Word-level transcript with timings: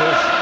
Michaels. 0.00 0.39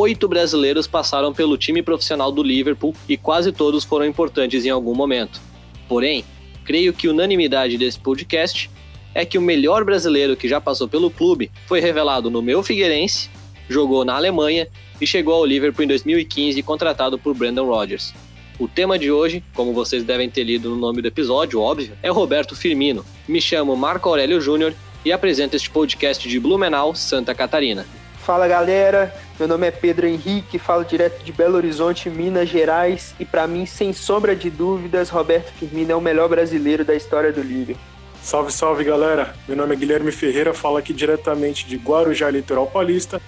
Oito 0.00 0.26
brasileiros 0.26 0.86
passaram 0.86 1.32
pelo 1.32 1.58
time 1.58 1.82
profissional 1.82 2.32
do 2.32 2.42
Liverpool 2.42 2.94
e 3.08 3.16
quase 3.16 3.52
todos 3.52 3.84
foram 3.84 4.06
importantes 4.06 4.64
em 4.64 4.70
algum 4.70 4.94
momento. 4.94 5.40
Porém, 5.86 6.24
creio 6.64 6.92
que 6.92 7.06
unanimidade 7.06 7.76
desse 7.76 7.98
podcast 7.98 8.70
é 9.14 9.24
que 9.24 9.36
o 9.36 9.42
melhor 9.42 9.84
brasileiro 9.84 10.36
que 10.36 10.48
já 10.48 10.60
passou 10.60 10.88
pelo 10.88 11.10
clube 11.10 11.50
foi 11.66 11.80
revelado 11.80 12.30
no 12.30 12.40
meu 12.40 12.62
Figueirense, 12.62 13.28
jogou 13.68 14.04
na 14.04 14.16
Alemanha 14.16 14.68
e 15.00 15.06
chegou 15.06 15.34
ao 15.34 15.44
Liverpool 15.44 15.84
em 15.84 15.88
2015 15.88 16.62
contratado 16.62 17.18
por 17.18 17.34
Brandon 17.34 17.66
Rodgers. 17.66 18.14
O 18.58 18.66
tema 18.66 18.98
de 18.98 19.10
hoje, 19.10 19.44
como 19.54 19.72
vocês 19.72 20.02
devem 20.02 20.30
ter 20.30 20.44
lido 20.44 20.70
no 20.70 20.76
nome 20.76 21.02
do 21.02 21.08
episódio, 21.08 21.60
óbvio, 21.60 21.92
é 22.02 22.10
Roberto 22.10 22.56
Firmino. 22.56 23.04
Me 23.28 23.40
chamo 23.40 23.76
Marco 23.76 24.08
Aurélio 24.08 24.40
Júnior 24.40 24.74
e 25.04 25.12
apresento 25.12 25.56
este 25.56 25.70
podcast 25.70 26.26
de 26.28 26.40
Blumenau, 26.40 26.94
Santa 26.94 27.34
Catarina. 27.34 27.86
Fala 28.18 28.46
galera, 28.46 29.14
meu 29.40 29.48
nome 29.48 29.66
é 29.66 29.70
Pedro 29.70 30.06
Henrique, 30.06 30.58
falo 30.58 30.84
direto 30.84 31.24
de 31.24 31.32
Belo 31.32 31.56
Horizonte, 31.56 32.10
Minas 32.10 32.46
Gerais, 32.46 33.14
e 33.18 33.24
para 33.24 33.46
mim, 33.46 33.64
sem 33.64 33.90
sombra 33.90 34.36
de 34.36 34.50
dúvidas, 34.50 35.08
Roberto 35.08 35.50
Firmino 35.52 35.92
é 35.92 35.94
o 35.96 36.00
melhor 36.00 36.28
brasileiro 36.28 36.84
da 36.84 36.94
história 36.94 37.32
do 37.32 37.40
Liverpool. 37.40 37.82
Salve, 38.22 38.52
salve 38.52 38.84
galera, 38.84 39.34
meu 39.48 39.56
nome 39.56 39.74
é 39.74 39.78
Guilherme 39.78 40.12
Ferreira, 40.12 40.52
falo 40.52 40.76
aqui 40.76 40.92
diretamente 40.92 41.66
de 41.66 41.78
Guarujá, 41.78 42.28
Litoral 42.28 42.66
Paulista. 42.66 43.18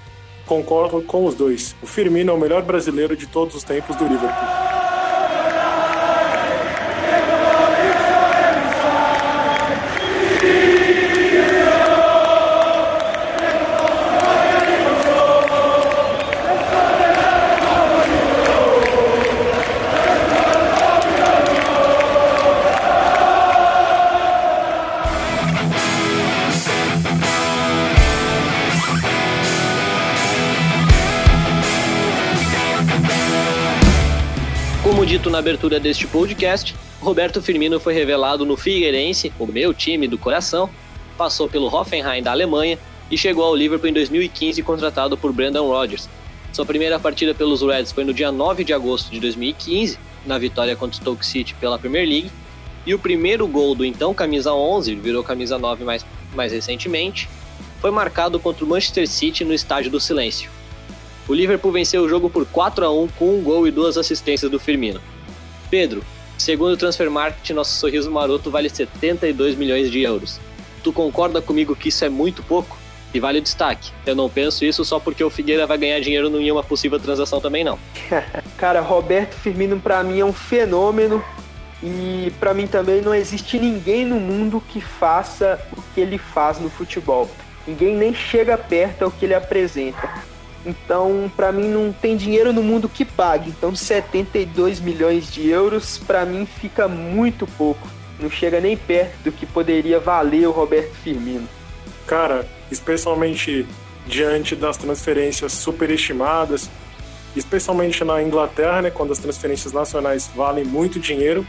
Concordo 0.44 1.00
com 1.00 1.24
os 1.24 1.34
dois. 1.34 1.74
O 1.82 1.86
Firmino 1.86 2.30
é 2.30 2.34
o 2.34 2.38
melhor 2.38 2.60
brasileiro 2.60 3.16
de 3.16 3.26
todos 3.26 3.54
os 3.54 3.64
tempos 3.64 3.96
do 3.96 4.04
Liverpool. 4.04 4.81
Dito 35.12 35.30
na 35.30 35.38
abertura 35.38 35.80
deste 35.80 36.06
podcast, 36.06 36.74
Roberto 37.00 37.42
Firmino 37.42 37.80
foi 37.80 37.92
revelado 37.92 38.46
no 38.46 38.56
Figueirense, 38.56 39.32
o 39.38 39.46
meu 39.46 39.74
time 39.74 40.06
do 40.06 40.16
coração, 40.16 40.70
passou 41.18 41.48
pelo 41.48 41.66
Hoffenheim 41.66 42.22
da 42.22 42.30
Alemanha 42.30 42.78
e 43.10 43.18
chegou 43.18 43.44
ao 43.44 43.54
Liverpool 43.54 43.88
em 43.88 43.92
2015 43.92 44.62
contratado 44.62 45.16
por 45.16 45.32
Brandon 45.32 45.66
Rodgers. 45.66 46.08
Sua 46.52 46.64
primeira 46.64 46.98
partida 46.98 47.34
pelos 47.34 47.62
Reds 47.62 47.90
foi 47.92 48.04
no 48.04 48.14
dia 48.14 48.30
9 48.30 48.64
de 48.64 48.72
agosto 48.72 49.10
de 49.10 49.18
2015, 49.18 49.98
na 50.24 50.38
vitória 50.38 50.76
contra 50.76 50.94
o 50.94 51.02
Stoke 51.02 51.26
City 51.26 51.54
pela 51.54 51.78
Premier 51.78 52.08
League, 52.08 52.30
e 52.86 52.94
o 52.94 52.98
primeiro 52.98 53.46
gol 53.46 53.74
do 53.74 53.84
então 53.84 54.14
camisa 54.14 54.54
11, 54.54 54.94
virou 54.94 55.24
camisa 55.24 55.58
9 55.58 55.84
mais, 55.84 56.06
mais 56.34 56.52
recentemente, 56.52 57.28
foi 57.80 57.90
marcado 57.90 58.38
contra 58.38 58.64
o 58.64 58.68
Manchester 58.68 59.08
City 59.08 59.44
no 59.44 59.52
Estádio 59.52 59.90
do 59.90 60.00
Silêncio. 60.00 60.50
O 61.28 61.34
Liverpool 61.34 61.70
venceu 61.70 62.02
o 62.02 62.08
jogo 62.08 62.28
por 62.28 62.44
4 62.46 62.84
a 62.84 62.90
1 62.90 63.08
com 63.18 63.36
um 63.36 63.42
gol 63.42 63.66
e 63.66 63.70
duas 63.70 63.96
assistências 63.96 64.50
do 64.50 64.58
Firmino. 64.58 65.00
Pedro, 65.70 66.02
segundo 66.36 66.72
o 66.72 66.76
Transfer 66.76 67.10
Market, 67.10 67.50
nosso 67.50 67.78
sorriso 67.78 68.10
maroto 68.10 68.50
vale 68.50 68.68
72 68.68 69.56
milhões 69.56 69.90
de 69.90 70.02
euros. 70.02 70.40
Tu 70.82 70.92
concorda 70.92 71.40
comigo 71.40 71.76
que 71.76 71.90
isso 71.90 72.04
é 72.04 72.08
muito 72.08 72.42
pouco? 72.42 72.76
E 73.14 73.20
vale 73.20 73.38
o 73.38 73.42
destaque. 73.42 73.92
Eu 74.04 74.16
não 74.16 74.28
penso 74.28 74.64
isso 74.64 74.84
só 74.84 74.98
porque 74.98 75.22
o 75.22 75.30
Figueira 75.30 75.66
vai 75.66 75.78
ganhar 75.78 76.00
dinheiro 76.00 76.28
em 76.40 76.50
uma 76.50 76.64
possível 76.64 76.98
transação 76.98 77.40
também, 77.40 77.62
não. 77.62 77.78
Cara, 78.56 78.80
Roberto 78.80 79.34
Firmino 79.34 79.78
para 79.78 80.02
mim 80.02 80.18
é 80.18 80.24
um 80.24 80.32
fenômeno 80.32 81.22
e 81.82 82.32
para 82.40 82.54
mim 82.54 82.66
também 82.66 83.00
não 83.00 83.14
existe 83.14 83.58
ninguém 83.58 84.04
no 84.04 84.18
mundo 84.18 84.62
que 84.66 84.80
faça 84.80 85.60
o 85.76 85.82
que 85.94 86.00
ele 86.00 86.18
faz 86.18 86.58
no 86.58 86.70
futebol. 86.70 87.30
Ninguém 87.66 87.94
nem 87.94 88.14
chega 88.14 88.56
perto 88.58 89.02
ao 89.04 89.10
que 89.10 89.24
ele 89.24 89.34
apresenta. 89.34 90.31
Então, 90.64 91.30
para 91.36 91.50
mim, 91.50 91.68
não 91.68 91.92
tem 91.92 92.16
dinheiro 92.16 92.52
no 92.52 92.62
mundo 92.62 92.88
que 92.88 93.04
pague. 93.04 93.50
Então, 93.50 93.74
72 93.74 94.80
milhões 94.80 95.30
de 95.30 95.48
euros, 95.48 95.98
para 95.98 96.24
mim, 96.24 96.46
fica 96.46 96.86
muito 96.86 97.46
pouco. 97.46 97.88
Não 98.20 98.30
chega 98.30 98.60
nem 98.60 98.76
perto 98.76 99.16
do 99.24 99.32
que 99.32 99.44
poderia 99.44 99.98
valer 99.98 100.46
o 100.46 100.52
Roberto 100.52 100.94
Firmino. 101.02 101.48
Cara, 102.06 102.46
especialmente 102.70 103.66
diante 104.06 104.54
das 104.54 104.76
transferências 104.76 105.52
superestimadas, 105.52 106.70
especialmente 107.34 108.04
na 108.04 108.22
Inglaterra, 108.22 108.82
né, 108.82 108.90
quando 108.90 109.12
as 109.12 109.18
transferências 109.18 109.72
nacionais 109.72 110.30
valem 110.34 110.64
muito 110.64 111.00
dinheiro, 111.00 111.46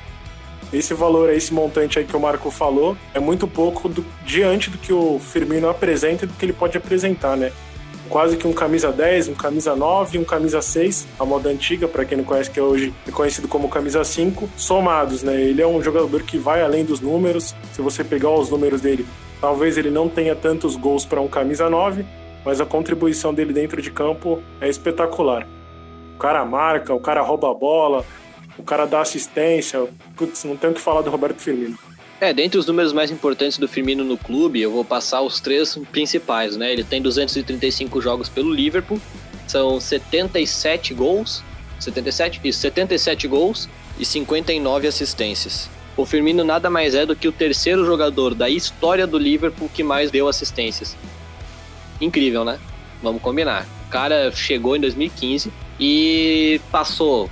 esse 0.72 0.94
valor, 0.94 1.32
esse 1.32 1.54
montante 1.54 2.00
aí 2.00 2.06
que 2.06 2.16
o 2.16 2.20
Marco 2.20 2.50
falou, 2.50 2.98
é 3.14 3.20
muito 3.20 3.48
pouco 3.48 3.88
do, 3.88 4.04
diante 4.26 4.72
do 4.72 4.78
que 4.78 4.92
o 4.92 5.20
Firmino 5.20 5.70
apresenta 5.70 6.26
e 6.26 6.28
do 6.28 6.34
que 6.34 6.46
ele 6.46 6.54
pode 6.54 6.76
apresentar, 6.76 7.38
né? 7.38 7.52
Quase 8.10 8.38
que 8.38 8.48
um 8.48 8.54
camisa 8.54 8.92
10, 8.92 9.30
um 9.30 9.34
camisa 9.34 9.76
9 9.76 10.18
e 10.18 10.22
um 10.22 10.24
camisa 10.24 10.62
6, 10.62 11.08
a 11.20 11.26
moda 11.26 11.50
antiga, 11.50 11.88
para 11.88 12.06
quem 12.06 12.18
não 12.18 12.26
conhece, 12.26 12.50
que 12.50 12.60
é 12.60 12.64
hoje 12.64 12.94
é 13.08 13.12
conhecido 13.12 13.48
como 13.48 13.70
camisa 13.70 14.04
5, 14.04 14.50
somados, 14.56 15.24
né? 15.24 15.40
Ele 15.42 15.62
é 15.62 15.68
um 15.68 15.82
jogador 15.82 16.24
que 16.24 16.38
vai 16.38 16.62
além 16.62 16.84
dos 16.84 17.00
números. 17.00 17.56
Se 17.72 17.82
você 17.82 18.04
pegar 18.04 18.30
os 18.32 18.50
números 18.50 18.82
dele, 18.82 19.06
talvez 19.40 19.78
ele 19.78 19.90
não 19.90 20.08
tenha 20.08 20.36
tantos 20.36 20.76
gols 20.76 21.06
para 21.06 21.22
um 21.22 21.28
camisa 21.28 21.70
9, 21.70 22.06
mas 22.46 22.60
a 22.60 22.66
contribuição 22.66 23.34
dele 23.34 23.54
dentro 23.54 23.82
de 23.82 23.92
campo 23.92 24.42
é 24.60 24.70
espetacular. 24.70 25.48
O 26.16 26.20
cara 26.20 26.46
marca, 26.46 26.94
o 26.94 27.00
cara 27.00 27.22
rouba 27.22 27.50
a 27.50 27.54
bola, 27.54 28.06
o 28.58 28.64
cara 28.64 28.86
dá 28.86 29.02
assistência. 29.02 29.88
Putz, 30.16 30.44
não 30.44 30.56
tem 30.56 30.70
o 30.70 30.74
que 30.74 30.82
falar 30.82 31.02
do 31.02 31.10
Roberto 31.10 31.42
Firmino. 31.42 31.78
É, 32.24 32.32
dentre 32.32 32.58
os 32.58 32.66
números 32.66 32.94
mais 32.94 33.12
importantes 33.12 33.58
do 33.58 33.68
Firmino 33.68 34.02
no 34.02 34.18
clube, 34.18 34.62
eu 34.62 34.72
vou 34.72 34.86
passar 34.86 35.22
os 35.22 35.42
três 35.42 35.78
principais, 35.92 36.56
né? 36.56 36.72
Ele 36.72 36.82
tem 36.82 37.02
235 37.02 38.00
jogos 38.00 38.30
pelo 38.30 38.54
Liverpool, 38.54 38.98
são 39.46 39.78
77 39.78 40.94
gols, 40.94 41.44
77? 41.82 42.40
Isso, 42.46 42.62
77 42.62 43.28
gols 43.28 43.68
e 44.00 44.06
59 44.06 44.88
assistências. 44.88 45.70
O 45.98 46.06
Firmino 46.06 46.46
nada 46.46 46.70
mais 46.70 46.96
é 46.96 47.06
do 47.06 47.14
que 47.14 47.28
o 47.28 47.32
terceiro 47.34 47.86
jogador 47.86 48.34
da 48.34 48.50
história 48.50 49.06
do 49.06 49.18
Liverpool 49.18 49.70
que 49.74 49.84
mais 49.84 50.10
deu 50.10 50.30
assistências. 50.30 50.96
Incrível, 52.00 52.46
né? 52.46 52.58
Vamos 53.02 53.22
combinar. 53.22 53.68
O 53.88 53.90
cara 53.90 54.32
chegou 54.32 54.78
em 54.78 54.80
2015 54.80 55.52
e 55.78 56.62
passou 56.72 57.30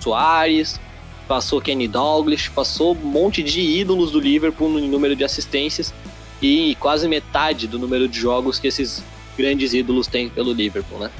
Soares, 0.00 0.78
passou 1.26 1.60
Kenny 1.60 1.88
Douglas, 1.88 2.48
passou 2.48 2.92
um 2.92 3.06
monte 3.06 3.42
de 3.42 3.60
ídolos 3.60 4.10
do 4.10 4.20
Liverpool 4.20 4.68
no 4.68 4.80
número 4.80 5.16
de 5.16 5.24
assistências 5.24 5.92
e 6.40 6.76
quase 6.80 7.08
metade 7.08 7.66
do 7.66 7.78
número 7.78 8.08
de 8.08 8.18
jogos 8.18 8.58
que 8.58 8.68
esses 8.68 9.02
grandes 9.36 9.72
ídolos 9.72 10.06
têm 10.06 10.28
pelo 10.28 10.52
Liverpool, 10.52 10.98
né? 10.98 11.10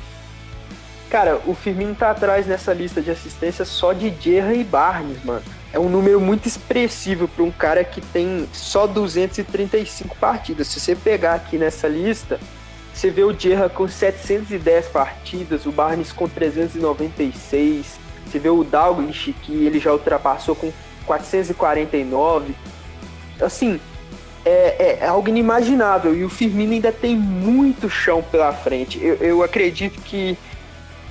Cara, 1.10 1.40
o 1.46 1.54
Firmino 1.54 1.94
tá 1.94 2.10
atrás 2.10 2.46
nessa 2.46 2.72
lista 2.72 3.00
de 3.00 3.10
assistências 3.10 3.68
só 3.68 3.92
de 3.92 4.12
Gerra 4.20 4.52
e 4.54 4.64
Barnes, 4.64 5.22
mano. 5.24 5.44
É 5.72 5.78
um 5.78 5.88
número 5.88 6.20
muito 6.20 6.46
expressivo 6.46 7.28
para 7.28 7.44
um 7.44 7.50
cara 7.50 7.84
que 7.84 8.00
tem 8.00 8.48
só 8.52 8.86
235 8.86 10.16
partidas. 10.16 10.68
Se 10.68 10.80
você 10.80 10.94
pegar 10.94 11.34
aqui 11.34 11.56
nessa 11.56 11.88
lista, 11.88 12.38
você 12.92 13.10
vê 13.10 13.22
o 13.24 13.32
Gerra 13.36 13.68
com 13.68 13.86
710 13.86 14.86
partidas, 14.86 15.66
o 15.66 15.72
Barnes 15.72 16.12
com 16.12 16.28
396, 16.28 17.98
você 18.26 18.38
vê 18.38 18.48
o 18.48 18.64
Dalglish, 18.64 19.34
que 19.42 19.52
ele 19.64 19.78
já 19.78 19.92
ultrapassou 19.92 20.54
com 20.54 20.72
449. 21.06 22.54
Assim, 23.40 23.80
é, 24.44 24.98
é, 25.00 25.06
algo 25.06 25.28
inimaginável. 25.28 26.14
E 26.14 26.24
o 26.24 26.28
Firmino 26.28 26.72
ainda 26.72 26.92
tem 26.92 27.16
muito 27.16 27.88
chão 27.88 28.22
pela 28.22 28.52
frente. 28.52 28.98
Eu, 29.02 29.14
eu 29.16 29.42
acredito 29.42 30.00
que, 30.02 30.36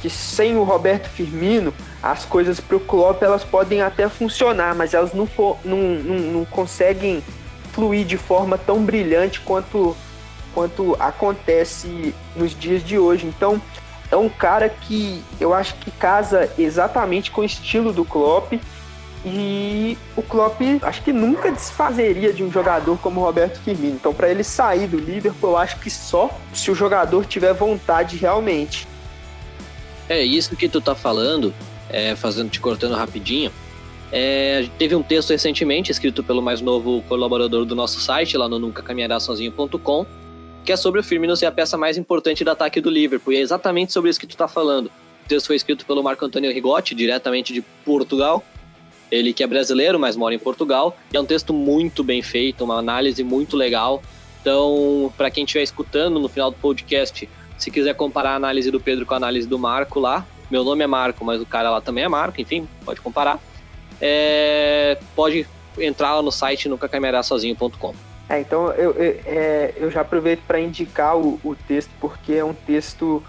que 0.01 0.09
sem 0.09 0.55
o 0.55 0.63
Roberto 0.63 1.09
Firmino, 1.09 1.73
as 2.01 2.25
coisas 2.25 2.59
para 2.59 2.77
o 2.77 2.79
Klopp 2.79 3.21
elas 3.23 3.43
podem 3.43 3.81
até 3.81 4.07
funcionar, 4.07 4.75
mas 4.75 4.93
elas 4.93 5.13
não, 5.13 5.25
for, 5.25 5.57
não, 5.63 5.77
não, 5.77 6.19
não 6.31 6.45
conseguem 6.45 7.23
fluir 7.71 8.05
de 8.05 8.17
forma 8.17 8.57
tão 8.57 8.83
brilhante 8.83 9.39
quanto, 9.41 9.95
quanto 10.53 10.95
acontece 10.99 12.13
nos 12.35 12.57
dias 12.57 12.83
de 12.83 12.99
hoje. 12.99 13.25
Então, 13.25 13.59
é 14.13 14.17
um 14.17 14.29
cara 14.29 14.69
que 14.69 15.23
eu 15.39 15.53
acho 15.53 15.73
que 15.75 15.89
casa 15.89 16.49
exatamente 16.57 17.31
com 17.31 17.41
o 17.41 17.43
estilo 17.43 17.91
do 17.91 18.05
Klopp 18.05 18.53
e 19.25 19.97
o 20.15 20.21
Klopp 20.21 20.61
acho 20.81 21.01
que 21.01 21.11
nunca 21.11 21.51
desfazeria 21.51 22.31
de 22.31 22.43
um 22.43 22.51
jogador 22.51 22.97
como 22.99 23.21
Roberto 23.21 23.59
Firmino. 23.59 23.95
Então, 23.95 24.13
para 24.13 24.29
ele 24.29 24.43
sair 24.43 24.87
do 24.87 24.97
Liverpool, 24.97 25.51
eu 25.51 25.57
acho 25.57 25.79
que 25.79 25.89
só 25.89 26.29
se 26.53 26.69
o 26.69 26.75
jogador 26.75 27.25
tiver 27.25 27.53
vontade 27.53 28.17
realmente. 28.17 28.87
É 30.07 30.21
isso 30.21 30.55
que 30.55 30.69
tu 30.69 30.79
tá 30.79 30.93
falando, 30.93 31.53
é, 31.89 32.15
fazendo 32.15 32.49
te 32.49 32.59
cortando 32.59 32.93
rapidinho. 32.93 33.51
É, 34.11 34.67
teve 34.77 34.93
um 34.93 35.01
texto 35.01 35.31
recentemente 35.31 35.91
escrito 35.91 36.23
pelo 36.23 36.41
mais 36.41 36.61
novo 36.61 37.01
colaborador 37.09 37.65
do 37.65 37.73
nosso 37.73 37.99
site, 37.99 38.37
lá 38.37 38.47
no 38.47 38.59
nuncacaminhará-sozinho.com, 38.59 40.05
que 40.63 40.71
é 40.71 40.77
sobre 40.77 40.99
o 40.99 41.03
Firmino 41.03 41.35
ser 41.35 41.45
a 41.45 41.51
peça 41.51 41.77
mais 41.77 41.97
importante 41.97 42.43
do 42.43 42.51
ataque 42.51 42.79
do 42.79 42.89
Liverpool. 42.89 43.33
E 43.33 43.37
é 43.37 43.39
exatamente 43.39 43.91
sobre 43.91 44.09
isso 44.09 44.19
que 44.19 44.27
tu 44.27 44.37
tá 44.37 44.47
falando. 44.47 44.87
O 44.87 45.27
texto 45.27 45.47
foi 45.47 45.55
escrito 45.55 45.85
pelo 45.85 46.03
Marco 46.03 46.25
Antônio 46.25 46.51
Rigotti, 46.51 46.95
diretamente 46.95 47.53
de 47.53 47.61
Portugal, 47.85 48.43
ele 49.11 49.33
que 49.33 49.43
é 49.43 49.47
brasileiro, 49.47 49.99
mas 49.99 50.15
mora 50.15 50.33
em 50.33 50.39
Portugal. 50.39 50.97
E 51.13 51.17
é 51.17 51.21
um 51.21 51.25
texto 51.25 51.53
muito 51.53 52.03
bem 52.03 52.21
feito, 52.21 52.63
uma 52.63 52.77
análise 52.77 53.23
muito 53.23 53.55
legal. 53.55 54.01
Então, 54.41 55.13
para 55.17 55.29
quem 55.29 55.45
estiver 55.45 55.63
escutando 55.63 56.19
no 56.19 56.27
final 56.27 56.51
do 56.51 56.57
podcast, 56.57 57.29
se 57.57 57.71
quiser 57.71 57.93
comparar 57.95 58.31
a 58.31 58.35
análise 58.35 58.69
do 58.71 58.79
Pedro 58.79 59.05
com 59.05 59.13
a 59.13 59.17
análise 59.17 59.47
do 59.47 59.57
Marco 59.57 59.99
lá, 59.99 60.25
meu 60.51 60.63
nome 60.63 60.83
é 60.83 60.87
Marco, 60.87 61.23
mas 61.23 61.41
o 61.41 61.45
cara 61.45 61.69
lá 61.69 61.79
também 61.79 62.03
é 62.03 62.09
Marco, 62.09 62.41
enfim, 62.41 62.67
pode 62.83 62.99
comparar. 62.99 63.39
É, 64.01 64.97
pode 65.15 65.47
entrar 65.77 66.15
lá 66.15 66.21
no 66.21 66.31
site 66.31 66.67
nuncacaminhará-sozinho.com. 66.67 68.12
É, 68.29 68.39
então 68.39 68.71
eu, 68.71 68.91
eu, 68.93 69.19
é, 69.25 69.73
eu 69.75 69.91
já 69.91 70.01
aproveito 70.01 70.41
para 70.47 70.59
indicar 70.59 71.17
o, 71.17 71.39
o 71.43 71.55
texto, 71.55 71.91
porque 71.99 72.33
é 72.33 72.43
um 72.43 72.53
texto 72.53 73.21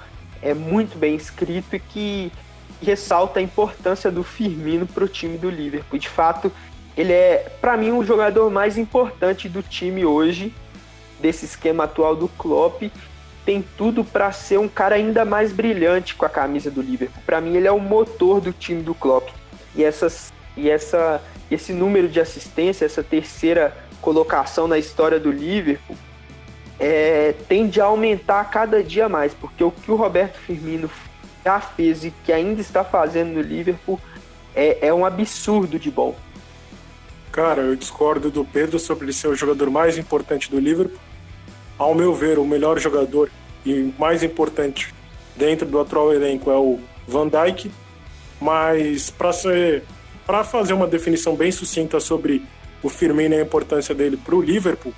é 0.45 0.53
muito 0.53 0.99
bem 0.99 1.17
escrito 1.17 1.75
e 1.75 1.81
que 1.81 2.33
ressalta 2.83 3.41
a 3.41 3.43
importância 3.43 4.11
do 4.11 4.23
Firmino 4.23 4.87
para 4.87 5.05
o 5.05 5.09
time 5.09 5.39
do 5.39 5.49
Liverpool. 5.49 5.99
De 5.99 6.09
fato, 6.09 6.53
ele 6.97 7.13
é, 7.13 7.51
para 7.61 7.77
mim, 7.77 7.93
o 7.93 8.05
jogador 8.05 8.51
mais 8.51 8.77
importante 8.77 9.49
do 9.49 9.63
time 9.63 10.05
hoje, 10.05 10.55
desse 11.19 11.47
esquema 11.47 11.85
atual 11.85 12.15
do 12.15 12.29
Klopp. 12.29 12.83
Tem 13.45 13.65
tudo 13.77 14.05
para 14.05 14.31
ser 14.33 14.59
um 14.59 14.69
cara 14.69 14.95
ainda 14.95 15.25
mais 15.25 15.53
brilhante 15.53 16.15
com 16.15 16.25
a 16.25 16.29
camisa 16.31 16.71
do 16.71 16.81
Liverpool. 16.81 17.23
Para 17.27 17.41
mim, 17.41 17.57
ele 17.57 17.67
é 17.67 17.73
o 17.73 17.81
motor 17.81 18.41
do 18.41 18.53
time 18.53 18.83
do 18.83 18.95
Klopp. 18.95 19.31
E, 19.75 19.83
essas, 19.83 20.33
e 20.57 20.69
essa, 20.69 21.23
esse 21.51 21.73
número 21.73 22.09
de 22.09 22.21
assistência, 22.21 22.85
essa 22.85 23.03
terceira 23.03 23.77
colocação 24.05 24.69
na 24.69 24.79
história 24.79 25.19
do 25.19 25.33
Liverpool, 25.33 25.97
é, 26.79 27.35
tende 27.49 27.81
a 27.81 27.87
aumentar 27.87 28.45
cada 28.51 28.83
dia 28.83 29.09
mais, 29.09 29.33
porque 29.33 29.65
o 29.65 29.71
que 29.71 29.91
o 29.91 29.97
Roberto 29.97 30.37
Firmino 30.37 30.91
já 31.43 31.59
fez 31.59 32.05
e 32.05 32.13
que 32.23 32.31
ainda 32.31 32.61
está 32.61 32.85
fazendo 32.85 33.33
no 33.33 33.41
Liverpool 33.41 33.99
é, 34.55 34.89
é 34.89 34.95
um 34.95 35.07
absurdo 35.07 35.79
de 35.79 35.91
bom. 35.91 36.15
Cara, 37.33 37.63
eu 37.63 37.75
discordo 37.75 38.31
do 38.31 38.45
Pedro 38.45 38.79
sobre 38.79 39.07
ele 39.07 39.13
ser 39.15 39.29
o 39.29 39.35
jogador 39.35 39.71
mais 39.71 39.97
importante 39.97 40.51
do 40.51 40.61
Liverpool. 40.61 41.01
Ao 41.79 41.95
meu 41.95 42.15
ver, 42.15 42.39
o 42.39 42.45
melhor 42.45 42.79
jogador 42.79 43.31
e 43.65 43.93
mais 43.99 44.23
importante 44.23 44.95
dentro 45.35 45.67
do 45.67 45.81
atual 45.81 46.13
elenco 46.13 46.51
é 46.51 46.57
o 46.57 46.79
Van 47.09 47.29
Dijk, 47.29 47.73
mas 48.41 49.11
para 49.11 49.33
ser 49.33 49.83
para 50.27 50.43
fazer 50.43 50.73
uma 50.73 50.87
definição 50.87 51.37
bem 51.37 51.53
sucinta 51.53 52.01
sobre 52.01 52.43
o 52.85 52.89
Firmino 52.91 53.35
e 53.35 53.39
a 53.39 53.43
importância 53.43 53.95
dele 53.95 54.17
para 54.17 54.37
o 54.37 54.43
Liverpool, 54.43 54.93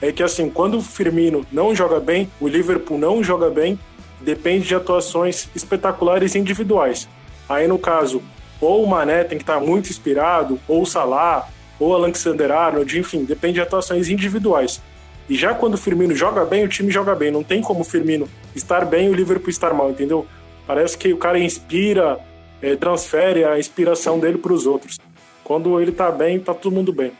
é 0.00 0.10
que 0.12 0.22
assim, 0.22 0.48
quando 0.48 0.78
o 0.78 0.82
Firmino 0.82 1.44
não 1.52 1.74
joga 1.74 2.00
bem, 2.00 2.30
o 2.40 2.48
Liverpool 2.48 2.96
não 2.96 3.22
joga 3.22 3.50
bem, 3.50 3.78
depende 4.20 4.68
de 4.68 4.74
atuações 4.74 5.48
espetaculares 5.54 6.34
individuais. 6.36 7.08
Aí, 7.48 7.66
no 7.66 7.78
caso, 7.78 8.22
ou 8.60 8.84
o 8.84 8.86
Mané 8.86 9.24
tem 9.24 9.36
que 9.36 9.42
estar 9.42 9.60
muito 9.60 9.90
inspirado, 9.90 10.58
ou 10.68 10.82
o 10.82 10.86
Salah, 10.86 11.48
ou 11.78 11.90
o 11.90 11.94
Alexander 11.94 12.50
Arnold, 12.52 12.98
enfim, 12.98 13.24
depende 13.24 13.54
de 13.54 13.60
atuações 13.60 14.08
individuais. 14.08 14.80
E 15.28 15.34
já 15.34 15.54
quando 15.54 15.74
o 15.74 15.78
Firmino 15.78 16.14
joga 16.14 16.44
bem, 16.44 16.64
o 16.64 16.68
time 16.68 16.90
joga 16.90 17.14
bem. 17.14 17.30
Não 17.30 17.42
tem 17.42 17.60
como 17.60 17.80
o 17.80 17.84
Firmino 17.84 18.28
estar 18.54 18.84
bem 18.84 19.06
e 19.06 19.10
o 19.10 19.14
Liverpool 19.14 19.50
estar 19.50 19.72
mal, 19.72 19.90
entendeu? 19.90 20.26
Parece 20.66 20.96
que 20.96 21.12
o 21.12 21.16
cara 21.16 21.38
inspira, 21.38 22.18
é, 22.60 22.76
transfere 22.76 23.44
a 23.44 23.58
inspiração 23.58 24.18
dele 24.18 24.38
para 24.38 24.52
os 24.52 24.66
outros. 24.66 24.98
Quando 25.42 25.80
ele 25.80 25.92
tá 25.92 26.10
bem, 26.10 26.38
tá 26.38 26.54
todo 26.54 26.72
mundo 26.72 26.92
bem. 26.92 27.12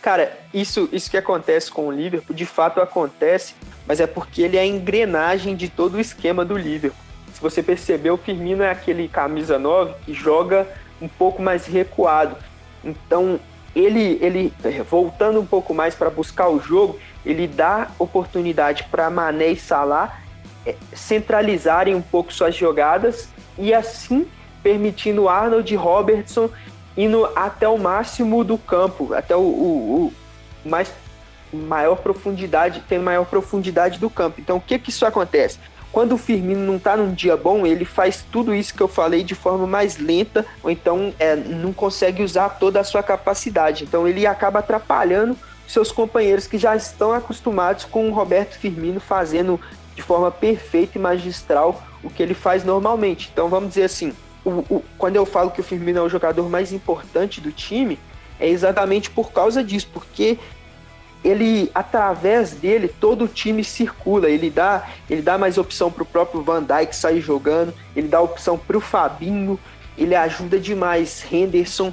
Cara, 0.00 0.38
isso, 0.54 0.88
isso 0.92 1.10
que 1.10 1.16
acontece 1.16 1.70
com 1.70 1.88
o 1.88 1.92
Liverpool, 1.92 2.34
de 2.34 2.46
fato 2.46 2.80
acontece, 2.80 3.54
mas 3.86 4.00
é 4.00 4.06
porque 4.06 4.42
ele 4.42 4.56
é 4.56 4.60
a 4.60 4.66
engrenagem 4.66 5.56
de 5.56 5.68
todo 5.68 5.94
o 5.94 6.00
esquema 6.00 6.44
do 6.44 6.56
Liverpool. 6.56 7.04
Se 7.32 7.40
você 7.40 7.62
percebeu, 7.62 8.14
o 8.14 8.18
Firmino 8.18 8.62
é 8.62 8.70
aquele 8.70 9.08
camisa 9.08 9.58
9 9.58 9.94
que 10.04 10.14
joga 10.14 10.66
um 11.00 11.08
pouco 11.08 11.42
mais 11.42 11.66
recuado. 11.66 12.36
Então, 12.84 13.40
ele, 13.74 14.18
ele 14.20 14.52
voltando 14.88 15.40
um 15.40 15.46
pouco 15.46 15.74
mais 15.74 15.94
para 15.94 16.10
buscar 16.10 16.48
o 16.48 16.60
jogo, 16.60 16.98
ele 17.24 17.46
dá 17.46 17.88
oportunidade 17.98 18.84
para 18.90 19.10
Mané 19.10 19.48
e 19.48 19.56
Salah 19.56 20.20
é, 20.64 20.74
centralizarem 20.92 21.94
um 21.94 22.02
pouco 22.02 22.32
suas 22.32 22.54
jogadas 22.54 23.28
e 23.58 23.72
assim 23.72 24.26
permitindo 24.62 25.28
Arnold 25.28 25.72
e 25.72 25.76
Robertson 25.76 26.50
indo 26.98 27.30
até 27.36 27.68
o 27.68 27.78
máximo 27.78 28.42
do 28.42 28.58
campo, 28.58 29.14
até 29.14 29.36
o, 29.36 29.40
o, 29.40 30.12
o 30.64 30.68
mais 30.68 30.92
maior 31.52 31.96
profundidade, 31.98 32.82
tendo 32.88 33.04
maior 33.04 33.24
profundidade 33.24 34.00
do 34.00 34.10
campo. 34.10 34.40
Então, 34.40 34.56
o 34.56 34.60
que 34.60 34.76
que 34.80 34.90
isso 34.90 35.06
acontece? 35.06 35.60
Quando 35.92 36.16
o 36.16 36.18
Firmino 36.18 36.60
não 36.66 36.76
está 36.76 36.96
num 36.96 37.14
dia 37.14 37.36
bom, 37.36 37.64
ele 37.64 37.84
faz 37.84 38.26
tudo 38.32 38.52
isso 38.52 38.74
que 38.74 38.82
eu 38.82 38.88
falei 38.88 39.22
de 39.22 39.36
forma 39.36 39.64
mais 39.64 39.96
lenta, 39.96 40.44
ou 40.60 40.70
então 40.70 41.14
é, 41.20 41.36
não 41.36 41.72
consegue 41.72 42.20
usar 42.20 42.48
toda 42.58 42.80
a 42.80 42.84
sua 42.84 43.02
capacidade. 43.02 43.84
Então, 43.84 44.06
ele 44.06 44.26
acaba 44.26 44.58
atrapalhando 44.58 45.36
seus 45.68 45.92
companheiros 45.92 46.48
que 46.48 46.58
já 46.58 46.74
estão 46.74 47.12
acostumados 47.12 47.84
com 47.84 48.08
o 48.08 48.12
Roberto 48.12 48.58
Firmino 48.58 48.98
fazendo 48.98 49.60
de 49.94 50.02
forma 50.02 50.32
perfeita 50.32 50.98
e 50.98 51.00
magistral 51.00 51.80
o 52.02 52.10
que 52.10 52.24
ele 52.24 52.34
faz 52.34 52.64
normalmente. 52.64 53.30
Então, 53.32 53.48
vamos 53.48 53.68
dizer 53.70 53.84
assim, 53.84 54.12
o, 54.44 54.50
o, 54.50 54.84
quando 54.96 55.16
eu 55.16 55.26
falo 55.26 55.50
que 55.50 55.60
o 55.60 55.64
Firmino 55.64 55.98
é 55.98 56.02
o 56.02 56.08
jogador 56.08 56.48
mais 56.48 56.72
importante 56.72 57.40
do 57.40 57.52
time, 57.52 57.98
é 58.40 58.48
exatamente 58.48 59.10
por 59.10 59.32
causa 59.32 59.62
disso, 59.62 59.88
porque 59.92 60.38
ele 61.24 61.70
através 61.74 62.52
dele 62.52 62.88
todo 62.88 63.24
o 63.24 63.28
time 63.28 63.64
circula, 63.64 64.30
ele 64.30 64.50
dá, 64.50 64.88
ele 65.10 65.22
dá 65.22 65.36
mais 65.36 65.58
opção 65.58 65.90
para 65.90 66.02
o 66.02 66.06
próprio 66.06 66.42
Van 66.42 66.62
Dijk 66.62 66.94
sair 66.94 67.20
jogando, 67.20 67.74
ele 67.96 68.08
dá 68.08 68.20
opção 68.20 68.56
para 68.56 68.76
o 68.76 68.80
Fabinho, 68.80 69.58
ele 69.96 70.14
ajuda 70.14 70.60
demais 70.60 71.24
Henderson 71.30 71.92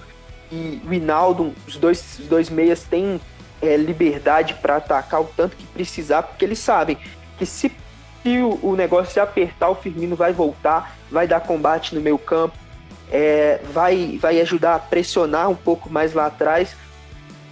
e 0.51 0.79
Rinaldo, 0.87 1.53
os 1.67 1.75
dois, 1.75 2.19
os 2.19 2.27
dois 2.27 2.49
meias 2.49 2.83
têm 2.83 3.19
é, 3.61 3.75
liberdade 3.75 4.53
para 4.53 4.77
atacar 4.77 5.21
o 5.21 5.29
tanto 5.35 5.55
que 5.55 5.65
precisar, 5.65 6.21
porque 6.21 6.45
eles 6.45 6.59
sabem 6.59 6.97
que 7.37 7.45
se 7.45 7.71
se 8.25 8.39
o, 8.39 8.59
o 8.63 8.75
negócio 8.75 9.13
se 9.13 9.19
apertar, 9.19 9.69
o 9.69 9.75
Firmino 9.75 10.15
vai 10.15 10.33
voltar, 10.33 10.97
vai 11.11 11.27
dar 11.27 11.41
combate 11.41 11.93
no 11.93 12.01
meio 12.01 12.17
campo, 12.17 12.57
é, 13.11 13.61
vai, 13.71 14.17
vai 14.19 14.41
ajudar 14.41 14.73
a 14.73 14.79
pressionar 14.79 15.47
um 15.47 15.55
pouco 15.55 15.91
mais 15.91 16.11
lá 16.11 16.25
atrás 16.25 16.75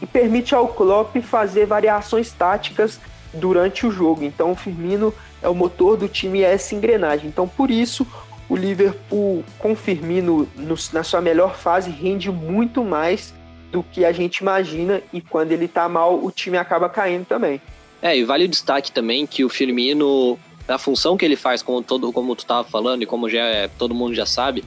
e 0.01 0.07
permite 0.07 0.55
ao 0.55 0.67
Klopp 0.67 1.15
fazer 1.21 1.67
variações 1.67 2.31
táticas 2.31 2.99
durante 3.31 3.85
o 3.85 3.91
jogo. 3.91 4.23
Então 4.23 4.51
o 4.51 4.55
Firmino 4.55 5.13
é 5.43 5.47
o 5.47 5.53
motor 5.53 5.95
do 5.95 6.07
time 6.07 6.39
e 6.39 6.43
é 6.43 6.53
essa 6.53 6.73
engrenagem. 6.73 7.27
Então 7.27 7.47
por 7.47 7.69
isso 7.69 8.07
o 8.49 8.55
Liverpool 8.55 9.43
com 9.59 9.73
o 9.73 9.75
Firmino 9.75 10.49
no, 10.55 10.75
na 10.91 11.03
sua 11.03 11.21
melhor 11.21 11.55
fase 11.55 11.91
rende 11.91 12.31
muito 12.31 12.83
mais 12.83 13.31
do 13.71 13.83
que 13.83 14.03
a 14.03 14.11
gente 14.11 14.37
imagina 14.37 15.03
e 15.13 15.21
quando 15.21 15.51
ele 15.51 15.67
tá 15.67 15.87
mal 15.87 16.15
o 16.15 16.31
time 16.31 16.57
acaba 16.57 16.89
caindo 16.89 17.25
também. 17.25 17.61
É, 18.01 18.17
e 18.17 18.23
vale 18.23 18.45
o 18.45 18.49
destaque 18.49 18.91
também 18.91 19.25
que 19.25 19.45
o 19.45 19.49
Firmino 19.49 20.37
a 20.67 20.77
função 20.77 21.17
que 21.17 21.25
ele 21.25 21.35
faz, 21.35 21.61
como, 21.61 21.81
todo, 21.81 22.11
como 22.11 22.35
tu 22.35 22.39
estava 22.39 22.63
falando 22.63 23.03
e 23.03 23.05
como 23.05 23.29
já 23.29 23.43
é, 23.45 23.67
todo 23.67 23.93
mundo 23.93 24.13
já 24.13 24.25
sabe, 24.25 24.63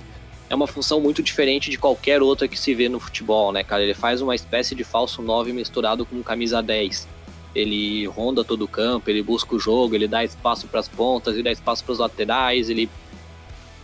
é 0.48 0.54
uma 0.54 0.66
função 0.66 1.00
muito 1.00 1.22
diferente 1.22 1.70
de 1.70 1.78
qualquer 1.78 2.22
outra 2.22 2.46
que 2.46 2.58
se 2.58 2.74
vê 2.74 2.88
no 2.88 3.00
futebol, 3.00 3.50
né, 3.52 3.64
cara? 3.64 3.82
Ele 3.82 3.94
faz 3.94 4.20
uma 4.20 4.34
espécie 4.34 4.74
de 4.74 4.84
falso 4.84 5.22
9 5.22 5.52
misturado 5.52 6.04
com 6.06 6.22
camisa 6.22 6.62
10. 6.62 7.08
Ele 7.54 8.06
ronda 8.06 8.44
todo 8.44 8.62
o 8.62 8.68
campo, 8.68 9.08
ele 9.10 9.22
busca 9.22 9.56
o 9.56 9.58
jogo, 9.58 9.94
ele 9.94 10.06
dá 10.06 10.22
espaço 10.22 10.68
para 10.68 10.80
as 10.80 10.88
pontas, 10.88 11.34
ele 11.34 11.42
dá 11.42 11.50
espaço 11.50 11.82
para 11.82 11.92
os 11.92 11.98
laterais, 11.98 12.68
ele 12.68 12.88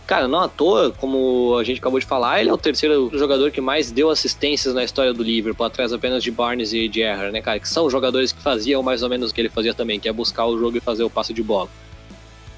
Cara, 0.05 0.27
não 0.27 0.41
à 0.41 0.49
toa, 0.49 0.91
como 0.91 1.57
a 1.57 1.63
gente 1.63 1.79
acabou 1.79 1.97
de 1.97 2.05
falar, 2.05 2.41
ele 2.41 2.49
é 2.49 2.53
o 2.53 2.57
terceiro 2.57 3.09
jogador 3.13 3.51
que 3.51 3.61
mais 3.61 3.89
deu 3.89 4.09
assistências 4.09 4.73
na 4.73 4.83
história 4.83 5.13
do 5.13 5.23
Liverpool, 5.23 5.65
atrás 5.65 5.93
apenas 5.93 6.21
de 6.21 6.29
Barnes 6.29 6.73
e 6.73 6.89
de 6.89 6.99
Error, 6.99 7.31
né, 7.31 7.41
cara? 7.41 7.57
Que 7.57 7.69
são 7.69 7.89
jogadores 7.89 8.33
que 8.33 8.41
faziam 8.41 8.83
mais 8.83 9.01
ou 9.01 9.09
menos 9.09 9.31
o 9.31 9.33
que 9.33 9.39
ele 9.39 9.49
fazia 9.49 9.73
também, 9.73 10.01
que 10.01 10.09
é 10.09 10.11
buscar 10.11 10.45
o 10.45 10.59
jogo 10.59 10.75
e 10.75 10.81
fazer 10.81 11.05
o 11.05 11.09
passe 11.09 11.33
de 11.33 11.41
bola. 11.41 11.69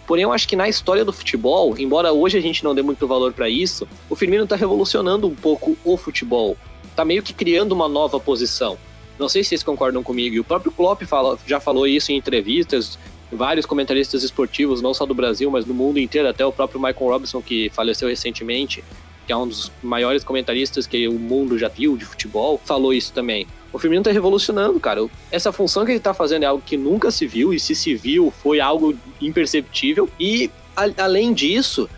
Porém, 0.07 0.23
eu 0.23 0.31
acho 0.31 0.47
que 0.47 0.55
na 0.55 0.69
história 0.69 1.03
do 1.03 1.11
futebol, 1.11 1.75
embora 1.77 2.13
hoje 2.13 2.37
a 2.37 2.41
gente 2.41 2.63
não 2.63 2.75
dê 2.75 2.81
muito 2.81 3.07
valor 3.07 3.33
para 3.33 3.49
isso, 3.49 3.87
o 4.09 4.15
Firmino 4.15 4.43
está 4.43 4.55
revolucionando 4.55 5.27
um 5.27 5.35
pouco 5.35 5.75
o 5.83 5.97
futebol. 5.97 6.55
Tá 6.95 7.03
meio 7.03 7.23
que 7.23 7.33
criando 7.33 7.71
uma 7.71 7.87
nova 7.87 8.19
posição. 8.19 8.77
Não 9.17 9.27
sei 9.27 9.43
se 9.43 9.49
vocês 9.49 9.63
concordam 9.63 10.03
comigo. 10.03 10.35
E 10.35 10.39
o 10.39 10.43
próprio 10.43 10.71
Klopp 10.71 11.01
fala, 11.03 11.37
já 11.47 11.59
falou 11.59 11.87
isso 11.87 12.11
em 12.11 12.17
entrevistas, 12.17 12.99
vários 13.31 13.65
comentaristas 13.65 14.23
esportivos, 14.23 14.81
não 14.81 14.93
só 14.93 15.05
do 15.05 15.13
Brasil, 15.13 15.49
mas 15.49 15.65
do 15.65 15.73
mundo 15.73 15.99
inteiro, 15.99 16.27
até 16.27 16.45
o 16.45 16.51
próprio 16.51 16.79
Michael 16.79 17.09
Robinson, 17.11 17.41
que 17.41 17.69
faleceu 17.69 18.07
recentemente, 18.07 18.83
que 19.25 19.33
é 19.33 19.37
um 19.37 19.47
dos 19.47 19.71
maiores 19.81 20.23
comentaristas 20.23 20.85
que 20.85 21.07
o 21.07 21.13
mundo 21.13 21.57
já 21.57 21.67
viu 21.67 21.97
de 21.97 22.05
futebol, 22.05 22.61
falou 22.63 22.93
isso 22.93 23.11
também. 23.11 23.47
O 23.75 23.77
Firmino 23.77 24.03
tá 24.03 24.09
revolucionando, 24.09 24.79
cara. 24.79 25.05
Essa 25.29 25.51
função 25.51 25.83
que 25.83 25.91
ele 25.91 25.99
tá 25.99 26.13
fazendo 26.13 26.43
é 26.43 26.45
algo 26.45 26.63
que 26.65 26.77
nunca 26.77 27.11
se 27.11 27.27
viu, 27.27 27.53
e 27.53 27.59
se 27.59 27.75
se 27.75 27.93
viu, 27.93 28.31
foi 28.41 28.61
algo 28.61 28.97
imperceptível. 29.21 30.07
E, 30.17 30.49
a, 30.73 31.03
além 31.03 31.33
disso, 31.33 31.89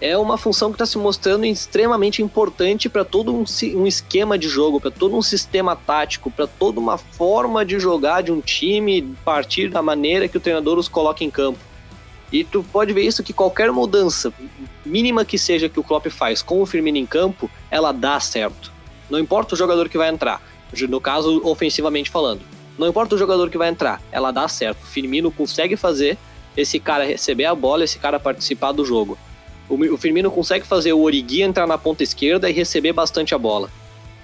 é 0.00 0.18
uma 0.18 0.36
função 0.36 0.70
que 0.70 0.74
está 0.74 0.84
se 0.84 0.98
mostrando 0.98 1.46
extremamente 1.46 2.20
importante 2.20 2.88
para 2.88 3.04
todo 3.04 3.32
um, 3.32 3.44
um, 3.76 3.86
esquema 3.86 4.36
de 4.36 4.48
jogo, 4.48 4.80
para 4.80 4.90
todo 4.90 5.16
um 5.16 5.22
sistema 5.22 5.76
tático, 5.76 6.32
para 6.32 6.48
toda 6.48 6.80
uma 6.80 6.98
forma 6.98 7.64
de 7.64 7.78
jogar 7.78 8.24
de 8.24 8.32
um 8.32 8.40
time 8.40 9.14
partir 9.24 9.70
da 9.70 9.80
maneira 9.80 10.26
que 10.26 10.36
o 10.36 10.40
treinador 10.40 10.78
os 10.78 10.88
coloca 10.88 11.22
em 11.22 11.30
campo. 11.30 11.60
E 12.32 12.42
tu 12.42 12.64
pode 12.72 12.92
ver 12.92 13.02
isso 13.02 13.22
que 13.22 13.32
qualquer 13.32 13.70
mudança, 13.70 14.32
mínima 14.84 15.24
que 15.24 15.38
seja 15.38 15.68
que 15.68 15.78
o 15.78 15.84
Klopp 15.84 16.06
faz 16.08 16.42
com 16.42 16.60
o 16.60 16.66
Firmino 16.66 16.98
em 16.98 17.06
campo, 17.06 17.48
ela 17.70 17.92
dá 17.92 18.18
certo. 18.18 18.72
Não 19.08 19.20
importa 19.20 19.54
o 19.54 19.58
jogador 19.58 19.88
que 19.88 19.98
vai 19.98 20.08
entrar, 20.08 20.42
no 20.82 21.00
caso 21.00 21.40
ofensivamente 21.44 22.10
falando. 22.10 22.40
Não 22.78 22.88
importa 22.88 23.14
o 23.14 23.18
jogador 23.18 23.48
que 23.50 23.58
vai 23.58 23.68
entrar, 23.68 24.02
ela 24.10 24.30
dá 24.30 24.48
certo. 24.48 24.82
O 24.82 24.86
Firmino 24.86 25.30
consegue 25.30 25.76
fazer 25.76 26.18
esse 26.56 26.78
cara 26.80 27.04
receber 27.04 27.44
a 27.44 27.54
bola, 27.54 27.84
esse 27.84 27.98
cara 27.98 28.18
participar 28.18 28.72
do 28.72 28.84
jogo. 28.84 29.16
O 29.68 29.96
Firmino 29.96 30.30
consegue 30.30 30.66
fazer 30.66 30.92
o 30.92 31.00
Origi 31.00 31.42
entrar 31.42 31.66
na 31.66 31.78
ponta 31.78 32.02
esquerda 32.02 32.50
e 32.50 32.52
receber 32.52 32.92
bastante 32.92 33.34
a 33.34 33.38
bola. 33.38 33.70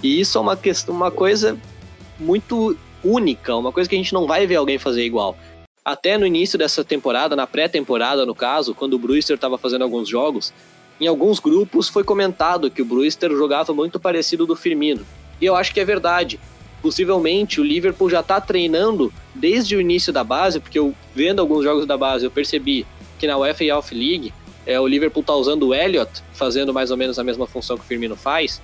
E 0.02 0.20
isso 0.20 0.36
é 0.36 0.40
uma, 0.40 0.56
questão, 0.56 0.94
uma 0.94 1.10
coisa 1.10 1.58
muito 2.18 2.76
única, 3.02 3.56
uma 3.56 3.72
coisa 3.72 3.88
que 3.88 3.94
a 3.94 3.98
gente 3.98 4.12
não 4.12 4.26
vai 4.26 4.46
ver 4.46 4.56
alguém 4.56 4.78
fazer 4.78 5.04
igual. 5.04 5.36
Até 5.84 6.18
no 6.18 6.26
início 6.26 6.58
dessa 6.58 6.84
temporada, 6.84 7.34
na 7.34 7.46
pré-temporada 7.46 8.26
no 8.26 8.34
caso, 8.34 8.74
quando 8.74 8.94
o 8.94 8.98
Brewster 8.98 9.36
estava 9.36 9.56
fazendo 9.56 9.82
alguns 9.82 10.08
jogos, 10.08 10.52
em 11.00 11.06
alguns 11.06 11.40
grupos 11.40 11.88
foi 11.88 12.04
comentado 12.04 12.70
que 12.70 12.82
o 12.82 12.84
Brewster 12.84 13.30
jogava 13.30 13.72
muito 13.72 13.98
parecido 13.98 14.46
do 14.46 14.54
Firmino. 14.54 15.06
E 15.40 15.46
eu 15.46 15.56
acho 15.56 15.72
que 15.72 15.80
é 15.80 15.84
verdade. 15.84 16.38
Possivelmente 16.82 17.60
o 17.60 17.64
Liverpool 17.64 18.08
já 18.08 18.20
está 18.20 18.40
treinando 18.40 19.12
desde 19.34 19.76
o 19.76 19.80
início 19.80 20.12
da 20.12 20.24
base, 20.24 20.60
porque 20.60 20.78
eu 20.78 20.94
vendo 21.14 21.40
alguns 21.40 21.64
jogos 21.64 21.86
da 21.86 21.96
base 21.96 22.24
eu 22.24 22.30
percebi 22.30 22.86
que 23.18 23.26
na 23.26 23.36
UEFA 23.36 23.64
Youth 23.64 23.92
League 23.92 24.32
é, 24.66 24.80
o 24.80 24.86
Liverpool 24.86 25.20
está 25.20 25.34
usando 25.34 25.68
o 25.68 25.74
Elliott, 25.74 26.22
fazendo 26.32 26.72
mais 26.72 26.90
ou 26.90 26.96
menos 26.96 27.18
a 27.18 27.24
mesma 27.24 27.46
função 27.46 27.76
que 27.76 27.84
o 27.84 27.86
Firmino 27.86 28.16
faz. 28.16 28.60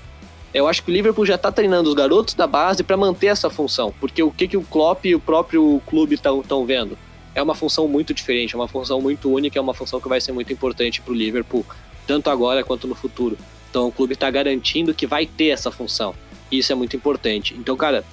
Eu 0.55 0.67
acho 0.67 0.83
que 0.83 0.91
o 0.91 0.95
Liverpool 0.95 1.27
já 1.27 1.35
está 1.35 1.53
treinando 1.53 1.89
os 1.89 1.95
garotos 1.95 2.35
da 2.35 2.47
base 2.47 2.83
para 2.83 2.97
manter 2.97 3.27
essa 3.27 3.51
função, 3.51 3.93
porque 4.01 4.23
o 4.23 4.31
que, 4.31 4.49
que 4.49 4.57
o 4.57 4.63
Klopp 4.63 5.05
e 5.05 5.15
o 5.15 5.21
próprio 5.21 5.83
clube 5.87 6.15
estão 6.15 6.65
vendo? 6.65 6.97
é 7.37 7.43
uma 7.43 7.55
função 7.55 7.87
muito 7.87 8.15
diferente, 8.15 8.55
é 8.55 8.59
uma 8.59 8.67
função 8.67 8.99
muito 8.99 9.31
única, 9.31 9.59
é 9.59 9.63
uma 9.63 9.75
função 9.75 10.01
que 10.01 10.09
vai 10.09 10.23
ser 10.23 10.33
muito 10.33 10.51
importante 10.51 11.03
para 11.03 11.13
o 11.13 11.15
Liverpool, 11.15 11.67
tanto 12.07 12.31
agora 12.31 12.65
quanto 12.65 12.89
no 12.89 12.95
futuro. 12.95 13.37
Então 13.69 13.87
o 13.87 13.93
clube 13.93 14.15
está 14.15 14.31
garantindo 14.31 14.95
que 14.95 15.07
vai 15.07 15.27
ter 15.27 15.49
essa 15.49 15.71
função. 15.71 16.15
Isso 16.51 16.73
é 16.73 16.75
muito 16.75 16.97
importante. 16.97 17.55
Então, 17.59 17.77
cara, 17.77 18.05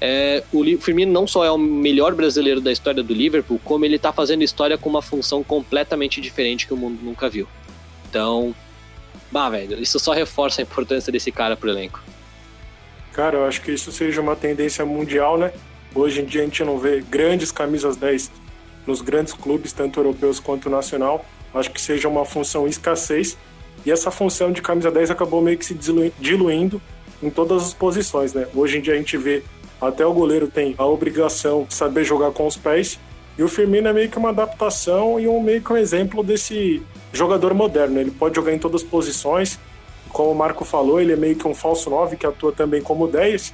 é, 0.00 0.44
o 0.52 0.62
Firmino 0.78 1.12
não 1.12 1.26
só 1.26 1.44
é 1.44 1.50
o 1.50 1.58
melhor 1.58 2.14
brasileiro 2.14 2.60
da 2.60 2.70
história 2.70 3.02
do 3.02 3.12
Liverpool, 3.12 3.60
como 3.64 3.84
ele 3.84 3.96
está 3.96 4.12
fazendo 4.12 4.42
história 4.44 4.78
com 4.78 4.88
uma 4.88 5.02
função 5.02 5.42
completamente 5.42 6.20
diferente 6.20 6.66
que 6.66 6.74
o 6.74 6.76
mundo 6.76 7.00
nunca 7.02 7.28
viu. 7.28 7.48
Então, 8.08 8.54
bah, 9.30 9.50
velho, 9.50 9.80
isso 9.80 9.98
só 9.98 10.12
reforça 10.12 10.60
a 10.60 10.62
importância 10.62 11.12
desse 11.12 11.32
cara 11.32 11.56
pro 11.56 11.70
elenco. 11.70 12.02
Cara, 13.12 13.38
eu 13.38 13.44
acho 13.44 13.60
que 13.60 13.72
isso 13.72 13.90
seja 13.90 14.20
uma 14.20 14.36
tendência 14.36 14.84
mundial, 14.86 15.36
né? 15.36 15.52
Hoje 15.94 16.20
em 16.20 16.24
dia 16.24 16.42
a 16.42 16.44
gente 16.44 16.62
não 16.62 16.78
vê 16.78 17.00
grandes 17.00 17.50
camisas 17.50 17.96
10 17.96 18.30
nos 18.86 19.00
grandes 19.00 19.32
clubes, 19.32 19.72
tanto 19.72 19.98
europeus 19.98 20.38
quanto 20.38 20.70
nacional. 20.70 21.24
Acho 21.52 21.70
que 21.70 21.80
seja 21.80 22.08
uma 22.08 22.24
função 22.24 22.68
escassez. 22.68 23.36
E 23.84 23.90
essa 23.90 24.10
função 24.10 24.52
de 24.52 24.62
camisa 24.62 24.90
10 24.90 25.10
acabou 25.10 25.42
meio 25.42 25.58
que 25.58 25.64
se 25.64 25.74
diluindo 26.20 26.80
em 27.22 27.30
todas 27.30 27.62
as 27.62 27.74
posições, 27.74 28.32
né? 28.32 28.46
Hoje 28.54 28.78
em 28.78 28.80
dia 28.80 28.94
a 28.94 28.96
gente 28.96 29.16
vê 29.16 29.42
até 29.80 30.04
o 30.04 30.12
goleiro 30.12 30.48
tem 30.48 30.74
a 30.76 30.86
obrigação 30.86 31.64
de 31.64 31.74
saber 31.74 32.04
jogar 32.04 32.32
com 32.32 32.46
os 32.46 32.56
pés. 32.56 32.98
E 33.36 33.42
o 33.42 33.48
Firmino 33.48 33.86
é 33.86 33.92
meio 33.92 34.08
que 34.08 34.18
uma 34.18 34.30
adaptação 34.30 35.20
e 35.20 35.28
um 35.28 35.40
meio 35.40 35.62
que 35.62 35.72
um 35.72 35.76
exemplo 35.76 36.24
desse 36.24 36.82
jogador 37.12 37.54
moderno. 37.54 38.00
Ele 38.00 38.10
pode 38.10 38.34
jogar 38.34 38.52
em 38.52 38.58
todas 38.58 38.82
as 38.82 38.88
posições. 38.88 39.58
Como 40.08 40.32
o 40.32 40.34
Marco 40.34 40.64
falou, 40.64 41.00
ele 41.00 41.12
é 41.12 41.16
meio 41.16 41.36
que 41.36 41.46
um 41.46 41.54
falso 41.54 41.88
9 41.88 42.16
que 42.16 42.26
atua 42.26 42.50
também 42.50 42.82
como 42.82 43.06
10 43.06 43.52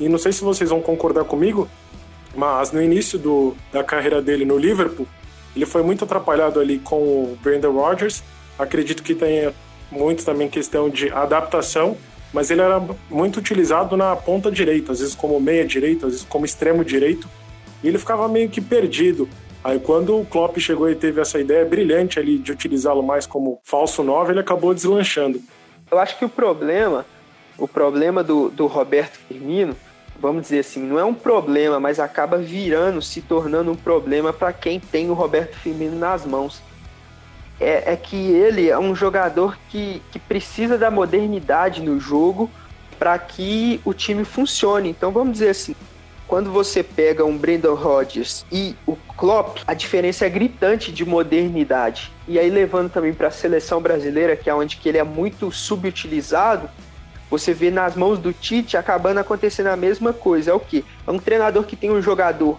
e 0.00 0.08
não 0.08 0.18
sei 0.18 0.32
se 0.32 0.42
vocês 0.42 0.70
vão 0.70 0.80
concordar 0.80 1.24
comigo, 1.24 1.68
mas 2.34 2.72
no 2.72 2.82
início 2.82 3.18
do, 3.18 3.54
da 3.72 3.84
carreira 3.84 4.20
dele 4.20 4.44
no 4.44 4.58
Liverpool, 4.58 5.06
ele 5.54 5.66
foi 5.66 5.82
muito 5.82 6.04
atrapalhado 6.04 6.58
ali 6.58 6.78
com 6.78 6.96
o 6.96 7.38
Brandon 7.42 7.72
Rodgers. 7.72 8.22
Acredito 8.58 9.02
que 9.02 9.14
tenha 9.14 9.54
muito 9.90 10.24
também 10.24 10.48
questão 10.48 10.88
de 10.88 11.10
adaptação, 11.10 11.96
mas 12.32 12.50
ele 12.50 12.60
era 12.60 12.82
muito 13.10 13.38
utilizado 13.38 13.96
na 13.96 14.14
ponta 14.16 14.50
direita, 14.50 14.92
às 14.92 15.00
vezes 15.00 15.14
como 15.14 15.40
meia 15.40 15.66
direita, 15.66 16.06
às 16.06 16.12
vezes 16.12 16.26
como 16.28 16.44
extremo 16.44 16.84
direito, 16.84 17.28
e 17.82 17.88
ele 17.88 17.98
ficava 17.98 18.28
meio 18.28 18.48
que 18.48 18.60
perdido. 18.60 19.28
Aí 19.62 19.78
quando 19.78 20.18
o 20.18 20.24
Klopp 20.24 20.58
chegou 20.58 20.90
e 20.90 20.94
teve 20.94 21.20
essa 21.20 21.38
ideia 21.38 21.64
brilhante 21.64 22.18
ali 22.18 22.38
de 22.38 22.50
utilizá-lo 22.50 23.02
mais 23.02 23.26
como 23.26 23.60
falso 23.62 24.02
9, 24.02 24.32
ele 24.32 24.40
acabou 24.40 24.74
deslanchando. 24.74 25.40
Eu 25.90 25.98
acho 25.98 26.18
que 26.18 26.24
o 26.24 26.28
problema, 26.28 27.04
o 27.58 27.68
problema 27.68 28.24
do, 28.24 28.48
do 28.48 28.66
Roberto 28.66 29.18
Firmino 29.28 29.76
vamos 30.22 30.42
dizer 30.42 30.60
assim, 30.60 30.80
não 30.80 31.00
é 31.00 31.04
um 31.04 31.14
problema, 31.14 31.80
mas 31.80 31.98
acaba 31.98 32.38
virando, 32.38 33.02
se 33.02 33.20
tornando 33.20 33.72
um 33.72 33.74
problema 33.74 34.32
para 34.32 34.52
quem 34.52 34.78
tem 34.78 35.10
o 35.10 35.14
Roberto 35.14 35.56
Firmino 35.56 35.98
nas 35.98 36.24
mãos. 36.24 36.62
É, 37.62 37.92
é, 37.92 37.96
que 37.96 38.16
ele 38.16 38.68
é 38.68 38.76
um 38.76 38.92
jogador 38.92 39.56
que, 39.68 40.02
que 40.10 40.18
precisa 40.18 40.76
da 40.76 40.90
modernidade 40.90 41.80
no 41.80 42.00
jogo 42.00 42.50
para 42.98 43.16
que 43.18 43.80
o 43.84 43.94
time 43.94 44.24
funcione. 44.24 44.90
Então 44.90 45.12
vamos 45.12 45.34
dizer 45.34 45.50
assim, 45.50 45.76
quando 46.26 46.50
você 46.50 46.82
pega 46.82 47.24
um 47.24 47.36
Brendan 47.36 47.74
Rodgers 47.74 48.44
e 48.50 48.74
o 48.84 48.96
Klopp, 49.16 49.58
a 49.66 49.74
diferença 49.74 50.26
é 50.26 50.28
gritante 50.28 50.90
de 50.90 51.04
modernidade. 51.04 52.10
E 52.26 52.38
aí 52.38 52.50
levando 52.50 52.90
também 52.90 53.12
para 53.12 53.28
a 53.28 53.30
seleção 53.30 53.80
brasileira, 53.80 54.34
que 54.34 54.50
é 54.50 54.54
onde 54.54 54.76
que 54.76 54.88
ele 54.88 54.98
é 54.98 55.04
muito 55.04 55.52
subutilizado, 55.52 56.68
você 57.30 57.54
vê 57.54 57.70
nas 57.70 57.94
mãos 57.94 58.18
do 58.18 58.32
Tite 58.32 58.76
acabando 58.76 59.18
acontecendo 59.18 59.68
a 59.68 59.76
mesma 59.76 60.12
coisa. 60.12 60.50
É 60.50 60.54
o 60.54 60.58
que? 60.60 60.84
É 61.06 61.10
um 61.10 61.18
treinador 61.18 61.64
que 61.64 61.76
tem 61.76 61.90
um 61.90 62.02
jogador 62.02 62.58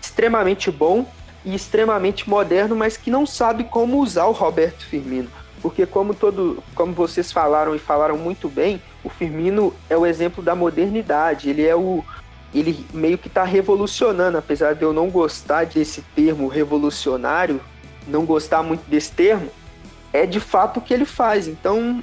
extremamente 0.00 0.70
bom 0.70 1.06
e 1.44 1.54
extremamente 1.54 2.28
moderno, 2.28 2.74
mas 2.74 2.96
que 2.96 3.10
não 3.10 3.26
sabe 3.26 3.64
como 3.64 3.98
usar 3.98 4.26
o 4.26 4.32
Roberto 4.32 4.84
Firmino. 4.86 5.28
Porque 5.60 5.86
como 5.86 6.14
todo, 6.14 6.62
como 6.74 6.92
vocês 6.92 7.32
falaram 7.32 7.74
e 7.74 7.78
falaram 7.78 8.18
muito 8.18 8.48
bem, 8.48 8.82
o 9.02 9.08
Firmino 9.08 9.74
é 9.88 9.96
o 9.96 10.06
exemplo 10.06 10.42
da 10.42 10.54
modernidade. 10.54 11.48
Ele 11.50 11.66
é 11.66 11.74
o 11.74 12.04
ele 12.54 12.86
meio 12.92 13.18
que 13.18 13.26
está 13.26 13.42
revolucionando, 13.42 14.38
apesar 14.38 14.74
de 14.74 14.82
eu 14.82 14.92
não 14.92 15.10
gostar 15.10 15.66
desse 15.66 16.02
termo 16.14 16.46
revolucionário, 16.46 17.60
não 18.06 18.24
gostar 18.24 18.62
muito 18.62 18.88
desse 18.88 19.10
termo, 19.10 19.50
é 20.12 20.24
de 20.24 20.38
fato 20.38 20.76
o 20.76 20.80
que 20.80 20.94
ele 20.94 21.04
faz. 21.04 21.48
Então 21.48 22.00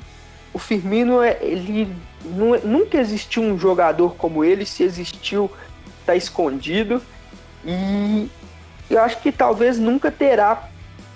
o 0.53 0.59
Firmino, 0.59 1.21
é, 1.21 1.37
ele 1.41 1.95
nunca 2.63 2.97
existiu 2.97 3.41
um 3.41 3.57
jogador 3.57 4.15
como 4.15 4.43
ele, 4.43 4.65
se 4.65 4.83
existiu, 4.83 5.49
está 6.01 6.15
escondido. 6.15 7.01
E 7.65 8.29
eu 8.91 9.01
acho 9.01 9.19
que 9.21 9.31
talvez 9.31 9.79
nunca 9.79 10.11
terá, 10.11 10.69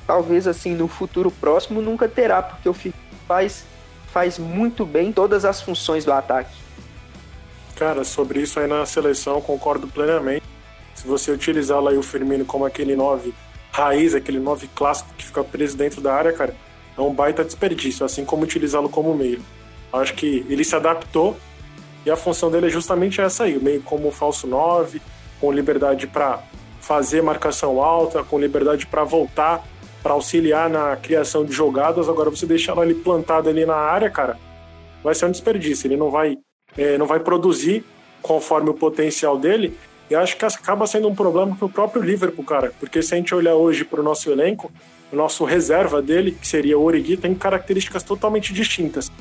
talvez 0.08 0.48
assim 0.48 0.74
no 0.74 0.88
futuro 0.88 1.29
próximo 1.29 1.82
nunca 1.82 2.08
terá, 2.08 2.41
porque 2.41 2.70
o 2.70 2.74
Firmino 2.74 3.03
faz, 3.27 3.65
faz 4.12 4.39
muito 4.39 4.86
bem 4.86 5.12
todas 5.12 5.44
as 5.44 5.62
funções 5.62 6.05
do 6.05 6.13
ataque. 6.13 6.55
Cara, 7.75 8.05
sobre 8.05 8.39
isso 8.41 8.60
aí 8.60 8.67
na 8.67 8.86
seleção 8.86 9.41
concordo 9.41 9.88
plenamente. 9.88 10.46
Se 10.94 11.05
você 11.05 11.32
utilizar 11.32 11.82
lá 11.82 11.91
o 11.91 12.01
Firmino 12.01 12.46
como 12.46 12.65
aquele 12.65 12.96
9 12.96 13.34
raiz, 13.72 14.15
aquele 14.15 14.39
9 14.39 14.70
clássico 14.74 15.13
que 15.17 15.25
fica 15.25 15.44
preso 15.44 15.75
dentro 15.75 16.00
da 16.00 16.13
área, 16.13 16.32
cara, 16.32 16.55
é 16.98 17.01
um 17.01 17.13
baita 17.13 17.44
desperdício, 17.44 18.05
assim 18.05 18.24
como 18.24 18.44
utilizá-lo 18.44 18.88
como 18.88 19.13
meio. 19.13 19.41
Acho 19.91 20.13
que 20.13 20.46
ele 20.48 20.63
se 20.63 20.74
adaptou 20.74 21.38
e 22.05 22.10
a 22.10 22.15
função 22.15 22.50
dele 22.50 22.67
é 22.67 22.70
justamente 22.70 23.20
essa 23.20 23.44
aí, 23.44 23.60
meio 23.60 23.82
como 23.82 24.10
falso 24.12 24.48
9, 24.48 25.01
com 25.41 25.51
liberdade 25.51 26.08
para 26.08 26.41
fazer 26.86 27.24
marcação 27.24 27.82
alta, 27.82 28.24
com 28.24 28.39
liberdade 28.39 28.86
para 28.86 29.04
voltar, 29.04 29.65
para 30.04 30.13
auxiliar 30.13 30.70
na 30.70 30.96
criação 30.96 31.44
de 31.44 31.51
jogadas. 31.51 32.08
Agora 32.08 32.30
você 32.30 32.46
deixar 32.46 32.77
ele 32.77 32.94
plantado 32.94 33.50
ali 33.50 33.65
na 33.65 33.75
área, 33.75 34.08
cara, 34.08 34.38
vai 35.04 35.15
ser 35.15 35.25
um 35.25 35.32
desperdício. 35.32 35.88
Ele 35.88 35.98
não 35.98 36.12
vai, 36.12 36.38
é, 36.77 36.96
não 36.96 37.08
vai 37.08 37.20
produzir 37.20 37.84
conforme 38.22 38.70
o 38.70 38.74
potencial 38.75 39.36
dele. 39.36 39.75
E 40.12 40.13
acho 40.13 40.38
que 40.38 40.46
acaba 40.46 40.86
sendo 40.86 41.08
um 41.08 41.15
problema 41.15 41.56
para 41.56 41.65
o 41.65 41.70
próprio 41.70 42.04
Liverpool, 42.04 42.46
cara. 42.46 42.72
Porque 42.80 43.01
se 43.01 43.15
a 43.15 43.18
gente 43.18 43.34
olhar 43.34 43.56
hoje 43.56 43.84
para 43.84 44.00
o 44.00 44.04
nosso 44.04 44.30
elenco, 44.30 44.72
o 45.12 45.15
nosso 45.15 45.44
reserva 45.44 46.04
dele, 46.04 46.38
que 46.39 46.48
seria 46.48 46.77
o 46.77 46.84
Origi, 46.84 47.18
tem 47.18 47.34
características 47.34 48.04
totalmente 48.04 48.54
distintas. 48.54 49.12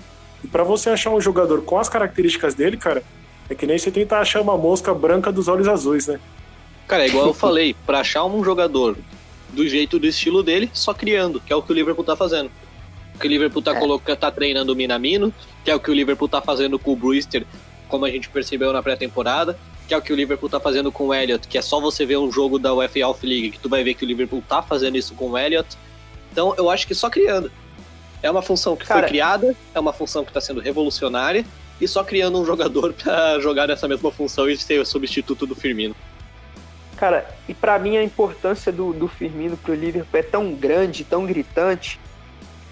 E 0.44 0.46
para 0.46 0.64
você 0.64 0.90
achar 0.90 1.08
um 1.08 1.20
jogador 1.20 1.62
com 1.62 1.78
as 1.78 1.88
características 1.88 2.54
dele, 2.54 2.76
cara, 2.76 3.02
é 3.48 3.54
que 3.54 3.66
nem 3.66 3.78
você 3.78 3.90
tentar 3.90 4.20
achar 4.20 4.42
uma 4.42 4.58
mosca 4.58 4.92
branca 4.92 5.32
dos 5.32 5.48
olhos 5.48 5.66
azuis, 5.66 6.06
né? 6.08 6.20
Cara, 6.86 7.04
é 7.04 7.08
igual 7.08 7.26
eu 7.26 7.34
falei, 7.34 7.74
para 7.86 8.00
achar 8.00 8.24
um 8.24 8.42
jogador 8.44 8.96
do 9.50 9.66
jeito 9.68 9.98
do 9.98 10.06
estilo 10.06 10.42
dele, 10.42 10.70
só 10.72 10.92
criando, 10.92 11.40
que 11.40 11.52
é 11.52 11.56
o 11.56 11.62
que 11.62 11.72
o 11.72 11.74
Liverpool 11.74 12.04
tá 12.04 12.16
fazendo. 12.16 12.50
Que 13.18 13.26
o 13.26 13.30
Liverpool 13.30 13.62
tá, 13.62 13.76
é. 13.76 13.78
colocando, 13.78 14.16
tá 14.16 14.30
treinando 14.30 14.72
o 14.72 14.76
Minamino, 14.76 15.32
que 15.64 15.70
é 15.70 15.74
o 15.74 15.80
que 15.80 15.90
o 15.90 15.94
Liverpool 15.94 16.28
tá 16.28 16.42
fazendo 16.42 16.78
com 16.78 16.92
o 16.92 16.96
Brewster, 16.96 17.46
como 17.88 18.04
a 18.04 18.10
gente 18.10 18.28
percebeu 18.28 18.72
na 18.72 18.82
pré-temporada, 18.82 19.56
que 19.86 19.94
é 19.94 19.96
o 19.96 20.02
que 20.02 20.12
o 20.12 20.16
Liverpool 20.16 20.48
tá 20.48 20.58
fazendo 20.58 20.90
com 20.90 21.08
o 21.08 21.14
Elliott, 21.14 21.46
que 21.46 21.58
é 21.58 21.62
só 21.62 21.80
você 21.80 22.04
ver 22.06 22.18
um 22.18 22.30
jogo 22.32 22.58
da 22.58 22.74
UEFA 22.74 23.00
Youth 23.00 23.22
League 23.22 23.50
que 23.50 23.58
tu 23.58 23.68
vai 23.68 23.84
ver 23.84 23.94
que 23.94 24.04
o 24.04 24.08
Liverpool 24.08 24.42
tá 24.46 24.62
fazendo 24.62 24.96
isso 24.96 25.14
com 25.14 25.30
o 25.30 25.38
Elliott. 25.38 25.76
Então 26.32 26.54
eu 26.56 26.70
acho 26.70 26.86
que 26.86 26.94
só 26.94 27.10
criando. 27.10 27.52
É 28.22 28.30
uma 28.30 28.42
função 28.42 28.74
que 28.74 28.86
Cara, 28.86 29.00
foi 29.00 29.08
criada, 29.08 29.54
é 29.74 29.78
uma 29.78 29.92
função 29.92 30.24
que 30.24 30.30
está 30.30 30.40
sendo 30.40 30.60
revolucionária, 30.60 31.44
e 31.80 31.86
só 31.86 32.02
criando 32.02 32.40
um 32.40 32.44
jogador 32.46 32.94
para 32.94 33.38
jogar 33.40 33.68
nessa 33.68 33.86
mesma 33.86 34.10
função 34.10 34.48
e 34.48 34.56
ser 34.56 34.80
o 34.80 34.86
substituto 34.86 35.46
do 35.46 35.54
Firmino. 35.54 35.94
Cara, 36.96 37.28
e 37.48 37.54
para 37.54 37.78
mim 37.78 37.96
a 37.96 38.02
importância 38.02 38.70
do, 38.70 38.92
do 38.92 39.08
Firmino 39.08 39.56
pro 39.56 39.74
Liverpool 39.74 40.20
é 40.20 40.22
tão 40.22 40.54
grande, 40.54 41.04
tão 41.04 41.26
gritante, 41.26 42.00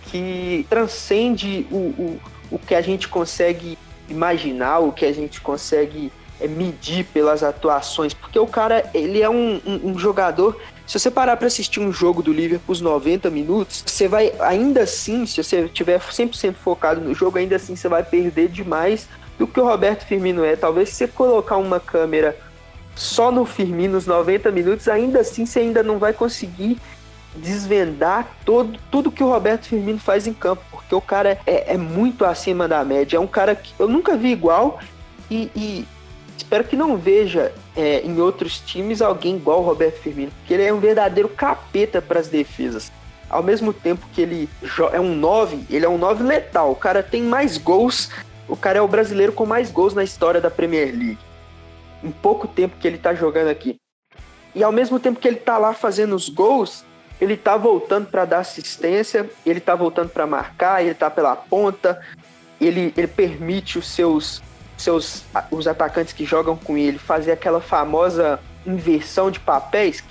que 0.06 0.66
transcende 0.68 1.66
o, 1.70 1.76
o, 1.76 2.20
o 2.52 2.58
que 2.58 2.74
a 2.74 2.80
gente 2.80 3.08
consegue 3.08 3.78
imaginar, 4.08 4.80
o 4.80 4.92
que 4.92 5.06
a 5.06 5.12
gente 5.12 5.40
consegue 5.40 6.12
é, 6.40 6.46
medir 6.46 7.04
pelas 7.06 7.42
atuações, 7.42 8.12
porque 8.12 8.38
o 8.38 8.46
cara 8.46 8.90
ele 8.92 9.22
é 9.22 9.30
um, 9.30 9.60
um, 9.66 9.90
um 9.90 9.98
jogador 9.98 10.60
se 10.86 10.98
você 10.98 11.10
parar 11.10 11.36
para 11.38 11.46
assistir 11.46 11.80
um 11.80 11.92
jogo 11.92 12.22
do 12.22 12.32
Liverpool 12.32 12.72
os 12.72 12.80
90 12.80 13.30
minutos, 13.30 13.82
você 13.86 14.08
vai, 14.08 14.32
ainda 14.40 14.82
assim, 14.82 15.24
se 15.24 15.42
você 15.42 15.68
tiver 15.68 15.98
100% 15.98 16.54
focado 16.54 17.00
no 17.00 17.14
jogo, 17.14 17.38
ainda 17.38 17.56
assim 17.56 17.74
você 17.74 17.88
vai 17.88 18.02
perder 18.02 18.48
demais 18.48 19.08
do 19.38 19.46
que 19.46 19.58
o 19.58 19.64
Roberto 19.64 20.04
Firmino 20.04 20.44
é. 20.44 20.54
Talvez 20.54 20.90
se 20.90 20.96
você 20.96 21.08
colocar 21.08 21.56
uma 21.56 21.80
câmera 21.80 22.36
só 22.94 23.30
no 23.30 23.44
Firmino 23.44 23.96
os 23.96 24.06
90 24.06 24.50
minutos, 24.50 24.88
ainda 24.88 25.20
assim 25.20 25.46
você 25.46 25.60
ainda 25.60 25.82
não 25.82 25.98
vai 25.98 26.12
conseguir 26.12 26.78
desvendar 27.34 28.28
todo, 28.44 28.78
tudo 28.90 29.10
que 29.10 29.22
o 29.22 29.28
Roberto 29.28 29.66
Firmino 29.66 29.98
faz 29.98 30.26
em 30.26 30.34
campo, 30.34 30.62
porque 30.70 30.94
o 30.94 31.00
cara 31.00 31.38
é, 31.46 31.72
é 31.74 31.76
muito 31.76 32.24
acima 32.24 32.68
da 32.68 32.84
média. 32.84 33.16
É 33.16 33.20
um 33.20 33.26
cara 33.26 33.54
que 33.54 33.72
eu 33.78 33.88
nunca 33.88 34.16
vi 34.16 34.28
igual 34.28 34.78
e, 35.30 35.50
e 35.56 35.88
espero 36.36 36.64
que 36.64 36.76
não 36.76 36.96
veja 36.96 37.52
é, 37.74 38.00
em 38.00 38.20
outros 38.20 38.60
times 38.60 39.00
alguém 39.00 39.36
igual 39.36 39.60
o 39.60 39.64
Roberto 39.64 40.00
Firmino, 40.00 40.32
porque 40.38 40.54
ele 40.54 40.64
é 40.64 40.72
um 40.72 40.80
verdadeiro 40.80 41.28
capeta 41.28 42.02
para 42.02 42.20
as 42.20 42.28
defesas. 42.28 42.92
Ao 43.30 43.42
mesmo 43.42 43.72
tempo 43.72 44.06
que 44.12 44.20
ele 44.20 44.48
é 44.92 45.00
um 45.00 45.14
9, 45.14 45.64
ele 45.70 45.86
é 45.86 45.88
um 45.88 45.96
9 45.96 46.22
letal. 46.22 46.70
O 46.70 46.76
cara 46.76 47.02
tem 47.02 47.22
mais 47.22 47.56
gols, 47.56 48.10
o 48.46 48.54
cara 48.54 48.78
é 48.78 48.82
o 48.82 48.88
brasileiro 48.88 49.32
com 49.32 49.46
mais 49.46 49.70
gols 49.70 49.94
na 49.94 50.04
história 50.04 50.38
da 50.38 50.50
Premier 50.50 50.88
League. 50.88 51.18
Em 52.02 52.10
pouco 52.10 52.48
tempo 52.48 52.76
que 52.78 52.86
ele 52.86 52.98
tá 52.98 53.14
jogando 53.14 53.48
aqui. 53.48 53.76
E 54.54 54.62
ao 54.62 54.72
mesmo 54.72 55.00
tempo 55.00 55.18
que 55.18 55.28
ele 55.28 55.36
tá 55.36 55.56
lá 55.56 55.72
fazendo 55.72 56.14
os 56.14 56.28
gols, 56.28 56.84
ele 57.20 57.36
tá 57.36 57.56
voltando 57.56 58.08
para 58.08 58.24
dar 58.24 58.40
assistência, 58.40 59.30
ele 59.46 59.60
tá 59.60 59.74
voltando 59.74 60.08
para 60.08 60.26
marcar, 60.26 60.82
ele 60.82 60.94
tá 60.94 61.08
pela 61.08 61.36
ponta, 61.36 62.00
ele, 62.60 62.92
ele 62.96 63.06
permite 63.06 63.78
os 63.78 63.86
seus 63.86 64.42
seus 64.76 65.24
os 65.50 65.68
atacantes 65.68 66.12
que 66.12 66.24
jogam 66.24 66.56
com 66.56 66.76
ele 66.76 66.98
fazer 66.98 67.32
aquela 67.32 67.60
famosa 67.60 68.40
inversão 68.66 69.30
de 69.30 69.38
papéis. 69.38 70.02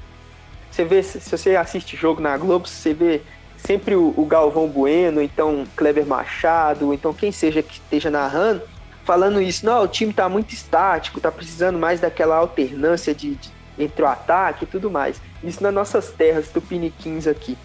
Você 0.72 0.86
vê, 0.86 1.04
se 1.04 1.20
você 1.20 1.56
assiste 1.56 1.98
jogo 1.98 2.22
na 2.22 2.38
Globo, 2.38 2.68
você 2.68 2.94
vê 2.94 3.22
sempre 3.58 3.96
o, 3.96 4.14
o 4.16 4.26
Galvão 4.26 4.68
Bueno, 4.68 5.22
então 5.22 5.66
Kleber 5.76 6.06
Machado, 6.06 6.94
então 6.94 7.14
quem 7.14 7.32
seja 7.32 7.62
que 7.62 7.74
esteja 7.74 8.10
narrando, 8.10 8.62
falando 9.04 9.42
isso, 9.42 9.66
não, 9.66 9.84
o 9.84 9.88
time 9.88 10.14
tá 10.14 10.30
muito 10.30 10.54
estático, 10.54 11.20
tá 11.20 11.32
precisando 11.32 11.78
mais 11.78 12.00
daquela 12.00 12.36
alternância 12.38 13.14
de, 13.14 13.36
de 13.36 13.50
entre 13.78 14.04
o 14.04 14.08
ataque 14.08 14.64
e 14.64 14.68
tudo 14.68 14.92
mais. 14.92 15.22
Isso 15.44 15.62
nas 15.64 15.74
nossas 15.74 16.12
terras 16.12 16.50
tupiniquins 16.50 17.28
aqui. 17.28 17.58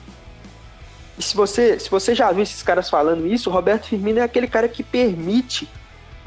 E 1.19 1.23
se 1.23 1.37
você, 1.37 1.79
se 1.79 1.91
você 1.91 2.15
já 2.15 2.31
viu 2.31 2.43
esses 2.43 2.63
caras 2.63 2.91
falando 2.91 3.27
isso, 3.27 3.49
o 3.49 3.53
Roberto 3.53 3.87
Firmino 3.87 4.19
é 4.19 4.23
aquele 4.23 4.47
cara 4.47 4.69
que 4.69 4.83
permite 4.83 5.69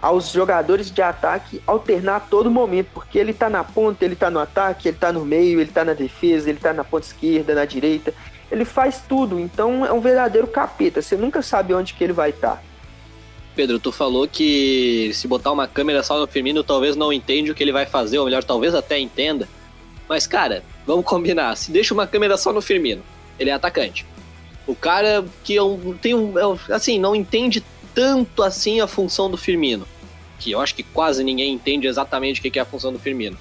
aos 0.01 0.31
jogadores 0.31 0.89
de 0.89 1.01
ataque 1.01 1.61
alternar 1.67 2.15
a 2.15 2.19
todo 2.19 2.49
momento, 2.49 2.89
porque 2.93 3.19
ele 3.19 3.33
tá 3.33 3.49
na 3.49 3.63
ponta, 3.63 4.05
ele 4.05 4.15
tá 4.15 4.31
no 4.31 4.39
ataque, 4.39 4.87
ele 4.87 4.97
tá 4.97 5.11
no 5.11 5.25
meio, 5.25 5.59
ele 5.59 5.71
tá 5.71 5.83
na 5.83 5.93
defesa, 5.93 6.49
ele 6.49 6.59
tá 6.59 6.73
na 6.73 6.83
ponta 6.83 7.05
esquerda, 7.05 7.53
na 7.53 7.65
direita. 7.65 8.13
Ele 8.49 8.65
faz 8.65 9.03
tudo, 9.07 9.39
então 9.39 9.85
é 9.85 9.91
um 9.91 9.99
verdadeiro 9.99 10.47
capeta. 10.47 11.01
Você 11.01 11.15
nunca 11.15 11.41
sabe 11.41 11.73
onde 11.73 11.93
que 11.93 12.03
ele 12.03 12.13
vai 12.13 12.31
estar. 12.31 12.55
Tá. 12.55 12.68
Pedro, 13.55 13.79
tu 13.79 13.91
falou 13.91 14.27
que 14.27 15.11
se 15.13 15.27
botar 15.27 15.51
uma 15.51 15.67
câmera 15.67 16.01
só 16.03 16.19
no 16.19 16.27
Firmino, 16.27 16.63
talvez 16.63 16.95
não 16.95 17.11
entende 17.11 17.51
o 17.51 17.55
que 17.55 17.63
ele 17.63 17.71
vai 17.71 17.85
fazer, 17.85 18.19
ou 18.19 18.25
melhor, 18.25 18.43
talvez 18.43 18.73
até 18.73 18.99
entenda. 18.99 19.47
Mas, 20.07 20.25
cara, 20.25 20.63
vamos 20.85 21.05
combinar. 21.05 21.55
Se 21.55 21.71
deixa 21.71 21.93
uma 21.93 22.07
câmera 22.07 22.37
só 22.37 22.53
no 22.53 22.61
Firmino, 22.61 23.03
ele 23.37 23.49
é 23.49 23.53
atacante. 23.53 24.05
O 24.65 24.75
cara 24.75 25.25
que 25.43 25.55
tem 26.01 26.13
um. 26.13 26.33
É 26.37 26.73
assim, 26.73 26.99
não 26.99 27.15
entende 27.15 27.63
tanto 27.93 28.43
assim 28.43 28.79
a 28.79 28.87
função 28.87 29.29
do 29.29 29.37
Firmino, 29.37 29.87
que 30.39 30.51
eu 30.51 30.61
acho 30.61 30.75
que 30.75 30.83
quase 30.83 31.23
ninguém 31.23 31.53
entende 31.53 31.87
exatamente 31.87 32.39
o 32.39 32.43
que 32.43 32.57
é 32.57 32.61
a 32.61 32.65
função 32.65 32.93
do 32.93 32.99
Firmino. 32.99 33.37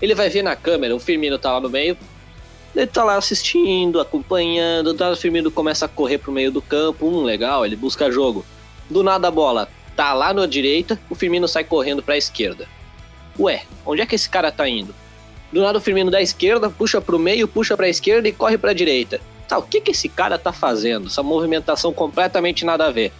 Ele 0.00 0.14
vai 0.14 0.28
ver 0.28 0.42
na 0.42 0.56
câmera, 0.56 0.94
o 0.94 1.00
Firmino 1.00 1.38
tá 1.38 1.52
lá 1.52 1.60
no 1.60 1.70
meio, 1.70 1.96
ele 2.74 2.86
tá 2.86 3.04
lá 3.04 3.16
assistindo, 3.16 4.00
acompanhando, 4.00 4.94
tá, 4.94 5.10
o 5.10 5.16
Firmino 5.16 5.50
começa 5.50 5.84
a 5.84 5.88
correr 5.88 6.18
pro 6.18 6.32
meio 6.32 6.50
do 6.50 6.60
campo, 6.60 7.06
hum, 7.06 7.22
legal, 7.22 7.64
ele 7.64 7.76
busca 7.76 8.10
jogo. 8.10 8.44
Do 8.92 9.02
nada 9.02 9.28
a 9.28 9.30
bola 9.30 9.70
tá 9.96 10.12
lá 10.12 10.34
na 10.34 10.44
direita, 10.44 11.00
o 11.08 11.14
Firmino 11.14 11.48
sai 11.48 11.64
correndo 11.64 12.02
pra 12.02 12.14
esquerda. 12.14 12.68
Ué, 13.38 13.62
onde 13.86 14.02
é 14.02 14.06
que 14.06 14.14
esse 14.14 14.28
cara 14.28 14.52
tá 14.52 14.68
indo? 14.68 14.94
Do 15.50 15.62
nada 15.62 15.78
o 15.78 15.80
Firmino 15.80 16.10
da 16.10 16.20
esquerda, 16.20 16.68
puxa 16.68 17.00
pro 17.00 17.18
meio, 17.18 17.48
puxa 17.48 17.74
pra 17.74 17.88
esquerda 17.88 18.28
e 18.28 18.32
corre 18.32 18.58
pra 18.58 18.74
direita. 18.74 19.18
Tá, 19.48 19.56
o 19.56 19.62
que 19.62 19.80
que 19.80 19.92
esse 19.92 20.10
cara 20.10 20.38
tá 20.38 20.52
fazendo? 20.52 21.06
Essa 21.06 21.22
movimentação 21.22 21.90
completamente 21.90 22.66
nada 22.66 22.84
a 22.84 22.90
ver. 22.90 23.12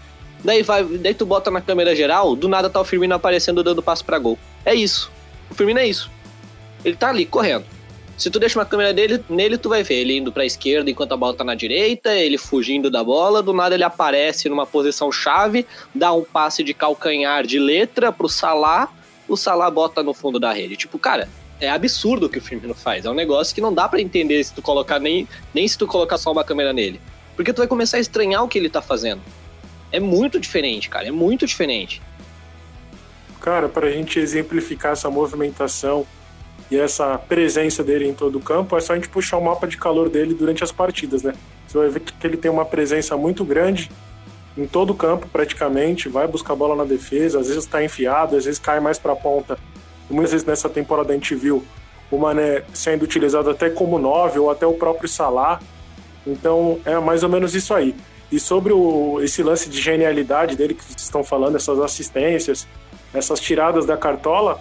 Daí, 0.45 0.63
vai, 0.63 0.85
daí 0.85 1.15
tu 1.15 1.25
bota 1.25 1.51
na 1.51 1.63
câmera 1.63 1.97
geral, 1.97 2.37
do 2.37 2.49
nada 2.49 2.69
tá 2.69 2.79
o 2.79 2.85
Firmino 2.85 3.15
aparecendo 3.15 3.65
dando 3.65 3.83
passo 3.83 4.05
para 4.05 4.19
gol. 4.19 4.39
É 4.67 4.75
isso. 4.75 5.11
O 5.51 5.55
Firmino 5.55 5.81
é 5.81 5.87
isso. 5.87 6.11
Ele 6.85 6.97
tá 6.97 7.09
ali, 7.09 7.25
correndo. 7.25 7.65
Se 8.23 8.31
tu 8.31 8.39
deixa 8.39 8.57
uma 8.57 8.65
câmera 8.65 8.95
dele, 8.95 9.21
nele, 9.29 9.59
tu 9.59 9.69
vai 9.69 9.83
ver 9.83 9.97
ele 9.97 10.17
indo 10.17 10.31
pra 10.31 10.47
esquerda 10.47 10.89
enquanto 10.89 11.11
a 11.11 11.17
bola 11.17 11.35
tá 11.35 11.43
na 11.43 11.57
direita, 11.57 12.15
ele 12.15 12.39
fugindo 12.39 12.89
da 12.89 13.03
bola, 13.03 13.43
do 13.43 13.53
nada 13.53 13.75
ele 13.75 13.83
aparece 13.83 14.49
numa 14.49 14.65
posição 14.65 15.11
chave, 15.11 15.67
dá 15.93 16.13
um 16.13 16.23
passe 16.23 16.63
de 16.63 16.73
calcanhar 16.73 17.45
de 17.45 17.59
letra 17.59 18.13
pro 18.13 18.29
Salah, 18.29 18.89
o 19.29 19.37
Salah 19.37 19.69
bota 19.73 20.05
no 20.05 20.15
fundo 20.15 20.39
da 20.39 20.53
rede. 20.53 20.77
Tipo, 20.77 21.01
cara, 21.01 21.29
é 21.61 21.69
absurdo 21.69 22.27
o 22.27 22.29
que 22.29 22.39
o 22.39 22.41
Firmino 22.41 22.75
faz. 22.75 23.07
É 23.07 23.11
um 23.11 23.15
negócio 23.15 23.53
que 23.53 23.61
não 23.61 23.75
dá 23.75 23.89
para 23.89 24.01
entender 24.01 24.45
se 24.45 24.55
tu 24.55 24.63
colocar 24.63 25.01
nem, 25.01 25.27
nem 25.53 25.67
se 25.67 25.77
tu 25.77 25.89
colocar 25.89 26.17
só 26.17 26.31
uma 26.31 26.45
câmera 26.45 26.73
nele. 26.73 27.01
Porque 27.35 27.53
tu 27.53 27.59
vai 27.59 27.67
começar 27.67 27.97
a 27.97 28.01
estranhar 28.01 28.45
o 28.45 28.49
que 28.49 28.57
ele 28.57 28.71
tá 28.71 28.81
fazendo. 28.81 29.21
É 29.91 29.99
muito 29.99 30.39
diferente, 30.39 30.89
cara, 30.89 31.09
é 31.09 31.11
muito 31.11 31.45
diferente. 31.45 32.01
Cara, 33.41 33.69
para 33.69 33.89
a 33.89 33.91
gente 33.91 34.21
exemplificar 34.21 34.93
essa 34.93 35.11
movimentação 35.11 36.07
e 36.73 36.81
essa 36.81 37.19
presença 37.19 37.85
dele 37.85 38.09
em 38.09 38.15
todo 38.15 38.39
o 38.39 38.41
campo, 38.41 38.75
é 38.79 38.81
só 38.81 38.95
a 38.95 38.97
gente 38.97 39.11
puxar 39.11 39.37
o 39.37 39.45
mapa 39.45 39.67
de 39.67 39.77
calor 39.77 40.09
dele 40.09 40.33
durante 40.33 40.65
as 40.65 40.73
partidas, 40.73 41.23
né? 41.23 41.35
Você 41.67 41.77
vai 41.77 41.89
ver 41.91 42.01
que 42.01 42.27
ele 42.27 42.39
tem 42.39 42.51
uma 42.51 42.65
presença 42.65 43.15
muito 43.15 43.45
grande 43.45 43.91
em 44.57 44.67
todo 44.67 44.91
o 44.91 44.95
campo, 44.95 45.29
praticamente, 45.31 46.09
vai 46.09 46.27
buscar 46.27 46.55
a 46.55 46.57
bola 46.57 46.75
na 46.75 46.85
defesa, 46.85 47.41
às 47.41 47.49
vezes 47.49 47.65
está 47.65 47.85
enfiado, 47.85 48.37
às 48.37 48.47
vezes 48.47 48.59
cai 48.59 48.81
mais 48.81 48.99
para 48.99 49.13
a 49.13 49.17
ponta. 49.17 49.59
Muitas 50.09 50.33
vezes 50.33 50.47
nessa 50.47 50.67
temporada 50.67 51.13
a 51.13 51.15
gente 51.15 51.35
viu 51.35 51.63
o 52.11 52.17
Mané 52.17 52.63
sendo 52.73 53.03
utilizado 53.03 53.51
até 53.51 53.69
como 53.69 53.99
nove 53.99 54.39
ou 54.39 54.51
até 54.51 54.67
o 54.67 54.73
próprio 54.73 55.11
Salah. 55.11 55.61
Então 56.27 56.81
é 56.87 56.99
mais 56.99 57.23
ou 57.23 57.29
menos 57.29 57.55
isso 57.55 57.75
aí. 57.75 57.95
E 58.31 58.41
sobre 58.41 58.73
o, 58.73 59.21
esse 59.21 59.43
lance 59.43 59.69
de 59.69 59.79
genialidade 59.79 60.57
dele 60.57 60.73
que 60.73 60.83
vocês 60.83 61.03
estão 61.03 61.23
falando, 61.23 61.57
essas 61.57 61.79
assistências, 61.81 62.67
essas 63.13 63.39
tiradas 63.41 63.85
da 63.85 63.95
cartola, 63.95 64.59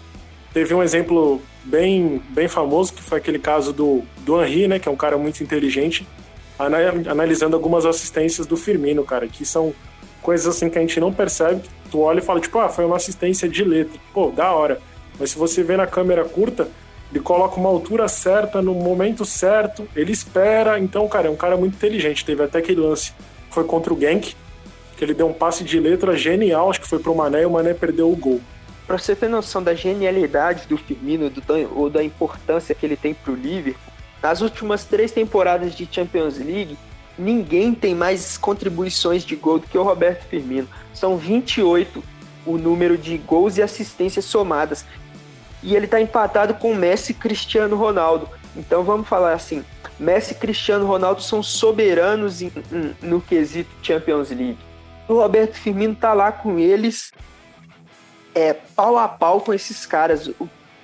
teve 0.53 0.73
um 0.73 0.83
exemplo 0.83 1.41
bem, 1.63 2.21
bem 2.29 2.47
famoso, 2.47 2.93
que 2.93 3.01
foi 3.01 3.17
aquele 3.17 3.39
caso 3.39 3.71
do, 3.73 4.03
do 4.19 4.43
Henry, 4.43 4.67
né, 4.67 4.79
que 4.79 4.87
é 4.87 4.91
um 4.91 4.95
cara 4.95 5.17
muito 5.17 5.43
inteligente, 5.43 6.07
analisando 6.57 7.55
algumas 7.55 7.85
assistências 7.85 8.45
do 8.45 8.55
Firmino, 8.55 9.03
cara, 9.03 9.27
que 9.27 9.45
são 9.45 9.73
coisas 10.21 10.47
assim 10.55 10.69
que 10.69 10.77
a 10.77 10.81
gente 10.81 10.99
não 10.99 11.11
percebe, 11.11 11.61
tu 11.89 12.01
olha 12.01 12.19
e 12.19 12.21
fala, 12.21 12.39
tipo, 12.39 12.59
ah, 12.59 12.69
foi 12.69 12.85
uma 12.85 12.95
assistência 12.97 13.49
de 13.49 13.63
letra. 13.63 13.99
Pô, 14.13 14.29
da 14.29 14.51
hora. 14.51 14.79
Mas 15.19 15.31
se 15.31 15.37
você 15.37 15.63
vê 15.63 15.75
na 15.75 15.87
câmera 15.87 16.23
curta, 16.23 16.67
ele 17.11 17.19
coloca 17.19 17.59
uma 17.59 17.69
altura 17.69 18.07
certa, 18.07 18.61
no 18.61 18.73
momento 18.73 19.25
certo, 19.25 19.87
ele 19.95 20.11
espera. 20.11 20.79
Então, 20.79 21.07
cara, 21.07 21.27
é 21.27 21.31
um 21.31 21.35
cara 21.35 21.57
muito 21.57 21.75
inteligente. 21.75 22.23
Teve 22.23 22.43
até 22.43 22.59
aquele 22.59 22.79
lance 22.79 23.13
foi 23.51 23.65
contra 23.65 23.93
o 23.93 23.99
Genk, 23.99 24.33
que 24.95 25.03
ele 25.03 25.13
deu 25.13 25.27
um 25.27 25.33
passe 25.33 25.63
de 25.63 25.79
letra 25.79 26.15
genial, 26.15 26.69
acho 26.69 26.79
que 26.79 26.87
foi 26.87 26.99
pro 26.99 27.13
Mané 27.13 27.41
e 27.41 27.45
o 27.45 27.51
Mané 27.51 27.73
perdeu 27.73 28.09
o 28.09 28.15
gol. 28.15 28.39
Pra 28.91 28.97
você 28.97 29.15
ter 29.15 29.29
noção 29.29 29.63
da 29.63 29.73
genialidade 29.73 30.67
do 30.67 30.77
Firmino 30.77 31.29
do, 31.29 31.41
ou 31.73 31.89
da 31.89 32.03
importância 32.03 32.75
que 32.75 32.85
ele 32.85 32.97
tem 32.97 33.13
pro 33.13 33.33
Liverpool, 33.33 33.81
nas 34.21 34.41
últimas 34.41 34.83
três 34.83 35.13
temporadas 35.13 35.73
de 35.73 35.87
Champions 35.89 36.37
League, 36.37 36.77
ninguém 37.17 37.73
tem 37.73 37.95
mais 37.95 38.37
contribuições 38.37 39.23
de 39.23 39.33
gol 39.33 39.59
do 39.59 39.67
que 39.67 39.77
o 39.77 39.83
Roberto 39.83 40.25
Firmino. 40.25 40.67
São 40.93 41.15
28 41.15 42.03
o 42.45 42.57
número 42.57 42.97
de 42.97 43.17
gols 43.17 43.55
e 43.55 43.61
assistências 43.61 44.25
somadas. 44.25 44.83
e 45.63 45.73
ele 45.73 45.85
está 45.85 46.01
empatado 46.01 46.55
com 46.55 46.75
Messi 46.75 47.13
e 47.13 47.15
Cristiano 47.15 47.77
Ronaldo. 47.77 48.27
Então 48.57 48.83
vamos 48.83 49.07
falar 49.07 49.31
assim, 49.31 49.63
Messi 49.97 50.33
e 50.33 50.35
Cristiano 50.35 50.85
Ronaldo 50.85 51.21
são 51.21 51.41
soberanos 51.41 52.41
em, 52.41 52.51
em, 52.69 52.93
no 53.01 53.21
quesito 53.21 53.69
Champions 53.81 54.31
League. 54.31 54.59
O 55.07 55.13
Roberto 55.13 55.53
Firmino 55.53 55.95
tá 55.95 56.13
lá 56.13 56.29
com 56.29 56.59
eles, 56.59 57.13
é 58.33 58.53
pau 58.53 58.97
a 58.97 59.07
pau 59.07 59.41
com 59.41 59.53
esses 59.53 59.85
caras. 59.85 60.29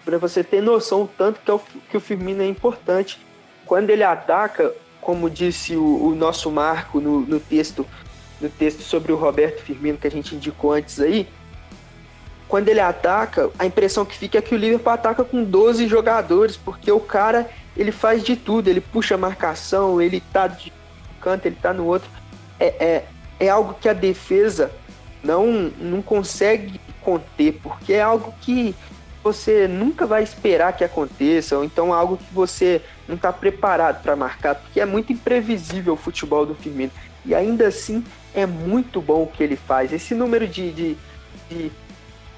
Para 0.04 0.18
você 0.18 0.44
ter 0.44 0.62
noção 0.62 1.04
o 1.04 1.08
tanto 1.08 1.40
que, 1.44 1.52
é 1.52 1.54
o, 1.54 1.60
que 1.90 1.98
o 1.98 2.00
Firmino 2.00 2.42
é 2.42 2.48
importante. 2.48 3.20
Quando 3.66 3.90
ele 3.90 4.04
ataca, 4.04 4.74
como 5.02 5.30
disse 5.30 5.76
o, 5.76 6.08
o 6.08 6.16
nosso 6.16 6.50
Marco 6.50 7.00
no, 7.00 7.22
no 7.22 7.40
texto 7.40 7.86
no 8.40 8.50
texto 8.50 8.84
sobre 8.84 9.12
o 9.12 9.16
Roberto 9.16 9.64
Firmino 9.64 9.98
que 9.98 10.06
a 10.08 10.12
gente 10.12 10.36
indicou 10.36 10.72
antes 10.72 11.00
aí, 11.00 11.28
quando 12.48 12.70
ele 12.70 12.80
ataca, 12.80 13.50
a 13.60 13.66
impressão 13.66 14.06
que 14.06 14.18
fica 14.18 14.38
é 14.38 14.42
que 14.42 14.56
o 14.56 14.58
Liverpool 14.58 14.94
ataca 14.94 15.24
com 15.24 15.44
12 15.44 15.88
jogadores, 15.88 16.56
porque 16.56 16.92
o 16.92 17.00
cara 17.00 17.50
ele 17.76 17.92
faz 17.92 18.24
de 18.24 18.36
tudo, 18.36 18.70
ele 18.70 18.80
puxa 18.80 19.16
a 19.16 19.18
marcação, 19.18 20.02
ele 20.02 20.22
tá 20.32 20.48
de 20.48 20.72
canto, 21.20 21.46
ele 21.46 21.58
tá 21.62 21.74
no 21.74 21.86
outro. 21.86 22.10
É, 22.60 22.68
é, 22.68 23.06
é 23.40 23.50
algo 23.50 23.74
que 23.74 23.90
a 23.90 23.94
defesa 23.94 24.72
não, 25.22 25.72
não 25.78 26.02
consegue 26.02 26.80
conter, 27.08 27.60
porque 27.64 27.94
é 27.94 28.02
algo 28.02 28.34
que 28.42 28.76
você 29.24 29.68
nunca 29.68 30.06
vai 30.06 30.24
esperar 30.24 30.76
que 30.76 30.84
aconteça, 30.84 31.58
ou 31.58 31.64
então 31.64 31.94
algo 31.94 32.18
que 32.18 32.34
você 32.34 32.82
não 33.08 33.16
está 33.16 33.32
preparado 33.32 34.02
para 34.02 34.16
marcar, 34.16 34.56
porque 34.56 34.82
é 34.82 34.86
muito 34.86 35.14
imprevisível 35.14 35.94
o 35.94 35.98
futebol 35.98 36.46
do 36.46 36.56
Firmino. 36.56 36.92
E 37.26 37.34
ainda 37.34 37.68
assim 37.68 38.04
é 38.34 38.46
muito 38.46 39.02
bom 39.02 39.24
o 39.24 39.28
que 39.28 39.42
ele 39.42 39.56
faz. 39.56 39.94
Esse 39.94 40.14
número 40.14 40.48
de, 40.48 40.72
de, 40.72 40.98
de 41.50 41.72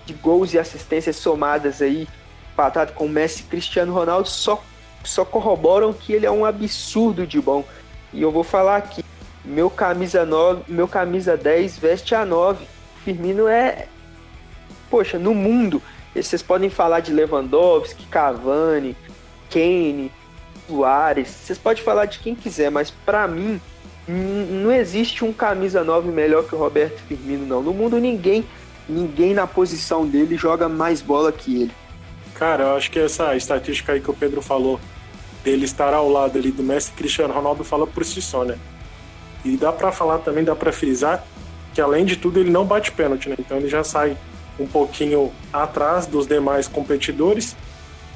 de 0.09 0.13
gols 0.15 0.53
e 0.53 0.59
assistências 0.59 1.15
somadas 1.15 1.81
aí, 1.81 2.07
empatado 2.51 2.93
com 2.93 3.07
Messi 3.07 3.43
Cristiano 3.43 3.93
Ronaldo, 3.93 4.27
só, 4.27 4.61
só 5.03 5.23
corroboram 5.23 5.93
que 5.93 6.11
ele 6.13 6.25
é 6.25 6.31
um 6.31 6.43
absurdo 6.43 7.27
de 7.27 7.39
bom. 7.39 7.63
E 8.11 8.21
eu 8.21 8.31
vou 8.31 8.43
falar 8.43 8.77
aqui, 8.77 9.05
meu 9.45 9.69
camisa 9.69 10.25
9, 10.25 10.63
meu 10.67 10.87
camisa 10.87 11.37
10 11.37 11.77
veste 11.77 12.15
a 12.15 12.25
9. 12.25 12.65
Firmino 13.05 13.47
é 13.47 13.87
poxa, 14.89 15.19
no 15.19 15.33
mundo, 15.33 15.81
vocês 16.15 16.41
podem 16.41 16.69
falar 16.69 16.99
de 16.99 17.13
Lewandowski, 17.13 18.05
Cavani, 18.05 18.95
Kane, 19.49 20.11
Suárez, 20.67 21.27
vocês 21.27 21.57
podem 21.57 21.83
falar 21.83 22.05
de 22.05 22.19
quem 22.19 22.35
quiser, 22.35 22.69
mas 22.69 22.91
para 22.91 23.27
mim 23.27 23.59
não 24.07 24.71
existe 24.71 25.23
um 25.23 25.31
camisa 25.31 25.83
9 25.83 26.09
melhor 26.09 26.43
que 26.43 26.55
o 26.55 26.57
Roberto 26.57 26.99
Firmino 27.07 27.45
não. 27.45 27.61
No 27.61 27.73
mundo 27.73 27.99
ninguém 27.99 28.43
ninguém 28.89 29.33
na 29.33 29.45
posição 29.45 30.05
dele 30.05 30.35
joga 30.35 30.67
mais 30.67 31.01
bola 31.01 31.31
que 31.31 31.63
ele. 31.63 31.71
Cara, 32.33 32.63
eu 32.63 32.75
acho 32.75 32.89
que 32.89 32.99
essa 32.99 33.35
estatística 33.35 33.91
aí 33.91 34.01
que 34.01 34.09
o 34.09 34.13
Pedro 34.13 34.41
falou, 34.41 34.79
dele 35.43 35.65
estar 35.65 35.93
ao 35.93 36.09
lado 36.09 36.37
ali 36.37 36.51
do 36.51 36.63
Messi 36.63 36.91
Cristiano 36.93 37.33
Ronaldo, 37.33 37.63
fala 37.63 37.85
por 37.85 38.03
si 38.03 38.21
só, 38.21 38.43
né? 38.43 38.57
E 39.45 39.55
dá 39.55 39.71
para 39.71 39.91
falar 39.91 40.19
também, 40.19 40.43
dá 40.43 40.55
para 40.55 40.71
frisar 40.71 41.23
que 41.73 41.79
além 41.79 42.03
de 42.03 42.15
tudo 42.15 42.39
ele 42.39 42.49
não 42.49 42.65
bate 42.65 42.91
pênalti, 42.91 43.29
né? 43.29 43.35
Então 43.37 43.57
ele 43.57 43.69
já 43.69 43.83
sai 43.83 44.17
um 44.59 44.67
pouquinho 44.67 45.31
atrás 45.51 46.05
dos 46.05 46.27
demais 46.27 46.67
competidores. 46.67 47.55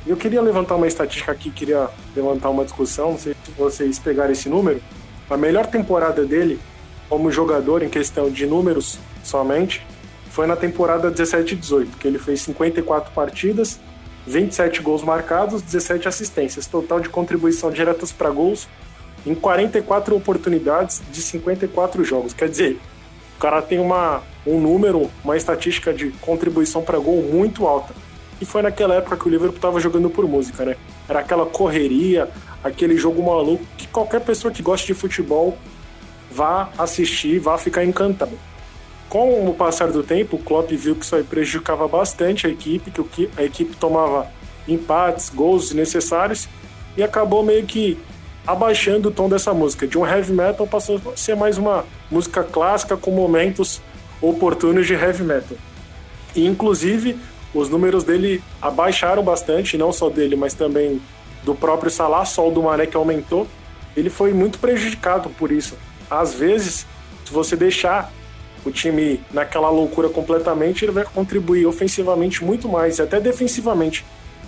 Eu 0.06 0.17
queria 0.17 0.41
levantar 0.41 0.75
uma 0.75 0.88
estatística 0.88 1.32
aqui, 1.32 1.49
queria 1.49 1.89
levantar 2.15 2.49
uma 2.49 2.65
discussão, 2.65 3.12
não 3.12 3.17
sei 3.17 3.36
se 3.45 3.51
vocês 3.51 3.97
pegaram 3.99 4.32
esse 4.32 4.49
número. 4.49 4.82
A 5.29 5.38
melhor 5.38 5.65
temporada 5.65 6.25
dele 6.25 6.60
como 7.08 7.32
jogador 7.32 7.84
em 7.84 7.89
questão 7.89 8.29
de 8.29 8.45
números 8.45 8.99
somente 9.23 9.86
foi 10.29 10.47
na 10.47 10.56
temporada 10.56 11.12
17 11.12 11.53
e 11.53 11.58
18, 11.58 11.97
que 11.97 12.08
ele 12.08 12.19
fez 12.19 12.41
54 12.41 13.13
partidas, 13.13 13.79
27 14.25 14.82
gols 14.82 15.03
marcados, 15.03 15.62
17 15.62 16.08
assistências, 16.08 16.65
total 16.65 16.99
de 16.99 17.08
contribuição 17.08 17.71
diretas 17.71 18.12
para 18.12 18.29
gols 18.29 18.67
em 19.25 19.36
44 19.36 20.15
oportunidades 20.15 21.01
de 21.12 21.21
54 21.21 22.03
jogos. 22.03 22.34
Quer 22.34 22.49
dizer, 22.49 22.79
cara 23.43 23.62
tem 23.62 23.79
uma, 23.79 24.23
um 24.47 24.60
número, 24.60 25.12
uma 25.23 25.36
estatística 25.36 25.93
de 25.93 26.12
contribuição 26.21 26.82
para 26.82 26.97
gol 26.97 27.21
muito 27.21 27.67
alta. 27.67 27.93
E 28.39 28.45
foi 28.45 28.62
naquela 28.62 28.95
época 28.95 29.17
que 29.17 29.27
o 29.27 29.29
Liverpool 29.29 29.58
estava 29.58 29.79
jogando 29.79 30.10
por 30.10 30.27
música, 30.27 30.65
né? 30.65 30.77
Era 31.08 31.19
aquela 31.19 31.45
correria, 31.45 32.29
aquele 32.63 32.97
jogo 32.97 33.21
maluco 33.21 33.63
que 33.77 33.88
qualquer 33.88 34.21
pessoa 34.21 34.51
que 34.51 34.63
gosta 34.63 34.88
de 34.88 34.93
futebol 34.93 35.58
vá 36.32 36.69
assistir, 36.77 37.39
vá 37.39 37.58
ficar 37.58 37.84
encantado 37.84 38.38
com 39.13 39.47
o 39.47 39.53
passar 39.53 39.91
do 39.91 40.01
tempo, 40.01 40.38
o 40.38 40.39
Klopp 40.39 40.71
viu 40.71 40.95
que 40.95 41.06
isso 41.06 41.15
aí 41.15 41.23
prejudicava 41.23 41.88
bastante 41.88 42.47
a 42.47 42.49
equipe, 42.49 42.89
que 42.89 43.29
a 43.38 43.43
equipe 43.43 43.75
tomava 43.75 44.27
empates, 44.67 45.29
gols 45.29 45.65
desnecessários 45.65 46.49
e 46.97 47.03
acabou 47.03 47.43
meio 47.43 47.63
que 47.63 47.95
abaixando 48.47 49.10
o 49.10 49.12
tom 49.12 49.29
dessa 49.29 49.53
música. 49.53 49.86
De 49.86 49.99
um 49.99 50.08
heavy 50.08 50.34
metal 50.34 50.65
passou 50.65 50.99
a 51.13 51.15
ser 51.15 51.36
mais 51.36 51.60
uma 51.60 51.86
música 52.13 52.43
clássica 52.43 52.95
com 52.95 53.12
momentos 53.12 53.82
oportunos 54.21 54.86
de 54.86 54.93
heavy 54.93 55.23
metal. 55.23 55.58
E 56.36 56.45
inclusive 56.45 57.17
os 57.54 57.69
números 57.69 58.04
dele 58.04 58.41
abaixaram 58.62 59.23
bastante, 59.23 59.78
não 59.78 59.91
só 59.91 60.10
dele, 60.10 60.36
mas 60.36 60.54
também 60.54 61.02
do 61.43 61.54
próprio 61.54 61.91
Salah, 61.91 62.26
só 62.26 62.47
o 62.47 62.52
do 62.52 62.63
Mané 62.63 62.86
que 62.86 62.95
aumentou. 62.95 63.47
Ele 63.95 64.10
foi 64.10 64.34
muito 64.34 64.60
prejudicado 64.60 65.30
por 65.30 65.52
isso. 65.52 65.76
Às 66.10 66.34
vezes, 66.34 66.86
se 67.26 67.32
você 67.32 67.56
deixar 67.56 68.12
o 68.65 68.71
time 68.71 69.19
naquela 69.32 69.69
loucura 69.69 70.10
completamente, 70.10 70.86
ele 70.86 70.91
vai 70.91 71.04
contribuir 71.04 71.65
ofensivamente 71.65 72.43
muito 72.43 72.69
mais, 72.69 72.99
até 72.99 73.19
defensivamente. 73.19 74.06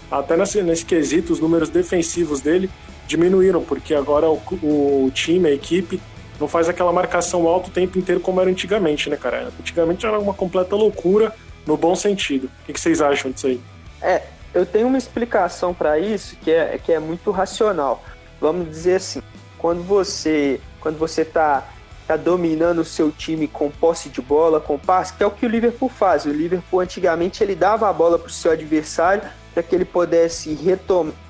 Até 0.10 0.38
nesse, 0.38 0.62
nesse 0.64 0.86
quesito, 0.86 1.34
os 1.34 1.40
números 1.40 1.70
defensivos 1.70 2.42
dele 2.42 2.70
diminuíram, 3.08 3.62
porque 3.62 3.94
agora 3.94 4.28
o, 4.30 4.40
o 4.64 5.12
time, 5.14 5.50
a 5.50 5.52
equipe, 5.52 6.00
não 6.40 6.48
faz 6.48 6.68
aquela 6.70 6.92
marcação 6.92 7.48
alto 7.48 7.70
o 7.70 7.72
tempo 7.72 7.98
inteiro 7.98 8.22
como 8.22 8.42
era 8.42 8.50
antigamente, 8.50 9.10
né, 9.10 9.18
cara? 9.18 9.52
Antigamente 9.60 10.06
era 10.06 10.20
uma 10.20 10.34
completa 10.34 10.76
loucura, 10.76 11.34
no 11.66 11.76
bom 11.76 11.96
sentido. 11.96 12.50
O 12.68 12.74
que 12.74 12.80
vocês 12.80 13.02
acham 13.02 13.32
disso 13.32 13.48
aí? 13.48 13.60
É, 14.02 14.24
eu 14.54 14.66
tenho 14.66 14.88
uma 14.88 14.98
explicação 14.98 15.74
para 15.74 15.98
isso 16.00 16.36
que 16.38 16.52
é, 16.52 16.78
que 16.78 16.92
é 16.92 17.00
muito 17.00 17.32
racional. 17.32 18.04
Vamos 18.40 18.70
dizer 18.70 18.96
assim, 18.96 19.22
quando 19.58 19.82
você 19.84 20.60
quando 20.80 21.00
você 21.00 21.24
está 21.24 21.68
tá 22.08 22.16
dominando 22.16 22.80
o 22.80 22.86
seu 22.86 23.12
time 23.12 23.48
com 23.48 23.72
posse 23.72 24.10
de 24.10 24.22
bola, 24.22 24.60
com 24.60 24.78
passe, 24.78 25.14
que 25.14 25.24
é 25.24 25.26
o 25.26 25.32
que 25.32 25.46
o 25.46 25.50
Liverpool 25.50 25.90
faz. 25.90 26.26
O 26.26 26.30
Liverpool 26.30 26.80
antigamente 26.80 27.44
ele 27.44 27.56
dava 27.56 27.90
a 27.90 27.94
bola 27.94 28.20
para 28.20 28.28
o 28.28 28.32
seu 28.32 28.52
adversário 28.52 29.24
para 29.52 29.64
que 29.64 29.74
ele 29.74 29.86
pudesse 29.86 30.56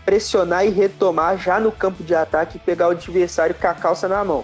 pressionar 0.03 0.65
e 0.65 0.69
retomar 0.69 1.37
já 1.37 1.59
no 1.59 1.71
campo 1.71 2.03
de 2.03 2.13
ataque 2.13 2.57
e 2.57 2.59
pegar 2.59 2.87
o 2.87 2.91
adversário 2.91 3.55
com 3.55 3.67
a 3.67 3.73
calça 3.73 4.07
na 4.07 4.25
mão. 4.25 4.43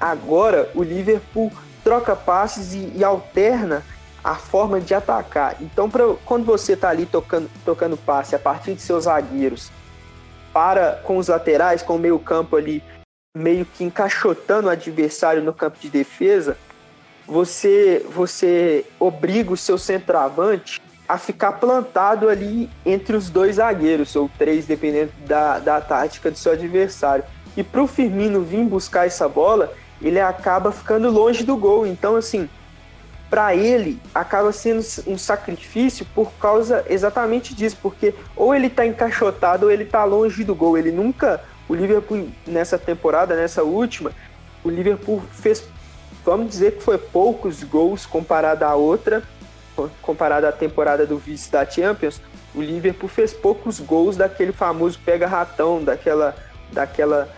Agora 0.00 0.70
o 0.74 0.82
Liverpool 0.82 1.52
troca 1.82 2.14
passes 2.16 2.74
e, 2.74 2.92
e 2.96 3.04
alterna 3.04 3.82
a 4.22 4.34
forma 4.34 4.80
de 4.80 4.92
atacar. 4.92 5.56
Então, 5.60 5.88
pra, 5.88 6.02
quando 6.24 6.44
você 6.44 6.72
está 6.72 6.90
ali 6.90 7.06
tocando, 7.06 7.48
tocando 7.64 7.96
passe 7.96 8.34
a 8.34 8.38
partir 8.38 8.74
de 8.74 8.82
seus 8.82 9.04
zagueiros 9.04 9.70
para 10.52 11.00
com 11.04 11.16
os 11.16 11.28
laterais, 11.28 11.82
com 11.82 11.96
o 11.96 11.98
meio 11.98 12.18
campo 12.18 12.56
ali 12.56 12.82
meio 13.36 13.66
que 13.66 13.84
encaixotando 13.84 14.68
o 14.68 14.70
adversário 14.70 15.42
no 15.42 15.52
campo 15.52 15.78
de 15.78 15.90
defesa, 15.90 16.56
você, 17.26 18.04
você 18.08 18.84
obriga 18.98 19.52
o 19.52 19.56
seu 19.56 19.76
centroavante 19.76 20.80
a 21.08 21.18
ficar 21.18 21.52
plantado 21.52 22.28
ali 22.28 22.70
entre 22.84 23.14
os 23.14 23.28
dois 23.28 23.56
zagueiros, 23.56 24.16
ou 24.16 24.30
três, 24.38 24.66
dependendo 24.66 25.12
da, 25.26 25.58
da 25.58 25.80
tática 25.80 26.30
do 26.30 26.38
seu 26.38 26.52
adversário. 26.52 27.24
E 27.56 27.62
para 27.62 27.82
o 27.82 27.86
Firmino 27.86 28.40
vir 28.42 28.64
buscar 28.64 29.06
essa 29.06 29.28
bola, 29.28 29.72
ele 30.00 30.20
acaba 30.20 30.72
ficando 30.72 31.10
longe 31.10 31.44
do 31.44 31.56
gol. 31.56 31.86
Então, 31.86 32.16
assim, 32.16 32.48
para 33.28 33.54
ele 33.54 34.00
acaba 34.14 34.52
sendo 34.52 34.84
um 35.06 35.18
sacrifício 35.18 36.06
por 36.14 36.32
causa 36.34 36.84
exatamente 36.88 37.54
disso, 37.54 37.76
porque 37.82 38.14
ou 38.36 38.54
ele 38.54 38.68
está 38.68 38.86
encaixotado 38.86 39.66
ou 39.66 39.72
ele 39.72 39.84
está 39.84 40.04
longe 40.04 40.44
do 40.44 40.54
gol. 40.54 40.78
Ele 40.78 40.92
nunca 40.92 41.42
o 41.68 41.74
Liverpool, 41.74 42.28
nessa 42.46 42.78
temporada, 42.78 43.34
nessa 43.34 43.62
última, 43.64 44.12
o 44.62 44.70
Liverpool 44.70 45.22
fez, 45.32 45.64
vamos 46.24 46.48
dizer 46.48 46.76
que 46.76 46.82
foi 46.82 46.96
poucos 46.96 47.62
gols 47.64 48.06
comparado 48.06 48.64
à 48.64 48.74
outra, 48.74 49.22
comparado 50.00 50.46
à 50.46 50.52
temporada 50.52 51.04
do 51.04 51.18
vice 51.18 51.50
da 51.50 51.68
Champions. 51.68 52.20
O 52.54 52.62
Liverpool 52.62 53.08
fez 53.08 53.32
poucos 53.32 53.80
gols 53.80 54.16
daquele 54.16 54.52
famoso 54.52 54.98
pega-ratão, 55.04 55.82
daquela, 55.82 56.36
daquela, 56.72 57.28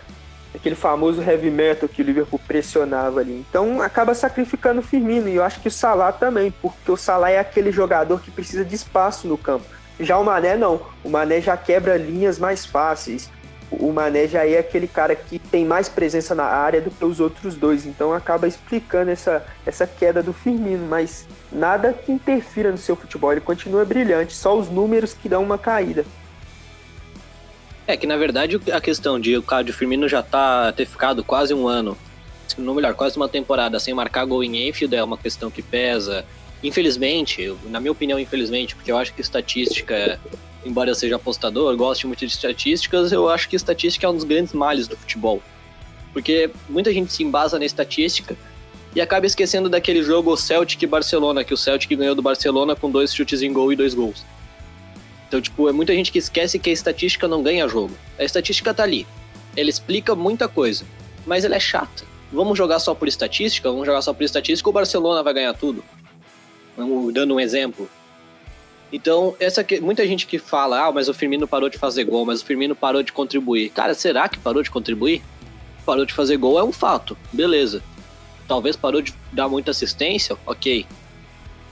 daquele 0.53 0.75
famoso 0.75 1.23
heavy 1.23 1.51
metal 1.51 1.89
que 1.89 2.03
o 2.03 2.05
Liverpool 2.05 2.41
pressionava 2.47 3.21
ali. 3.21 3.45
Então 3.49 3.83
acaba 3.83 4.15
sacrificando 4.15 4.81
o 4.81 4.83
Firmino 4.83 5.29
e 5.29 5.37
eu 5.37 5.45
acho 5.45 5.61
que 5.61 5.69
o 5.69 5.71
Salah 5.71 6.13
também, 6.13 6.51
porque 6.51 6.91
o 6.91 6.97
Salah 6.97 7.31
é 7.31 7.39
aquele 7.39 7.71
jogador 7.71 8.21
que 8.21 8.31
precisa 8.31 8.65
de 8.65 8.75
espaço 8.75 9.27
no 9.27 9.37
campo. 9.39 9.67
Já 10.01 10.17
o 10.17 10.25
Mané 10.25 10.57
não, 10.57 10.81
o 11.03 11.09
Mané 11.09 11.41
já 11.41 11.57
quebra 11.57 11.97
linhas 11.97 12.39
mais 12.39 12.65
fáceis 12.65 13.31
o 13.71 13.93
Mané 13.93 14.27
já 14.27 14.47
é 14.47 14.59
aquele 14.59 14.89
cara 14.89 15.15
que 15.15 15.39
tem 15.39 15.65
mais 15.65 15.89
presença 15.89 16.35
na 16.35 16.45
área 16.45 16.81
do 16.81 16.91
que 16.91 17.05
os 17.05 17.21
outros 17.21 17.55
dois, 17.55 17.85
então 17.85 18.13
acaba 18.13 18.49
explicando 18.49 19.11
essa, 19.11 19.45
essa 19.67 19.87
queda 19.87 20.23
do 20.23 20.33
Firmino, 20.33 20.87
mas 20.87 21.27
nada 21.53 21.93
que 21.93 22.11
interfira 22.11 22.71
no 22.71 22.79
seu 22.79 22.97
futebol, 22.97 23.33
ele 23.33 23.41
continua 23.41 23.85
brilhante, 23.85 24.35
só 24.35 24.57
os 24.57 24.71
números 24.71 25.13
que 25.13 25.29
dão 25.29 25.43
uma 25.43 25.59
caída. 25.59 26.05
É 27.89 27.97
que 27.97 28.07
na 28.07 28.17
verdade 28.17 28.61
a 28.71 28.81
questão 28.81 29.19
de 29.19 29.37
o 29.37 29.43
Cádio 29.43 29.73
Firmino 29.73 30.07
já 30.07 30.23
tá 30.23 30.71
ter 30.73 30.87
ficado 30.87 31.25
quase 31.25 31.55
um 31.55 31.67
ano, 31.67 31.97
no 32.59 32.75
melhor, 32.75 32.95
quase 32.95 33.17
uma 33.17 33.29
temporada 33.29 33.81
sem 33.81 33.95
marcar 33.95 34.27
gol 34.27 34.45
em 34.45 34.69
Enfield 34.69 34.95
é 34.95 35.03
uma 35.03 35.17
questão 35.17 35.51
que 35.51 35.63
pesa. 35.63 36.25
Infelizmente, 36.63 37.51
na 37.65 37.81
minha 37.81 37.93
opinião, 37.93 38.19
infelizmente, 38.19 38.77
porque 38.77 38.93
eu 38.93 38.99
acho 38.99 39.15
que 39.15 39.23
estatística 39.23 40.21
embora 40.65 40.91
eu 40.91 40.95
seja 40.95 41.17
apostador, 41.17 41.75
goste 41.77 42.07
muito 42.07 42.27
de 42.27 42.33
estatísticas, 42.33 43.11
eu 43.11 43.29
acho 43.29 43.49
que 43.49 43.57
estatística 43.57 44.07
é 44.07 44.11
um 44.11 44.15
dos 44.15 44.25
grandes 44.25 44.53
males 44.53 44.87
do 44.87 44.97
futebol. 44.97 45.43
Porque 46.13 46.51
muita 46.69 46.93
gente 46.93 47.13
se 47.13 47.23
embasa 47.23 47.59
na 47.59 47.65
estatística 47.65 48.37
e 48.95 49.01
acaba 49.01 49.27
esquecendo 49.27 49.69
daquele 49.69 50.03
jogo 50.03 50.37
Celtic 50.37 50.85
Barcelona, 50.87 51.45
que 51.45 51.55
o 51.55 51.57
Celtic 51.57 51.97
ganhou 51.97 52.15
do 52.15 52.23
Barcelona 52.23 52.75
com 52.75 52.91
dois 52.91 53.15
chutes 53.15 53.43
em 53.43 53.53
gol 53.53 53.73
e 53.73 53.77
dois 53.77 53.95
gols. 53.95 54.25
Então, 55.29 55.41
tipo, 55.43 55.69
é 55.69 55.73
muita 55.73 55.93
gente 55.95 56.11
que 56.11 56.19
esquece 56.19 56.59
que 56.59 56.71
a 56.71 56.73
estatística 56.73 57.29
não 57.29 57.43
ganha 57.43 57.69
jogo. 57.69 57.95
A 58.19 58.25
estatística 58.25 58.73
tá 58.73 58.83
ali. 58.83 59.07
Ela 59.55 59.69
explica 59.69 60.15
muita 60.15 60.49
coisa, 60.49 60.85
mas 61.27 61.45
ela 61.45 61.55
é 61.55 61.61
chata. 61.61 62.05
Vamos 62.33 62.57
jogar 62.57 62.79
só 62.79 62.95
por 62.95 63.07
estatística? 63.07 63.71
Vamos 63.71 63.87
jogar 63.87 64.01
só 64.01 64.13
por 64.13 64.23
estatística, 64.23 64.69
o 64.69 64.73
Barcelona 64.73 65.23
vai 65.23 65.35
ganhar 65.35 65.53
tudo. 65.53 65.85
Dando 67.13 67.35
um 67.35 67.41
exemplo. 67.41 67.89
Então, 68.91 69.37
essa 69.39 69.63
que, 69.63 69.81
muita 69.81 70.07
gente 70.07 70.27
que 70.27 70.39
fala, 70.39 70.87
ah, 70.87 70.93
mas 70.93 71.09
o 71.09 71.15
Firmino 71.15 71.47
parou 71.47 71.69
de 71.69 71.77
fazer 71.77 72.05
gol, 72.05 72.25
mas 72.25 72.41
o 72.41 72.45
Firmino 72.45 72.75
parou 72.75 73.03
de 73.03 73.13
contribuir. 73.13 73.69
Cara, 73.71 73.93
será 73.95 74.29
que 74.29 74.39
parou 74.39 74.63
de 74.63 74.71
contribuir? 74.71 75.23
Parou 75.85 76.07
de 76.07 76.15
fazer 76.15 76.39
gol 76.39 76.59
é 76.59 76.65
um 76.65 76.73
fato, 76.73 77.17
beleza. 77.33 77.83
Talvez 78.47 78.77
parou 78.77 79.03
de 79.03 79.15
dar 79.31 79.49
muita 79.49 79.73
assistência, 79.73 80.37
ok. 80.47 80.87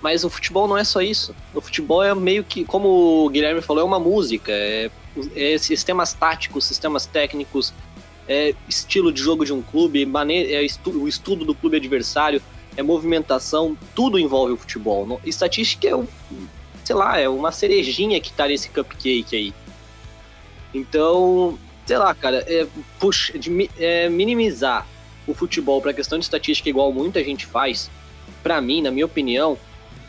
Mas 0.06 0.22
o 0.22 0.30
futebol 0.30 0.68
não 0.68 0.78
é 0.78 0.84
só 0.84 1.02
isso. 1.02 1.34
O 1.52 1.60
futebol 1.60 2.00
é 2.00 2.14
meio 2.14 2.44
que, 2.44 2.64
como 2.64 3.24
o 3.24 3.28
Guilherme 3.28 3.60
falou, 3.60 3.82
é 3.82 3.84
uma 3.84 3.98
música. 3.98 4.52
É, 4.52 4.88
é 5.34 5.58
sistemas 5.58 6.12
táticos, 6.12 6.64
sistemas 6.64 7.06
técnicos, 7.06 7.74
é 8.28 8.54
estilo 8.68 9.10
de 9.10 9.20
jogo 9.20 9.44
de 9.44 9.52
um 9.52 9.60
clube, 9.60 10.06
maneira, 10.06 10.48
é 10.52 10.64
estu, 10.64 10.90
o 10.90 11.08
estudo 11.08 11.44
do 11.44 11.56
clube 11.56 11.78
adversário, 11.78 12.40
é 12.76 12.84
movimentação, 12.84 13.76
tudo 13.96 14.16
envolve 14.16 14.52
o 14.52 14.56
futebol. 14.56 15.20
Estatística 15.24 15.88
é 15.88 15.96
um 15.96 16.06
sei 16.84 16.94
lá, 16.94 17.18
é 17.18 17.28
uma 17.28 17.50
cerejinha 17.50 18.20
que 18.20 18.30
tá 18.30 18.46
nesse 18.46 18.68
cupcake 18.68 19.34
aí. 19.34 19.54
Então, 20.72 21.58
sei 21.84 21.98
lá, 21.98 22.14
cara, 22.14 22.44
é, 22.46 22.64
puxa, 23.00 23.36
de, 23.36 23.68
é, 23.76 24.08
minimizar 24.08 24.86
o 25.26 25.34
futebol 25.34 25.82
para 25.82 25.92
questão 25.92 26.16
de 26.16 26.24
estatística 26.24 26.68
igual 26.68 26.92
muita 26.92 27.24
gente 27.24 27.44
faz, 27.44 27.90
para 28.40 28.60
mim, 28.60 28.80
na 28.80 28.92
minha 28.92 29.04
opinião, 29.04 29.58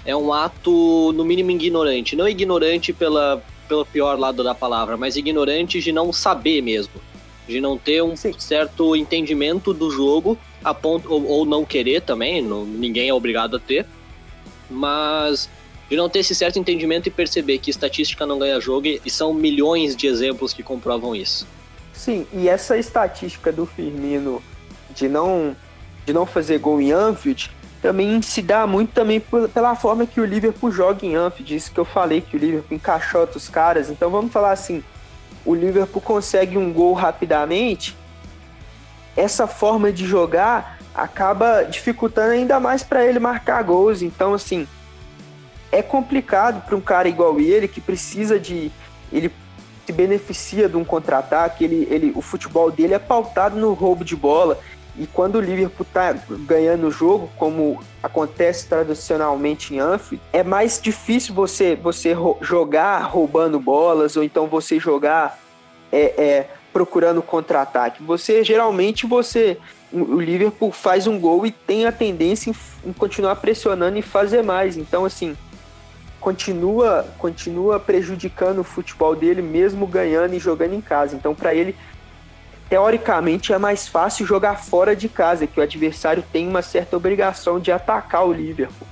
é 0.07 0.15
um 0.15 0.31
ato 0.33 1.11
no 1.13 1.23
mínimo 1.25 1.51
ignorante, 1.51 2.15
não 2.15 2.27
ignorante 2.27 2.91
pela 2.93 3.43
pelo 3.67 3.85
pior 3.85 4.17
lado 4.17 4.45
da 4.45 4.55
palavra, 4.55 4.95
mas 4.95 5.17
ignorante 5.17 5.81
de 5.81 5.91
não 5.91 6.13
saber 6.13 6.61
mesmo, 6.61 6.93
de 7.45 7.59
não 7.59 7.77
ter 7.77 8.01
um 8.01 8.15
Sim. 8.15 8.33
certo 8.39 8.95
entendimento 8.95 9.73
do 9.73 9.91
jogo 9.91 10.37
a 10.63 10.73
ponto 10.73 11.11
ou, 11.11 11.25
ou 11.27 11.45
não 11.45 11.65
querer 11.65 12.01
também, 12.01 12.41
não, 12.41 12.63
ninguém 12.63 13.09
é 13.09 13.13
obrigado 13.13 13.57
a 13.57 13.59
ter, 13.59 13.85
mas 14.69 15.49
de 15.89 15.97
não 15.97 16.07
ter 16.07 16.19
esse 16.19 16.33
certo 16.33 16.57
entendimento 16.57 17.07
e 17.07 17.11
perceber 17.11 17.57
que 17.57 17.69
estatística 17.69 18.25
não 18.25 18.39
ganha 18.39 18.59
jogo, 18.59 18.87
e 18.87 19.09
são 19.09 19.33
milhões 19.33 19.95
de 19.95 20.07
exemplos 20.07 20.53
que 20.53 20.63
comprovam 20.63 21.13
isso. 21.13 21.45
Sim, 21.93 22.25
e 22.33 22.47
essa 22.47 22.77
estatística 22.77 23.51
do 23.51 23.65
Firmino 23.65 24.41
de 24.95 25.09
não, 25.09 25.55
de 26.05 26.13
não 26.13 26.25
fazer 26.25 26.59
gol 26.59 26.79
em 26.81 26.91
Anfield 26.91 27.51
também 27.81 28.21
se 28.21 28.41
dá 28.41 28.65
muito 28.65 28.93
também 28.93 29.21
pela 29.53 29.75
forma 29.75 30.05
que 30.05 30.19
o 30.19 30.25
Liverpool 30.25 30.71
joga 30.71 31.05
em 31.05 31.15
Anfield, 31.15 31.55
isso 31.55 31.71
que 31.71 31.79
eu 31.79 31.85
falei, 31.85 32.21
que 32.21 32.35
o 32.35 32.39
Liverpool 32.39 32.75
encaixota 32.75 33.37
os 33.37 33.47
caras, 33.47 33.89
então 33.89 34.09
vamos 34.09 34.31
falar 34.31 34.51
assim, 34.51 34.83
o 35.45 35.53
Liverpool 35.53 36.01
consegue 36.01 36.57
um 36.57 36.73
gol 36.73 36.93
rapidamente, 36.93 37.95
essa 39.15 39.47
forma 39.47 39.91
de 39.91 40.05
jogar 40.05 40.77
acaba 40.93 41.63
dificultando 41.63 42.31
ainda 42.31 42.59
mais 42.59 42.83
para 42.83 43.05
ele 43.05 43.19
marcar 43.19 43.63
gols, 43.63 44.01
então 44.01 44.33
assim, 44.33 44.67
é 45.71 45.81
complicado 45.81 46.63
para 46.65 46.75
um 46.75 46.81
cara 46.81 47.07
igual 47.07 47.39
ele, 47.39 47.67
que 47.67 47.81
precisa 47.81 48.39
de. 48.39 48.71
Ele 49.11 49.31
se 49.85 49.91
beneficia 49.91 50.67
de 50.67 50.75
um 50.75 50.83
contra-ataque, 50.83 51.63
ele, 51.63 51.87
ele, 51.89 52.11
o 52.15 52.21
futebol 52.21 52.69
dele 52.69 52.93
é 52.93 52.99
pautado 52.99 53.57
no 53.57 53.73
roubo 53.73 54.03
de 54.03 54.15
bola. 54.15 54.59
E 54.97 55.05
quando 55.05 55.35
o 55.35 55.41
Liverpool 55.41 55.85
está 55.85 56.13
ganhando 56.45 56.87
o 56.87 56.91
jogo, 56.91 57.29
como 57.37 57.79
acontece 58.01 58.67
tradicionalmente 58.67 59.73
em 59.73 59.79
Anfield, 59.79 60.23
é 60.33 60.43
mais 60.43 60.81
difícil 60.81 61.33
você, 61.35 61.75
você 61.75 62.15
jogar 62.41 62.99
roubando 63.03 63.59
bolas 63.59 64.17
ou 64.17 64.23
então 64.23 64.47
você 64.47 64.79
jogar 64.79 65.39
é, 65.91 65.99
é, 66.21 66.49
procurando 66.73 67.21
contra-ataque. 67.21 68.03
Você 68.03 68.43
geralmente 68.43 69.05
você 69.05 69.57
o 69.91 70.19
Liverpool 70.19 70.71
faz 70.71 71.07
um 71.07 71.17
gol 71.17 71.45
e 71.45 71.51
tem 71.51 71.85
a 71.85 71.91
tendência 71.93 72.49
em, 72.49 72.89
em 72.89 72.91
continuar 72.91 73.37
pressionando 73.37 73.97
e 73.97 74.01
fazer 74.01 74.41
mais. 74.41 74.75
Então 74.75 75.05
assim, 75.05 75.37
continua, 76.19 77.07
continua 77.17 77.79
prejudicando 77.79 78.59
o 78.59 78.63
futebol 78.63 79.15
dele, 79.15 79.41
mesmo 79.41 79.87
ganhando 79.87 80.33
e 80.33 80.39
jogando 80.39 80.73
em 80.73 80.81
casa. 80.81 81.15
Então, 81.15 81.33
para 81.33 81.55
ele, 81.55 81.75
teoricamente, 82.69 83.53
é 83.53 83.57
mais 83.57 83.87
fácil 83.87 84.25
jogar 84.25 84.55
fora 84.55 84.95
de 84.95 85.07
casa, 85.07 85.47
que 85.47 85.59
o 85.59 85.63
adversário 85.63 86.23
tem 86.31 86.47
uma 86.47 86.61
certa 86.61 86.97
obrigação 86.97 87.59
de 87.59 87.71
atacar 87.71 88.25
o 88.25 88.33
Liverpool. 88.33 88.87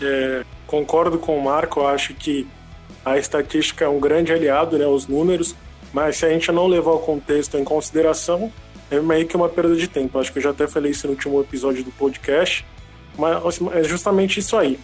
É, 0.00 0.44
concordo 0.66 1.18
com 1.18 1.38
o 1.38 1.44
Marco, 1.44 1.86
acho 1.86 2.14
que 2.14 2.46
a 3.04 3.18
estatística 3.18 3.84
é 3.84 3.88
um 3.88 4.00
grande 4.00 4.32
aliado, 4.32 4.78
né, 4.78 4.86
os 4.86 5.06
números, 5.06 5.54
mas 5.92 6.16
se 6.16 6.26
a 6.26 6.30
gente 6.30 6.50
não 6.52 6.66
levar 6.66 6.92
o 6.92 6.98
contexto 6.98 7.56
em 7.56 7.64
consideração, 7.64 8.52
é 8.90 9.00
meio 9.00 9.26
que 9.26 9.36
uma 9.36 9.48
perda 9.48 9.74
de 9.76 9.88
tempo. 9.88 10.18
Acho 10.18 10.32
que 10.32 10.38
eu 10.38 10.42
já 10.42 10.50
até 10.50 10.66
falei 10.66 10.92
isso 10.92 11.06
no 11.06 11.14
último 11.14 11.40
episódio 11.40 11.84
do 11.84 11.90
podcast, 11.90 12.64
mas 13.16 13.44
assim, 13.44 13.68
é 13.72 13.82
justamente 13.82 14.40
isso 14.40 14.56
aí. 14.56 14.78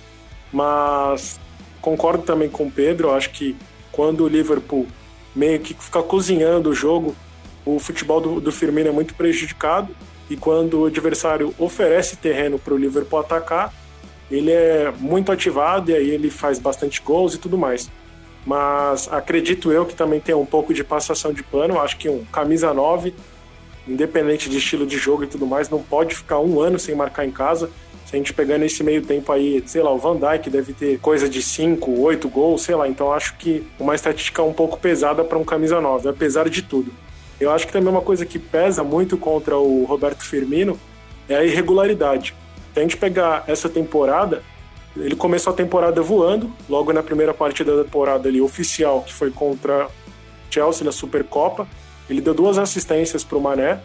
Mas 0.52 1.38
concordo 1.80 2.22
também 2.22 2.48
com 2.48 2.66
o 2.66 2.70
Pedro, 2.70 3.12
acho 3.12 3.30
que 3.30 3.56
quando 3.92 4.24
o 4.24 4.28
Liverpool 4.28 4.86
meio 5.34 5.60
que 5.60 5.74
fica 5.74 6.02
cozinhando 6.02 6.70
o 6.70 6.74
jogo, 6.74 7.14
o 7.64 7.78
futebol 7.78 8.20
do, 8.20 8.40
do 8.40 8.52
Firmino 8.52 8.88
é 8.88 8.92
muito 8.92 9.14
prejudicado 9.14 9.94
e 10.28 10.36
quando 10.36 10.80
o 10.80 10.86
adversário 10.86 11.54
oferece 11.58 12.16
terreno 12.16 12.58
para 12.58 12.74
o 12.74 12.76
Liverpool 12.76 13.18
atacar, 13.18 13.72
ele 14.30 14.50
é 14.50 14.92
muito 14.98 15.30
ativado 15.30 15.90
e 15.90 15.94
aí 15.94 16.10
ele 16.10 16.30
faz 16.30 16.58
bastante 16.58 17.00
gols 17.00 17.34
e 17.34 17.38
tudo 17.38 17.58
mais. 17.58 17.90
Mas 18.46 19.10
acredito 19.10 19.72
eu 19.72 19.86
que 19.86 19.94
também 19.94 20.20
tem 20.20 20.34
um 20.34 20.46
pouco 20.46 20.74
de 20.74 20.84
passação 20.84 21.32
de 21.32 21.42
pano. 21.42 21.80
Acho 21.80 21.96
que 21.96 22.08
um 22.08 22.24
camisa 22.24 22.72
9, 22.74 23.14
independente 23.88 24.50
de 24.50 24.58
estilo 24.58 24.86
de 24.86 24.98
jogo 24.98 25.24
e 25.24 25.26
tudo 25.26 25.46
mais, 25.46 25.68
não 25.68 25.82
pode 25.82 26.14
ficar 26.14 26.40
um 26.40 26.60
ano 26.60 26.78
sem 26.78 26.94
marcar 26.94 27.26
em 27.26 27.30
casa. 27.30 27.70
Se 28.04 28.14
a 28.14 28.18
gente 28.18 28.34
pegar 28.34 28.58
nesse 28.58 28.82
meio 28.82 29.02
tempo 29.02 29.32
aí, 29.32 29.62
sei 29.66 29.82
lá, 29.82 29.90
o 29.90 29.98
Van 29.98 30.16
Dijk 30.16 30.50
deve 30.50 30.74
ter 30.74 30.98
coisa 31.00 31.28
de 31.28 31.42
5, 31.42 32.00
8 32.00 32.28
gols, 32.28 32.62
sei 32.62 32.74
lá. 32.74 32.86
Então 32.86 33.12
acho 33.12 33.36
que 33.36 33.66
uma 33.78 33.94
estatística 33.94 34.42
um 34.42 34.52
pouco 34.52 34.78
pesada 34.78 35.24
para 35.24 35.38
um 35.38 35.44
camisa 35.44 35.80
9, 35.80 36.08
apesar 36.08 36.48
de 36.48 36.62
tudo. 36.62 36.92
Eu 37.40 37.50
acho 37.50 37.66
que 37.66 37.72
também 37.72 37.88
uma 37.90 38.00
coisa 38.00 38.24
que 38.24 38.38
pesa 38.38 38.82
muito 38.84 39.16
contra 39.16 39.56
o 39.56 39.84
Roberto 39.84 40.24
Firmino 40.24 40.78
é 41.28 41.36
a 41.36 41.44
irregularidade. 41.44 42.34
Se 42.72 42.80
a 42.80 42.82
gente 42.82 42.96
pegar 42.96 43.44
essa 43.46 43.68
temporada, 43.68 44.42
ele 44.96 45.16
começou 45.16 45.52
a 45.52 45.56
temporada 45.56 46.00
voando, 46.02 46.52
logo 46.68 46.92
na 46.92 47.02
primeira 47.02 47.34
partida 47.34 47.76
da 47.76 47.84
temporada 47.84 48.28
ali 48.28 48.40
oficial, 48.40 49.02
que 49.02 49.12
foi 49.12 49.30
contra 49.30 49.88
Chelsea 50.50 50.84
na 50.84 50.92
Supercopa. 50.92 51.66
Ele 52.08 52.20
deu 52.20 52.34
duas 52.34 52.58
assistências 52.58 53.24
para 53.24 53.38
o 53.38 53.40
Mané, 53.40 53.80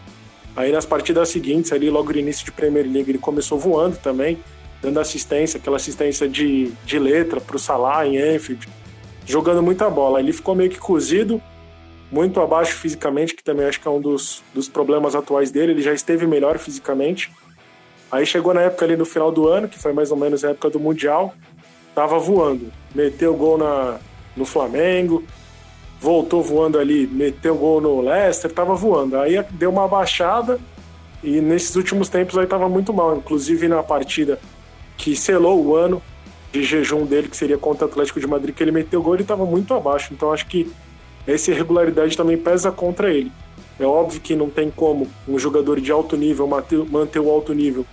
Aí 0.56 0.72
nas 0.72 0.84
partidas 0.84 1.28
seguintes, 1.28 1.72
ali 1.72 1.88
logo 1.90 2.12
no 2.12 2.18
início 2.18 2.44
de 2.44 2.52
Premier 2.52 2.84
League, 2.84 3.10
ele 3.10 3.18
começou 3.18 3.58
voando 3.58 3.96
também, 3.96 4.38
dando 4.82 4.98
assistência, 4.98 5.58
aquela 5.58 5.76
assistência 5.76 6.28
de, 6.28 6.72
de 6.84 6.98
letra 6.98 7.40
para 7.40 7.56
o 7.56 7.58
Salah 7.58 8.06
em 8.06 8.18
Anfield, 8.18 8.68
jogando 9.26 9.62
muita 9.62 9.88
bola. 9.88 10.20
Ele 10.20 10.32
ficou 10.32 10.54
meio 10.54 10.70
que 10.70 10.78
cozido, 10.78 11.40
muito 12.10 12.40
abaixo 12.40 12.74
fisicamente, 12.74 13.34
que 13.34 13.44
também 13.44 13.66
acho 13.66 13.80
que 13.80 13.86
é 13.86 13.90
um 13.90 14.00
dos, 14.00 14.42
dos 14.52 14.68
problemas 14.68 15.14
atuais 15.14 15.50
dele. 15.50 15.72
Ele 15.72 15.82
já 15.82 15.92
esteve 15.92 16.26
melhor 16.26 16.58
fisicamente. 16.58 17.30
Aí 18.10 18.26
chegou 18.26 18.52
na 18.52 18.62
época 18.62 18.84
ali 18.84 18.96
no 18.96 19.04
final 19.04 19.30
do 19.30 19.46
ano, 19.46 19.68
que 19.68 19.78
foi 19.78 19.92
mais 19.92 20.10
ou 20.10 20.16
menos 20.16 20.44
a 20.44 20.50
época 20.50 20.70
do 20.70 20.80
Mundial, 20.80 21.32
tava 21.94 22.18
voando. 22.18 22.72
Meteu 22.92 23.34
gol 23.34 23.56
na, 23.56 23.98
no 24.36 24.44
Flamengo, 24.44 25.22
voltou 26.00 26.42
voando 26.42 26.78
ali, 26.78 27.06
meteu 27.06 27.54
gol 27.54 27.80
no 27.80 28.00
Leicester, 28.00 28.50
tava 28.50 28.74
voando. 28.74 29.16
Aí 29.16 29.40
deu 29.50 29.70
uma 29.70 29.86
baixada 29.86 30.58
e 31.22 31.40
nesses 31.40 31.76
últimos 31.76 32.08
tempos 32.08 32.36
aí 32.36 32.46
tava 32.46 32.68
muito 32.68 32.92
mal, 32.92 33.16
inclusive 33.16 33.68
na 33.68 33.82
partida 33.82 34.40
que 34.96 35.14
selou 35.14 35.64
o 35.64 35.76
ano 35.76 36.02
de 36.50 36.64
jejum 36.64 37.06
dele, 37.06 37.28
que 37.28 37.36
seria 37.36 37.56
contra 37.56 37.86
o 37.86 37.88
Atlético 37.88 38.18
de 38.18 38.26
Madrid, 38.26 38.54
que 38.54 38.62
ele 38.62 38.72
meteu 38.72 39.00
gol, 39.02 39.14
ele 39.14 39.24
tava 39.24 39.44
muito 39.44 39.72
abaixo. 39.72 40.12
Então 40.12 40.32
acho 40.32 40.46
que 40.46 40.70
essa 41.32 41.50
irregularidade 41.50 42.16
também 42.16 42.36
pesa 42.36 42.70
contra 42.70 43.12
ele. 43.12 43.30
É 43.78 43.84
óbvio 43.84 44.20
que 44.20 44.36
não 44.36 44.50
tem 44.50 44.70
como 44.70 45.06
um 45.26 45.38
jogador 45.38 45.80
de 45.80 45.90
alto 45.90 46.16
nível 46.16 46.46
manter 46.46 47.18
o 47.18 47.30
alto 47.30 47.54
nível 47.54 47.86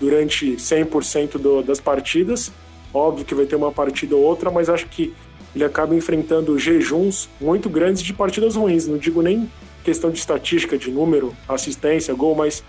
durante 0.00 0.56
100% 0.56 1.38
do, 1.38 1.62
das 1.62 1.80
partidas. 1.80 2.52
Óbvio 2.92 3.24
que 3.24 3.34
vai 3.34 3.46
ter 3.46 3.56
uma 3.56 3.70
partida 3.70 4.16
ou 4.16 4.22
outra, 4.22 4.50
mas 4.50 4.68
acho 4.68 4.86
que 4.88 5.14
ele 5.54 5.64
acaba 5.64 5.94
enfrentando 5.94 6.58
jejuns 6.58 7.28
muito 7.40 7.68
grandes 7.68 8.02
de 8.02 8.12
partidas 8.12 8.56
ruins. 8.56 8.86
Não 8.86 8.98
digo 8.98 9.22
nem 9.22 9.50
questão 9.84 10.10
de 10.10 10.18
estatística, 10.18 10.76
de 10.76 10.90
número, 10.90 11.34
assistência, 11.48 12.12
gol, 12.14 12.34
mas 12.34 12.64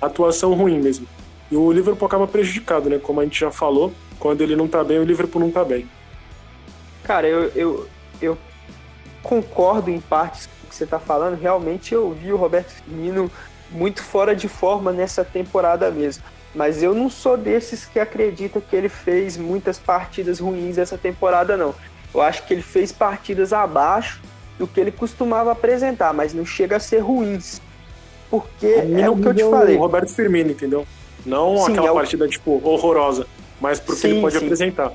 atuação 0.00 0.54
ruim 0.54 0.80
mesmo. 0.80 1.06
E 1.50 1.56
o 1.56 1.70
Liverpool 1.70 2.06
acaba 2.06 2.26
prejudicado, 2.26 2.88
né? 2.88 2.98
Como 2.98 3.20
a 3.20 3.24
gente 3.24 3.38
já 3.38 3.50
falou, 3.50 3.92
quando 4.18 4.40
ele 4.40 4.56
não 4.56 4.66
tá 4.66 4.82
bem, 4.82 4.98
o 4.98 5.04
Liverpool 5.04 5.40
não 5.40 5.50
tá 5.50 5.64
bem. 5.64 5.86
Cara, 7.04 7.28
eu, 7.28 7.50
eu, 7.54 7.88
eu 8.20 8.38
concordo 9.22 9.90
em 9.90 10.00
partes 10.00 10.46
com 10.46 10.66
o 10.66 10.68
que 10.68 10.74
você 10.74 10.86
tá 10.86 10.98
falando. 10.98 11.40
Realmente 11.40 11.94
eu 11.94 12.10
vi 12.12 12.32
o 12.32 12.36
Roberto 12.36 12.70
Firmino 12.70 13.30
muito 13.70 14.02
fora 14.02 14.34
de 14.34 14.48
forma 14.48 14.92
nessa 14.92 15.24
temporada 15.24 15.90
mesmo. 15.90 16.22
Mas 16.54 16.82
eu 16.82 16.94
não 16.94 17.08
sou 17.08 17.36
desses 17.36 17.86
que 17.86 17.98
acredita 17.98 18.60
que 18.60 18.76
ele 18.76 18.88
fez 18.88 19.36
muitas 19.36 19.78
partidas 19.78 20.38
ruins 20.38 20.76
essa 20.76 20.98
temporada, 20.98 21.56
não. 21.56 21.74
Eu 22.14 22.20
acho 22.20 22.46
que 22.46 22.52
ele 22.52 22.62
fez 22.62 22.92
partidas 22.92 23.52
abaixo 23.52 24.20
do 24.58 24.66
que 24.66 24.78
ele 24.78 24.92
costumava 24.92 25.50
apresentar, 25.50 26.12
mas 26.12 26.34
não 26.34 26.44
chega 26.44 26.76
a 26.76 26.80
ser 26.80 26.98
ruins. 26.98 27.60
Porque 28.30 28.66
é 28.66 29.08
o 29.08 29.16
que 29.16 29.28
eu 29.28 29.34
te 29.34 29.44
falei. 29.44 29.76
O 29.76 29.80
Roberto 29.80 30.10
Firmino, 30.10 30.50
entendeu? 30.50 30.86
Não 31.24 31.56
sim, 31.56 31.72
aquela 31.72 31.88
é 31.88 31.90
o... 31.90 31.94
partida, 31.94 32.28
tipo, 32.28 32.60
horrorosa, 32.64 33.26
mas 33.60 33.80
porque 33.80 34.00
sim, 34.00 34.08
ele 34.10 34.20
pode 34.20 34.38
sim. 34.38 34.44
apresentar. 34.44 34.92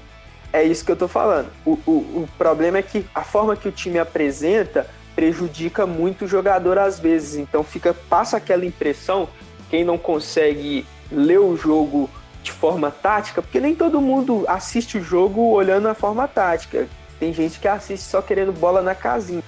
É 0.58 0.64
isso 0.64 0.84
que 0.84 0.92
eu 0.92 0.96
tô 0.96 1.08
falando. 1.08 1.52
O, 1.64 1.74
o, 1.86 1.92
o 1.92 2.30
problema 2.36 2.80
é 2.80 2.82
que 2.82 3.06
a 3.14 3.22
forma 3.22 3.56
que 3.56 3.68
o 3.68 3.72
time 3.72 4.00
apresenta 4.00 4.88
prejudica 5.16 5.86
muito 5.86 6.26
o 6.26 6.28
jogador 6.28 6.80
às 6.80 7.00
vezes. 7.00 7.36
Então 7.36 7.64
fica 7.64 7.94
passa 7.94 8.38
aquela 8.38 8.66
impressão, 8.66 9.30
quem 9.70 9.84
não 9.84 10.00
consegue 10.00 10.84
ler 11.12 11.40
o 11.40 11.56
jogo 11.56 12.10
de 12.42 12.52
forma 12.52 12.90
tática, 12.90 13.40
porque 13.40 13.60
nem 13.60 13.76
todo 13.76 14.02
mundo 14.02 14.46
assiste 14.48 14.98
o 14.98 15.04
jogo 15.04 15.42
olhando 15.52 15.90
a 15.90 15.94
forma 15.94 16.28
tática. 16.28 16.88
Tem 17.20 17.32
gente 17.32 17.60
que 17.60 17.68
assiste 17.68 18.06
só 18.06 18.20
querendo 18.20 18.52
bola 18.52 18.82
na 18.82 18.96
casinha. 18.96 19.44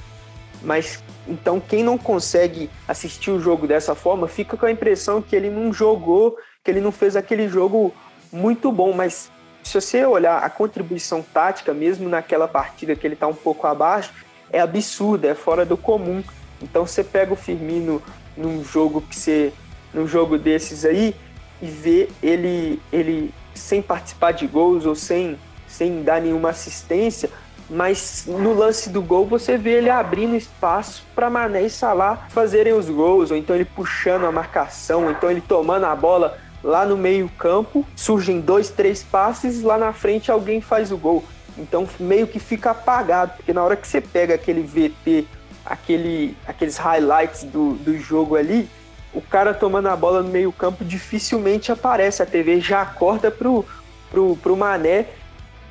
Mas 0.62 1.04
então 1.28 1.60
quem 1.60 1.82
não 1.82 1.98
consegue 1.98 2.70
assistir 2.88 3.32
o 3.32 3.40
jogo 3.40 3.66
dessa 3.66 3.96
forma 3.96 4.28
fica 4.28 4.56
com 4.56 4.68
a 4.68 4.72
impressão 4.72 5.24
que 5.24 5.36
ele 5.36 5.50
não 5.50 5.74
jogou, 5.74 6.38
que 6.64 6.70
ele 6.70 6.82
não 6.82 6.92
fez 6.92 7.16
aquele 7.16 7.48
jogo 7.48 7.92
muito 8.32 8.72
bom, 8.72 8.94
mas 8.94 9.32
se 9.64 9.80
você 9.80 10.06
olhar 10.06 10.44
a 10.44 10.50
contribuição 10.50 11.22
tática, 11.22 11.74
mesmo 11.74 12.10
naquela 12.10 12.48
partida 12.48 12.96
que 12.96 13.06
ele 13.06 13.14
está 13.14 13.28
um 13.28 13.34
pouco 13.34 13.68
abaixo, 13.68 14.12
é 14.52 14.60
absurda, 14.60 15.28
é 15.28 15.36
fora 15.36 15.66
do 15.66 15.78
comum. 15.78 16.24
Então 16.62 16.86
você 16.86 17.04
pega 17.04 17.34
o 17.34 17.36
Firmino 17.36 18.02
num 18.36 18.64
jogo 18.64 19.02
que 19.02 19.16
você, 19.16 19.54
num 19.94 20.08
jogo 20.08 20.38
desses 20.38 20.86
aí 20.86 21.16
e 21.62 21.68
vê 21.68 22.10
ele 22.24 22.82
ele 22.92 23.34
sem 23.54 23.82
participar 23.82 24.32
de 24.32 24.48
gols 24.48 24.86
ou 24.86 24.96
sem 24.96 25.38
sem 25.68 26.02
dar 26.02 26.20
nenhuma 26.20 26.50
assistência, 26.50 27.30
mas 27.70 28.26
no 28.28 28.54
lance 28.54 28.90
do 28.90 29.02
gol 29.02 29.26
você 29.26 29.56
vê 29.56 29.74
ele 29.74 29.90
abrindo 29.90 30.36
espaço 30.36 31.06
para 31.14 31.30
Mané 31.30 31.62
e 31.62 31.70
Salah 31.70 32.28
fazerem 32.30 32.74
os 32.74 32.90
gols, 32.90 33.30
ou 33.30 33.38
então 33.38 33.56
ele 33.56 33.66
puxando 33.66 34.26
a 34.26 34.32
marcação, 34.32 35.06
ou 35.06 35.12
então 35.12 35.30
ele 35.30 35.42
tomando 35.42 35.86
a 35.86 35.96
bola 35.96 36.40
lá 36.64 36.86
no 36.86 36.98
meio-campo, 36.98 37.86
surgem 37.96 38.42
dois, 38.42 38.70
três 38.70 39.04
passes, 39.04 39.62
lá 39.62 39.78
na 39.78 39.94
frente 39.94 40.32
alguém 40.32 40.62
faz 40.62 40.92
o 40.92 40.98
gol. 40.98 41.24
Então 41.58 41.88
meio 42.00 42.28
que 42.28 42.40
fica 42.40 42.72
apagado, 42.72 43.34
porque 43.38 43.54
na 43.54 43.64
hora 43.64 43.76
que 43.76 43.88
você 43.88 44.02
pega 44.02 44.36
aquele 44.36 44.62
VT, 44.62 45.26
aquele, 45.66 46.36
aqueles 46.48 46.78
highlights 46.78 47.44
do, 47.44 47.74
do 47.74 47.98
jogo 47.98 48.36
ali, 48.36 48.70
o 49.14 49.22
cara 49.22 49.54
tomando 49.54 49.88
a 49.88 49.96
bola 49.96 50.22
no 50.22 50.30
meio-campo 50.30 50.86
dificilmente 50.86 51.72
aparece. 51.72 52.22
A 52.22 52.26
TV 52.26 52.62
já 52.62 52.86
corta 52.86 53.32
pro, 53.32 53.66
pro, 54.12 54.36
pro 54.38 54.56
Mané 54.56 55.08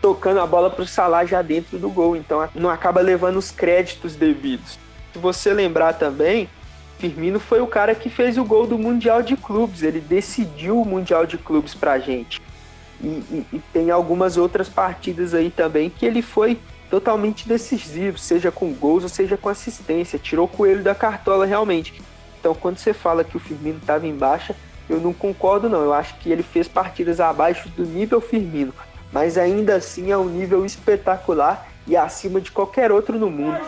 tocando 0.01 0.40
a 0.40 0.46
bola 0.46 0.70
pro 0.70 0.87
Salah 0.87 1.24
já 1.24 1.42
dentro 1.42 1.79
do 1.79 1.88
gol. 1.88 2.16
Então 2.16 2.48
não 2.55 2.68
acaba 2.68 3.01
levando 3.01 3.37
os 3.37 3.51
créditos 3.51 4.16
devidos. 4.16 4.79
Se 5.12 5.18
você 5.18 5.53
lembrar 5.53 5.94
também, 5.94 6.48
Firmino 6.98 7.38
foi 7.38 7.61
o 7.61 7.66
cara 7.66 7.94
que 7.94 8.11
fez 8.11 8.37
o 8.37 8.44
gol 8.44 8.66
do 8.66 8.76
Mundial 8.76 9.22
de 9.22 9.37
Clubes. 9.37 9.82
Ele 9.82 10.00
decidiu 10.00 10.80
o 10.80 10.84
Mundial 10.84 11.24
de 11.24 11.38
Clubes 11.38 11.74
pra 11.74 11.98
gente. 11.98 12.40
E, 13.00 13.06
e, 13.06 13.46
e, 13.52 13.58
tem 13.72 13.90
algumas 13.90 14.37
outras 14.37 14.68
partidas 14.68 15.32
aí 15.32 15.50
também 15.50 15.88
que 15.88 16.04
ele 16.04 16.20
foi 16.20 16.58
totalmente 16.90 17.46
decisivo, 17.46 18.18
seja 18.18 18.50
com 18.50 18.72
gols 18.72 19.04
ou 19.04 19.08
seja 19.08 19.37
com 19.37 19.48
assistência. 19.48 20.18
Tirou 20.18 20.46
o 20.46 20.48
coelho 20.48 20.82
da 20.82 20.94
cartola 20.94 21.46
realmente. 21.46 22.02
Então, 22.40 22.54
quando 22.54 22.78
você 22.78 22.92
fala 22.92 23.22
que 23.22 23.37
o 23.37 23.40
Firmino 23.40 23.78
estava 23.78 24.06
em 24.06 24.16
baixa, 24.16 24.56
eu 24.88 25.00
não 25.00 25.12
concordo, 25.12 25.68
não. 25.68 25.82
Eu 25.82 25.92
acho 25.92 26.16
que 26.18 26.30
ele 26.30 26.42
fez 26.42 26.66
partidas 26.66 27.20
abaixo 27.20 27.68
do 27.68 27.84
nível 27.84 28.20
Firmino, 28.20 28.74
mas 29.12 29.38
ainda 29.38 29.76
assim 29.76 30.11
é 30.11 30.18
um 30.18 30.28
nível 30.28 30.64
espetacular 30.64 31.68
e 31.88 31.96
acima 31.96 32.40
de 32.40 32.53
qualquer 32.53 32.92
outro 32.92 33.18
no 33.18 33.31
mundo. 33.31 33.59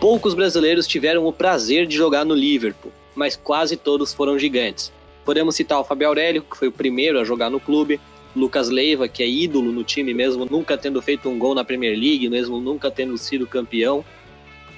Poucos 0.00 0.34
brasileiros 0.34 0.86
tiveram 0.86 1.26
o 1.26 1.32
prazer 1.32 1.86
de 1.86 1.96
jogar 1.96 2.24
no 2.24 2.34
Liverpool, 2.34 2.92
mas 3.14 3.36
quase 3.36 3.76
todos 3.76 4.12
foram 4.12 4.38
gigantes. 4.38 4.92
Podemos 5.24 5.56
citar 5.56 5.78
o 5.80 5.84
Fabio 5.84 6.08
Aurélio, 6.08 6.42
que 6.42 6.56
foi 6.56 6.68
o 6.68 6.72
primeiro 6.72 7.18
a 7.18 7.24
jogar 7.24 7.50
no 7.50 7.58
clube, 7.58 8.00
Lucas 8.36 8.68
Leiva, 8.68 9.08
que 9.08 9.22
é 9.22 9.28
ídolo 9.28 9.72
no 9.72 9.82
time, 9.82 10.12
mesmo 10.12 10.44
nunca 10.44 10.76
tendo 10.76 11.00
feito 11.00 11.28
um 11.28 11.38
gol 11.38 11.54
na 11.54 11.64
Premier 11.64 11.98
League, 11.98 12.28
mesmo 12.28 12.60
nunca 12.60 12.90
tendo 12.90 13.16
sido 13.16 13.46
campeão. 13.46 14.04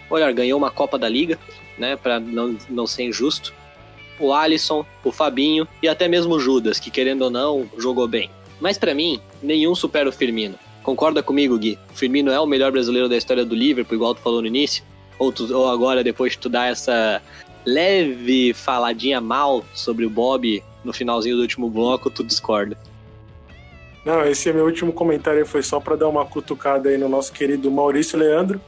Olha, 0.09 0.31
ganhou 0.31 0.57
uma 0.57 0.71
Copa 0.71 0.97
da 0.97 1.09
Liga, 1.09 1.37
né, 1.77 1.97
para 1.97 2.21
não, 2.21 2.57
não 2.71 2.87
ser 2.87 3.03
injusto. 3.03 3.53
O 4.21 4.33
Alisson, 4.33 4.87
o 5.05 5.11
Fabinho 5.11 5.67
e 5.83 5.89
até 5.89 6.07
mesmo 6.07 6.37
o 6.37 6.41
Judas, 6.41 6.79
que 6.79 6.91
querendo 6.91 7.23
ou 7.23 7.31
não, 7.31 7.69
jogou 7.77 8.07
bem. 8.07 8.31
Mas 8.61 8.79
para 8.79 8.95
mim, 8.95 9.21
nenhum 9.43 9.75
supera 9.75 10.09
o 10.09 10.13
Firmino. 10.13 10.57
Concorda 10.83 11.23
comigo, 11.23 11.59
Gui? 11.59 11.79
O 11.93 11.95
Firmino 11.95 12.31
é 12.31 12.41
o 12.41 12.47
melhor 12.47 12.73
brasileiro 12.73 13.09
da 13.09 13.17
história 13.17 13.45
do 13.45 13.55
Liverpool, 13.55 13.97
igual 13.97 14.15
tu 14.15 14.21
falou 14.21 14.41
no 14.41 14.47
início? 14.47 14.83
Ou, 15.19 15.33
tu, 15.33 15.53
ou 15.55 15.69
agora, 15.69 16.03
depois 16.03 16.33
de 16.33 16.39
tu 16.39 16.49
dar 16.49 16.71
essa 16.71 17.21
leve 17.65 18.55
faladinha 18.55 19.21
mal 19.21 19.65
sobre 19.75 20.07
o 20.07 20.11
Bob 20.11 20.63
no 20.85 20.93
finalzinho 20.93 21.37
do 21.37 21.43
último 21.43 21.69
bloco, 21.69 22.09
tu 22.09 22.25
discorda? 22.25 22.79
Não, 24.09 24.25
esse 24.25 24.49
é 24.49 24.55
meu 24.55 24.65
último 24.65 24.91
comentário 24.91 25.45
foi 25.45 25.63
só 25.63 25.79
para 25.79 25.95
dar 25.95 26.09
uma 26.09 26.25
cutucada 26.25 26.89
aí 26.89 26.97
no 26.97 27.11
nosso 27.11 27.31
querido 27.31 27.71
Maurício 27.71 28.19
Leandro, 28.19 28.59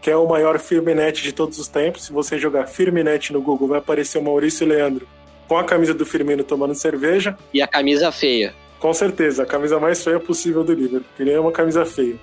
que 0.00 0.08
é 0.08 0.14
o 0.14 0.28
maior 0.28 0.60
Firminete 0.60 1.24
de 1.24 1.32
todos 1.32 1.58
os 1.58 1.66
tempos. 1.66 2.04
Se 2.04 2.12
você 2.12 2.38
jogar 2.38 2.68
Firminete 2.68 3.32
no 3.32 3.42
Google, 3.42 3.66
vai 3.66 3.80
aparecer 3.80 4.18
o 4.18 4.22
Maurício 4.22 4.64
Leandro 4.64 5.08
com 5.48 5.58
a 5.58 5.64
camisa 5.64 5.92
do 5.92 6.06
Firmino 6.06 6.44
tomando 6.44 6.76
cerveja. 6.76 7.36
E 7.52 7.60
a 7.60 7.66
camisa 7.66 8.12
feia. 8.12 8.54
Com 8.78 8.94
certeza, 8.94 9.42
a 9.42 9.46
camisa 9.46 9.80
mais 9.80 10.04
feia 10.04 10.20
possível 10.20 10.62
do 10.62 10.72
Liverpool. 10.72 11.10
Ele 11.18 11.32
é 11.32 11.40
uma 11.40 11.50
camisa 11.50 11.84
feia. 11.84 12.14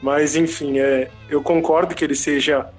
Mas, 0.00 0.34
enfim, 0.34 0.78
é, 0.78 1.10
eu 1.28 1.42
concordo 1.42 1.94
que 1.94 2.02
ele 2.02 2.14
seja 2.14 2.70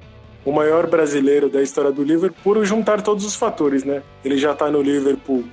o 0.44 0.52
maior 0.52 0.88
brasileiro 0.88 1.50
da 1.50 1.62
história 1.62 1.92
do 1.92 2.02
Liverpool 2.02 2.40
por 2.44 2.66
juntar 2.66 3.04
todos 3.04 3.24
os 3.24 3.36
fatores, 3.36 3.84
né? 3.84 4.02
Ele 4.26 4.40
já 4.40 4.54
está 4.54 4.72
no 4.72 4.82
Liverpool 4.82 5.44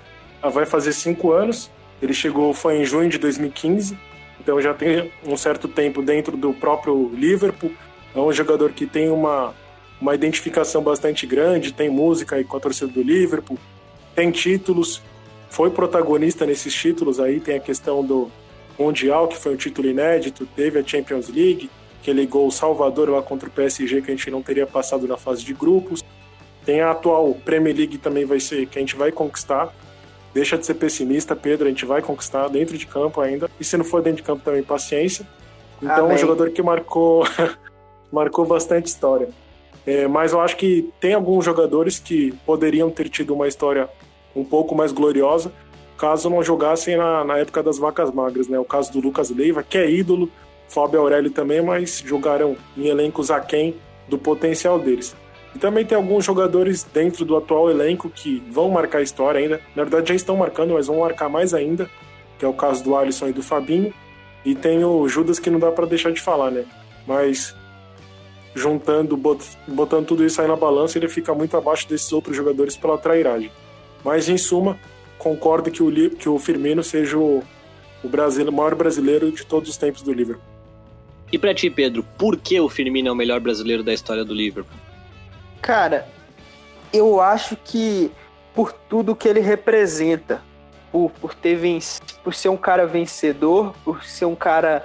vai 0.50 0.66
fazer 0.66 0.92
cinco 0.92 1.32
anos, 1.32 1.70
ele 2.00 2.12
chegou, 2.12 2.52
foi 2.52 2.78
em 2.78 2.84
junho 2.84 3.08
de 3.08 3.18
2015, 3.18 3.96
então 4.40 4.60
já 4.60 4.74
tem 4.74 5.10
um 5.26 5.36
certo 5.36 5.68
tempo 5.68 6.02
dentro 6.02 6.36
do 6.36 6.52
próprio 6.52 7.10
Liverpool. 7.14 7.70
É 8.14 8.18
um 8.18 8.32
jogador 8.32 8.72
que 8.72 8.86
tem 8.86 9.10
uma, 9.10 9.54
uma 10.00 10.14
identificação 10.14 10.82
bastante 10.82 11.26
grande, 11.26 11.72
tem 11.72 11.88
música 11.88 12.36
aí 12.36 12.44
com 12.44 12.56
a 12.56 12.60
torcida 12.60 12.92
do 12.92 13.02
Liverpool, 13.02 13.58
tem 14.14 14.30
títulos, 14.30 15.02
foi 15.48 15.70
protagonista 15.70 16.44
nesses 16.44 16.74
títulos 16.74 17.18
aí, 17.18 17.40
tem 17.40 17.56
a 17.56 17.60
questão 17.60 18.04
do 18.04 18.30
Mundial, 18.78 19.28
que 19.28 19.36
foi 19.36 19.54
um 19.54 19.56
título 19.56 19.88
inédito, 19.88 20.46
teve 20.46 20.78
a 20.78 20.84
Champions 20.84 21.28
League, 21.28 21.70
que 22.02 22.12
ligou 22.12 22.46
o 22.46 22.50
Salvador 22.50 23.08
lá 23.08 23.22
contra 23.22 23.48
o 23.48 23.52
PSG, 23.52 24.02
que 24.02 24.10
a 24.10 24.14
gente 24.14 24.30
não 24.30 24.42
teria 24.42 24.66
passado 24.66 25.06
na 25.08 25.16
fase 25.16 25.44
de 25.44 25.54
grupos. 25.54 26.04
Tem 26.64 26.80
a 26.80 26.90
atual 26.90 27.34
Premier 27.44 27.74
League 27.74 27.98
também 27.98 28.24
vai 28.24 28.40
ser 28.40 28.66
que 28.66 28.78
a 28.78 28.80
gente 28.80 28.96
vai 28.96 29.10
conquistar. 29.10 29.72
Deixa 30.34 30.58
de 30.58 30.66
ser 30.66 30.74
pessimista, 30.74 31.36
Pedro, 31.36 31.66
a 31.66 31.70
gente 31.70 31.86
vai 31.86 32.02
conquistar 32.02 32.48
dentro 32.48 32.76
de 32.76 32.86
campo 32.86 33.20
ainda. 33.20 33.48
E 33.58 33.64
se 33.64 33.76
não 33.76 33.84
for 33.84 34.02
dentro 34.02 34.16
de 34.18 34.24
campo 34.24 34.42
também, 34.44 34.62
paciência. 34.62 35.26
Então, 35.80 36.06
Amém. 36.06 36.16
um 36.16 36.18
jogador 36.18 36.50
que 36.50 36.60
marcou, 36.60 37.24
marcou 38.12 38.44
bastante 38.44 38.86
história. 38.86 39.28
É, 39.86 40.08
mas 40.08 40.32
eu 40.32 40.40
acho 40.40 40.56
que 40.56 40.90
tem 40.98 41.14
alguns 41.14 41.44
jogadores 41.44 41.98
que 41.98 42.32
poderiam 42.44 42.90
ter 42.90 43.08
tido 43.08 43.32
uma 43.32 43.46
história 43.46 43.88
um 44.34 44.44
pouco 44.44 44.74
mais 44.74 44.90
gloriosa 44.90 45.52
caso 45.96 46.28
não 46.28 46.42
jogassem 46.42 46.96
na, 46.96 47.24
na 47.24 47.38
época 47.38 47.62
das 47.62 47.78
vacas 47.78 48.12
magras, 48.12 48.48
né? 48.48 48.58
O 48.58 48.64
caso 48.64 48.92
do 48.92 49.00
Lucas 49.00 49.30
Leiva, 49.30 49.62
que 49.62 49.78
é 49.78 49.90
ídolo, 49.90 50.28
Fábio 50.68 51.00
Aurélio 51.00 51.30
também, 51.30 51.62
mas 51.62 52.02
jogaram 52.04 52.56
em 52.76 52.88
elencos 52.88 53.30
aquém 53.30 53.76
do 54.08 54.18
potencial 54.18 54.78
deles. 54.78 55.14
E 55.54 55.58
também 55.58 55.84
tem 55.84 55.96
alguns 55.96 56.24
jogadores 56.24 56.82
dentro 56.82 57.24
do 57.24 57.36
atual 57.36 57.70
elenco 57.70 58.10
que 58.10 58.42
vão 58.50 58.68
marcar 58.70 59.02
história 59.02 59.40
ainda. 59.40 59.60
Na 59.74 59.84
verdade, 59.84 60.08
já 60.08 60.14
estão 60.14 60.36
marcando, 60.36 60.74
mas 60.74 60.88
vão 60.88 60.98
marcar 60.98 61.28
mais 61.28 61.54
ainda, 61.54 61.88
que 62.38 62.44
é 62.44 62.48
o 62.48 62.52
caso 62.52 62.82
do 62.82 62.96
Alisson 62.96 63.28
e 63.28 63.32
do 63.32 63.42
Fabinho. 63.42 63.94
E 64.44 64.54
tem 64.54 64.84
o 64.84 65.08
Judas 65.08 65.38
que 65.38 65.50
não 65.50 65.58
dá 65.58 65.70
para 65.70 65.86
deixar 65.86 66.12
de 66.12 66.20
falar, 66.20 66.50
né? 66.50 66.64
Mas 67.06 67.54
juntando, 68.54 69.16
botando 69.16 70.06
tudo 70.06 70.24
isso 70.24 70.40
aí 70.40 70.48
na 70.48 70.56
balança, 70.56 70.98
ele 70.98 71.08
fica 71.08 71.34
muito 71.34 71.56
abaixo 71.56 71.88
desses 71.88 72.12
outros 72.12 72.36
jogadores 72.36 72.76
pela 72.76 72.98
trairagem. 72.98 73.50
Mas 74.04 74.28
em 74.28 74.36
suma, 74.36 74.78
concordo 75.18 75.70
que 75.70 75.82
o, 75.82 76.10
que 76.10 76.28
o 76.28 76.38
Firmino 76.38 76.82
seja 76.82 77.16
o, 77.16 77.42
o, 78.02 78.08
o 78.08 78.52
maior 78.52 78.74
brasileiro 78.74 79.30
de 79.32 79.44
todos 79.46 79.70
os 79.70 79.76
tempos 79.76 80.02
do 80.02 80.12
Liverpool. 80.12 80.44
E 81.32 81.38
para 81.38 81.54
ti, 81.54 81.70
Pedro, 81.70 82.04
por 82.18 82.36
que 82.36 82.60
o 82.60 82.68
Firmino 82.68 83.08
é 83.08 83.12
o 83.12 83.16
melhor 83.16 83.40
brasileiro 83.40 83.82
da 83.82 83.92
história 83.92 84.24
do 84.24 84.34
Liverpool? 84.34 84.83
Cara, 85.64 86.06
eu 86.92 87.22
acho 87.22 87.56
que 87.56 88.12
por 88.54 88.70
tudo 88.70 89.16
que 89.16 89.26
ele 89.26 89.40
representa, 89.40 90.42
por, 90.92 91.10
por 91.12 91.34
ter 91.34 91.54
vencido, 91.54 92.12
por 92.22 92.34
ser 92.34 92.50
um 92.50 92.56
cara 92.58 92.86
vencedor, 92.86 93.74
por 93.82 94.04
ser 94.04 94.26
um 94.26 94.34
cara 94.34 94.84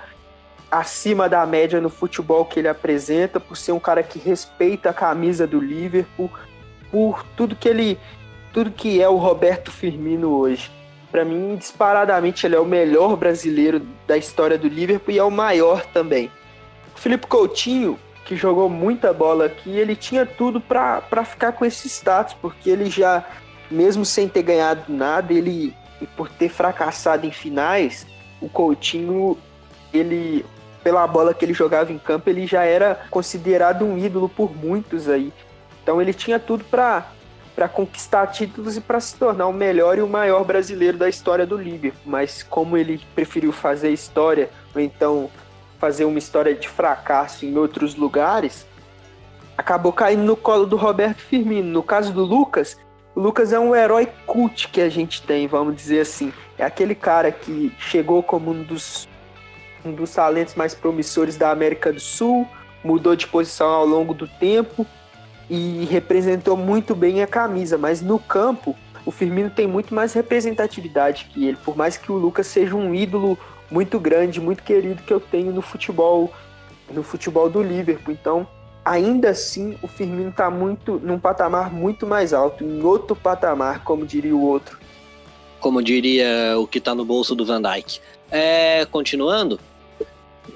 acima 0.72 1.28
da 1.28 1.46
média 1.46 1.82
no 1.82 1.90
futebol 1.90 2.46
que 2.46 2.62
ele 2.62 2.70
apresenta, 2.70 3.42
por 3.42 3.58
ser 3.58 3.74
um 3.74 3.80
cara 3.80 4.02
que 4.02 4.18
respeita 4.20 4.92
a 4.92 4.94
camisa 4.94 5.46
do 5.46 5.60
Liverpool, 5.60 6.32
por 6.90 7.26
tudo 7.36 7.58
que 7.58 7.68
ele, 7.68 8.00
tudo 8.54 8.72
que 8.72 9.02
é 9.02 9.10
o 9.10 9.18
Roberto 9.18 9.74
Firmino 9.74 10.30
hoje. 10.30 10.72
Para 11.12 11.26
mim, 11.26 11.58
disparadamente, 11.58 12.46
ele 12.46 12.56
é 12.56 12.60
o 12.60 12.64
melhor 12.64 13.18
brasileiro 13.18 13.82
da 14.08 14.16
história 14.16 14.58
do 14.58 14.70
Liverpool 14.70 15.14
e 15.14 15.20
é 15.20 15.24
o 15.26 15.30
maior 15.30 15.86
também. 15.88 16.32
Felipe 16.96 17.28
Coutinho, 17.28 18.00
que 18.30 18.36
jogou 18.36 18.70
muita 18.70 19.12
bola 19.12 19.46
aqui, 19.46 19.72
ele 19.72 19.96
tinha 19.96 20.24
tudo 20.24 20.62
para 20.62 21.26
ficar 21.26 21.52
com 21.54 21.66
esse 21.66 21.90
status, 21.90 22.36
porque 22.40 22.70
ele 22.70 22.88
já, 22.88 23.26
mesmo 23.72 24.06
sem 24.06 24.30
ter 24.30 24.44
ganhado 24.44 24.84
nada, 24.88 25.34
ele 25.34 25.76
por 26.16 26.30
ter 26.30 26.48
fracassado 26.48 27.26
em 27.26 27.32
finais, 27.32 28.06
o 28.40 28.48
Coutinho, 28.48 29.36
ele 29.92 30.46
pela 30.84 31.08
bola 31.08 31.34
que 31.34 31.44
ele 31.44 31.56
jogava 31.56 31.92
em 31.92 31.98
campo, 31.98 32.30
ele 32.30 32.46
já 32.46 32.64
era 32.64 33.02
considerado 33.10 33.84
um 33.84 33.98
ídolo 33.98 34.30
por 34.30 34.56
muitos 34.56 35.10
aí. 35.10 35.34
Então 35.82 36.00
ele 36.00 36.14
tinha 36.14 36.38
tudo 36.38 36.64
para 36.64 37.08
para 37.56 37.68
conquistar 37.68 38.28
títulos 38.28 38.78
e 38.78 38.82
para 38.82 39.00
se 39.00 39.16
tornar 39.16 39.48
o 39.48 39.54
melhor 39.54 39.98
e 39.98 40.02
o 40.02 40.08
maior 40.08 40.46
brasileiro 40.46 41.00
da 41.00 41.10
história 41.10 41.48
do 41.48 41.58
Liverpool. 41.58 42.00
Mas 42.06 42.44
como 42.44 42.78
ele 42.78 43.02
preferiu 43.16 43.52
fazer 43.52 43.90
história, 43.90 44.52
ou 44.74 44.80
então 44.80 45.32
fazer 45.80 46.06
uma 46.06 46.20
história 46.20 46.54
de 46.54 46.68
fracasso 46.68 47.46
em 47.46 47.58
outros 47.58 47.96
lugares, 47.96 48.68
acabou 49.58 49.92
caindo 49.92 50.24
no 50.24 50.36
colo 50.36 50.66
do 50.66 50.76
Roberto 50.76 51.22
Firmino. 51.22 51.70
No 51.70 51.82
caso 51.82 52.14
do 52.14 52.24
Lucas, 52.24 52.78
o 53.16 53.20
Lucas 53.20 53.52
é 53.52 53.60
um 53.60 53.76
herói 53.76 54.08
cult 54.26 54.68
que 54.68 54.82
a 54.82 54.90
gente 54.90 55.24
tem, 55.24 55.48
vamos 55.48 55.76
dizer 55.76 56.02
assim. 56.02 56.32
É 56.58 56.64
aquele 56.64 56.94
cara 56.94 57.32
que 57.32 57.74
chegou 57.80 58.22
como 58.22 58.52
um 58.52 58.64
dos 58.64 59.08
um 59.84 59.94
dos 59.94 60.14
talentos 60.14 60.56
mais 60.56 60.76
promissores 60.76 61.38
da 61.38 61.52
América 61.52 61.94
do 61.94 62.02
Sul, 62.02 62.46
mudou 62.84 63.16
de 63.16 63.26
posição 63.26 63.70
ao 63.70 63.86
longo 63.86 64.14
do 64.14 64.28
tempo 64.28 64.86
e 65.50 65.86
representou 65.90 66.58
muito 66.58 66.94
bem 66.94 67.24
a 67.24 67.28
camisa, 67.28 67.78
mas 67.78 68.02
no 68.02 68.20
campo 68.20 68.76
o 69.06 69.12
Firmino 69.12 69.50
tem 69.50 69.66
muito 69.66 69.94
mais 69.94 70.14
representatividade 70.14 71.30
que 71.34 71.48
ele, 71.48 71.58
por 71.64 71.76
mais 71.76 71.98
que 71.98 72.12
o 72.12 72.16
Lucas 72.16 72.48
seja 72.48 72.76
um 72.76 72.94
ídolo 72.94 73.38
muito 73.72 74.00
grande, 74.00 74.40
muito 74.40 74.64
querido 74.64 75.04
que 75.04 75.14
eu 75.14 75.20
tenho 75.20 75.52
no 75.52 75.62
futebol, 75.62 76.32
no 76.92 77.04
futebol 77.04 77.50
do 77.50 77.62
Liverpool. 77.62 78.14
Então, 78.14 78.48
ainda 78.84 79.30
assim, 79.30 79.78
o 79.82 79.88
Firmino 79.88 80.30
está 80.30 80.50
muito 80.50 81.00
num 81.04 81.20
patamar 81.20 81.72
muito 81.72 82.08
mais 82.08 82.34
alto, 82.34 82.64
em 82.64 82.82
outro 82.82 83.16
patamar, 83.16 83.84
como 83.84 84.06
diria 84.06 84.36
o 84.36 84.42
outro. 84.42 84.80
Como 85.60 85.84
diria 85.84 86.58
o 86.58 86.66
que 86.66 86.78
está 86.78 86.96
no 86.96 87.04
bolso 87.04 87.36
do 87.36 87.46
Van 87.46 87.62
Dijk. 87.62 88.00
É, 88.32 88.86
continuando, 88.86 89.60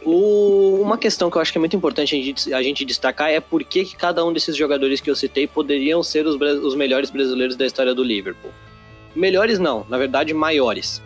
o, 0.05 0.79
uma 0.81 0.97
questão 0.97 1.29
que 1.29 1.37
eu 1.37 1.41
acho 1.41 1.51
que 1.51 1.57
é 1.57 1.59
muito 1.59 1.75
importante 1.75 2.15
a 2.15 2.19
gente, 2.19 2.53
a 2.53 2.63
gente 2.63 2.85
destacar 2.85 3.29
é 3.29 3.39
por 3.39 3.63
que, 3.63 3.85
que, 3.85 3.95
cada 3.95 4.23
um 4.25 4.33
desses 4.33 4.55
jogadores 4.55 5.01
que 5.01 5.09
eu 5.09 5.15
citei 5.15 5.45
poderiam 5.45 6.01
ser 6.01 6.25
os, 6.25 6.35
os 6.35 6.75
melhores 6.75 7.09
brasileiros 7.09 7.55
da 7.55 7.65
história 7.65 7.93
do 7.93 8.03
Liverpool. 8.03 8.51
Melhores 9.15 9.59
não, 9.59 9.85
na 9.89 9.97
verdade 9.97 10.33
maiores. 10.33 11.01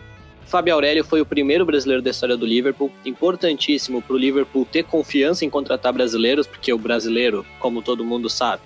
Fábio 0.48 0.74
Aurélio 0.74 1.04
foi 1.04 1.20
o 1.20 1.26
primeiro 1.26 1.66
brasileiro 1.66 2.02
da 2.02 2.10
história 2.10 2.38
do 2.38 2.46
Liverpool, 2.46 2.90
importantíssimo 3.06 4.02
para 4.02 4.16
o 4.16 4.18
Liverpool 4.18 4.66
ter 4.66 4.84
confiança 4.84 5.44
em 5.44 5.50
contratar 5.50 5.92
brasileiros, 5.92 6.48
porque 6.48 6.72
o 6.72 6.78
brasileiro, 6.78 7.46
como 7.60 7.82
todo 7.82 8.06
mundo 8.06 8.30
sabe, 8.30 8.62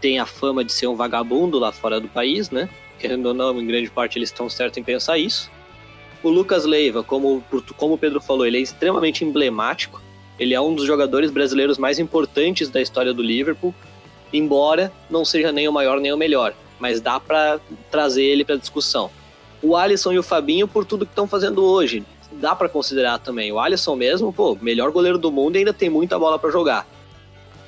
tem 0.00 0.18
a 0.18 0.26
fama 0.26 0.64
de 0.64 0.72
ser 0.72 0.88
um 0.88 0.96
vagabundo 0.96 1.60
lá 1.60 1.70
fora 1.70 2.00
do 2.00 2.08
país, 2.08 2.50
né? 2.50 2.68
Querendo 2.98 3.26
ou 3.26 3.34
não, 3.34 3.60
em 3.60 3.64
grande 3.64 3.88
parte 3.88 4.18
eles 4.18 4.30
estão 4.30 4.50
certos 4.50 4.78
em 4.78 4.82
pensar 4.82 5.16
isso. 5.16 5.48
O 6.24 6.28
Lucas 6.28 6.64
Leiva, 6.64 7.04
como, 7.04 7.44
como 7.76 7.94
o 7.94 7.98
Pedro 7.98 8.20
falou, 8.20 8.44
ele 8.44 8.58
é 8.58 8.60
extremamente 8.60 9.24
emblemático. 9.24 10.02
Ele 10.40 10.54
é 10.54 10.60
um 10.60 10.74
dos 10.74 10.86
jogadores 10.86 11.30
brasileiros 11.30 11.78
mais 11.78 12.00
importantes 12.00 12.68
da 12.68 12.82
história 12.82 13.14
do 13.14 13.22
Liverpool, 13.22 13.72
embora 14.32 14.92
não 15.08 15.24
seja 15.24 15.52
nem 15.52 15.68
o 15.68 15.72
maior 15.72 16.00
nem 16.00 16.12
o 16.12 16.16
melhor, 16.16 16.52
mas 16.80 17.00
dá 17.00 17.20
para 17.20 17.60
trazer 17.92 18.24
ele 18.24 18.44
para 18.44 18.56
discussão. 18.56 19.08
O 19.62 19.76
Alisson 19.76 20.12
e 20.12 20.18
o 20.18 20.22
Fabinho 20.22 20.66
por 20.66 20.84
tudo 20.84 21.06
que 21.06 21.12
estão 21.12 21.26
fazendo 21.26 21.64
hoje, 21.64 22.04
dá 22.32 22.54
para 22.54 22.68
considerar 22.68 23.18
também. 23.18 23.52
O 23.52 23.60
Alisson 23.60 23.94
mesmo, 23.94 24.32
pô, 24.32 24.56
melhor 24.60 24.90
goleiro 24.90 25.18
do 25.18 25.30
mundo 25.30 25.56
e 25.56 25.58
ainda 25.60 25.72
tem 25.72 25.88
muita 25.88 26.18
bola 26.18 26.38
para 26.38 26.50
jogar. 26.50 26.86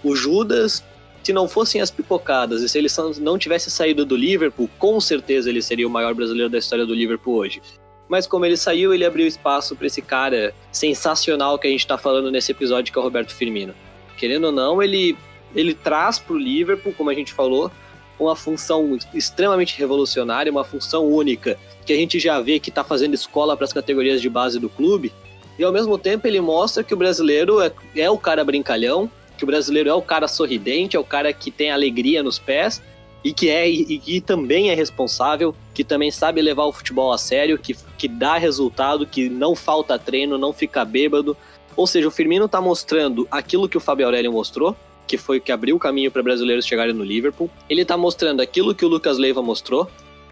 O 0.03 0.16
Judas, 0.16 0.82
se 1.22 1.32
não 1.32 1.49
fossem 1.49 1.80
as 1.80 1.90
pipocadas 1.90 2.62
e 2.62 2.68
se 2.68 2.78
ele 2.78 2.88
não 3.20 3.38
tivesse 3.38 3.70
saído 3.70 4.05
do 4.05 4.16
Liverpool, 4.16 4.68
com 4.78 5.01
certeza 5.01 5.49
ele 5.49 5.62
seria 5.62 5.86
o 5.86 5.90
maior 5.90 6.14
brasileiro 6.14 6.51
da 6.51 6.59
história 6.59 6.84
do 6.84 6.95
Liverpool 6.95 7.36
hoje 7.36 7.62
mas 8.09 8.26
como 8.26 8.45
ele 8.45 8.57
saiu, 8.57 8.92
ele 8.92 9.05
abriu 9.05 9.26
espaço 9.26 9.74
para 9.74 9.86
esse 9.86 10.03
cara 10.03 10.55
sensacional 10.70 11.59
que 11.59 11.66
a 11.66 11.70
gente 11.70 11.80
está 11.80 11.97
falando 11.97 12.30
nesse 12.30 12.53
episódio, 12.53 12.92
que 12.92 12.99
é 12.99 13.01
o 13.01 13.05
Roberto 13.05 13.34
Firmino. 13.34 13.74
Querendo 14.16 14.45
ou 14.45 14.53
não, 14.53 14.82
ele, 14.82 15.16
ele 15.55 15.74
traz 15.74 16.18
para 16.18 16.34
o 16.34 16.38
Liverpool, 16.38 16.95
como 16.97 17.11
a 17.11 17.14
gente 17.14 17.32
falou, 17.32 17.70
uma 18.19 18.37
função 18.37 18.99
extremamente 19.12 19.79
revolucionária, 19.79 20.51
uma 20.51 20.65
função 20.65 21.07
única, 21.07 21.59
que 21.85 21.93
a 21.93 21.97
gente 21.97 22.19
já 22.19 22.41
vê 22.41 22.59
que 22.59 22.69
está 22.69 22.85
fazendo 22.85 23.15
escola 23.15 23.57
para 23.57 23.65
as 23.65 23.73
categorias 23.73 24.21
de 24.21 24.29
base 24.29 24.59
do 24.59 24.69
clube, 24.69 25.12
e 25.59 25.65
ao 25.65 25.73
mesmo 25.73 25.97
tempo 25.99 26.27
ele 26.27 26.41
mostra 26.41 26.83
que 26.83 26.95
o 26.95 26.97
brasileiro 26.97 27.61
é, 27.61 27.73
é 27.97 28.11
o 28.11 28.19
cara 28.19 28.45
brincalhão, 28.45 29.11
que 29.37 29.45
o 29.45 29.47
brasileiro 29.47 29.89
é 29.89 29.95
o 29.95 30.03
cara 30.03 30.29
sorridente, 30.29 30.97
é 30.97 30.99
o 30.99 31.05
cara 31.05 31.33
que 31.33 31.51
tem 31.51 31.71
alegria 31.71 32.23
nos 32.23 32.39
pés, 32.39 32.83
e 33.23 33.33
que 33.33 33.49
é 33.49 33.69
e, 33.69 34.03
e 34.07 34.21
também 34.21 34.71
é 34.71 34.75
responsável, 34.75 35.55
que 35.73 35.83
também 35.83 36.11
sabe 36.11 36.43
levar 36.43 36.65
o 36.65 36.73
futebol 36.73 37.12
a 37.12 37.19
sério, 37.19 37.59
que, 37.59 37.75
que 37.97 38.07
dá 38.07 38.37
resultado, 38.37 39.07
que 39.07 39.31
não 39.31 39.57
falta 39.57 39.99
treino, 39.99 40.37
não 40.37 40.53
fica 40.53 40.85
bêbado. 40.85 41.37
Ou 41.75 41.87
seja, 41.87 42.07
o 42.07 42.11
Firmino 42.11 42.45
está 42.45 42.61
mostrando 42.61 43.27
aquilo 43.31 43.69
que 43.69 43.79
o 43.79 43.81
Fabio 43.81 44.07
Aurélio 44.07 44.31
mostrou, 44.31 44.77
que 45.07 45.18
foi 45.18 45.40
que 45.40 45.52
abriu 45.52 45.76
o 45.76 45.78
caminho 45.78 46.11
para 46.11 46.22
brasileiros 46.22 46.66
chegarem 46.66 46.94
no 46.94 47.05
Liverpool. 47.05 47.50
Ele 47.68 47.82
está 47.82 47.96
mostrando 47.96 48.40
aquilo 48.40 48.74
que 48.74 48.84
o 48.84 48.88
Lucas 48.88 49.18
Leiva 49.18 49.42
mostrou, 49.42 49.90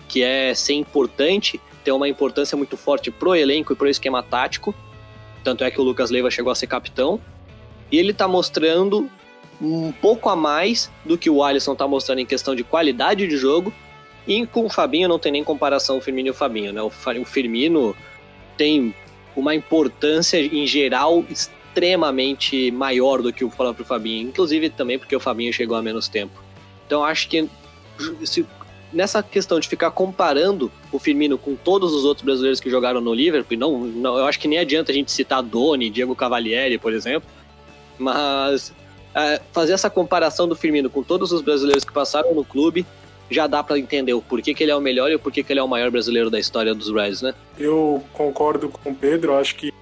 que 0.09 0.23
é 0.23 0.55
ser 0.55 0.75
importante, 0.75 1.61
ter 1.85 1.93
uma 1.93 2.09
importância 2.09 2.57
muito 2.57 2.77
forte 2.77 3.11
pro 3.11 3.35
elenco 3.35 3.73
e 3.73 3.77
pro 3.77 3.89
esquema 3.89 4.23
tático. 4.23 4.75
Tanto 5.45 5.65
é 5.65 5.71
que 5.71 5.81
o 5.81 5.85
Lucas 5.85 6.11
Leiva 6.11 6.31
chegou 6.31 6.51
a 6.51 6.55
ser 6.55 6.67
capitão. 6.67 7.21
E 7.91 7.99
ele 7.99 8.13
está 8.13 8.27
mostrando 8.27 9.11
um 9.61 9.93
pouco 9.93 10.29
a 10.29 10.37
mais 10.37 10.91
do 11.05 11.19
que 11.19 11.29
o 11.29 11.43
Alisson 11.43 11.73
está 11.73 11.87
mostrando 11.87 12.21
em 12.21 12.27
questão 12.27 12.55
de 12.55 12.65
qualidade 12.65 13.27
de 13.27 13.37
jogo. 13.37 13.73
E 14.27 14.47
com 14.47 14.67
o 14.67 14.71
Fabinho 14.71 15.09
não 15.09 15.19
tem 15.19 15.33
nem 15.33 15.45
comparação 15.45 15.99
o 15.99 16.01
Firmino 16.01 16.29
e 16.29 16.31
o 16.31 16.35
Fabinho, 16.35 16.73
né? 16.73 16.81
O 16.81 16.91
Firmino 17.25 17.95
tem 18.57 18.95
uma 19.35 19.55
importância 19.55 20.39
em 20.39 20.67
geral 20.67 21.25
extremamente 21.73 22.71
maior 22.71 23.23
do 23.23 23.33
que 23.33 23.45
o 23.45 23.51
próprio 23.51 23.85
Fabinho, 23.85 24.29
inclusive 24.29 24.69
também 24.69 24.99
porque 24.99 25.17
o 25.17 25.21
Fabinho 25.21 25.53
chegou 25.53 25.77
há 25.77 25.83
menos 25.83 26.07
tempo. 26.07 26.43
Então 26.87 27.03
acho 27.03 27.29
que 27.29 27.49
se, 28.25 28.47
nessa 28.93 29.23
questão 29.23 29.59
de 29.59 29.67
ficar 29.67 29.91
comparando 29.91 30.71
o 30.93 30.99
Firmino 30.99 31.39
com 31.39 31.57
todos 31.57 31.95
os 31.95 32.05
outros 32.05 32.25
brasileiros 32.25 32.61
que 32.61 32.69
jogaram 32.69 33.01
no 33.01 33.15
Liverpool, 33.15 33.57
não, 33.57 33.81
não 33.81 34.19
eu 34.19 34.27
acho 34.27 34.39
que 34.39 34.47
nem 34.47 34.59
adianta 34.59 34.93
a 34.93 34.95
gente 34.95 35.11
citar 35.11 35.43
Doni, 35.43 35.89
Diego 35.89 36.15
Cavalieri, 36.15 36.77
por 36.77 36.93
exemplo, 36.93 37.29
mas 37.99 38.73
fazer 39.53 39.73
essa 39.73 39.91
comparação 39.91 40.47
do 40.47 40.55
Firmino 40.55 40.89
com 40.89 41.03
todos 41.03 41.33
os 41.33 41.43
brasileiros 41.43 41.85
que 41.85 41.93
passaram 41.93 42.35
no 42.35 42.45
clube, 42.45 42.87
já 43.31 43.47
dá 43.47 43.63
para 43.63 43.79
entender 43.79 44.13
o 44.13 44.21
porquê 44.21 44.53
que 44.53 44.63
ele 44.63 44.73
é 44.73 44.77
o 44.77 44.81
melhor 44.81 45.11
e 45.11 45.15
o 45.15 45.19
porquê 45.19 45.43
que 45.43 45.53
ele 45.53 45.61
é 45.61 45.63
o 45.63 45.69
maior 45.69 45.91
brasileiro 45.91 46.31
da 46.31 46.39
história 46.39 46.75
dos 46.75 46.93
Reds, 46.93 47.23
né? 47.23 47.35
Eu 47.59 48.03
concordo 48.13 48.69
com 48.69 48.91
o 48.91 48.95
Pedro, 48.95 49.35
acho 49.35 49.55
que 49.55 49.73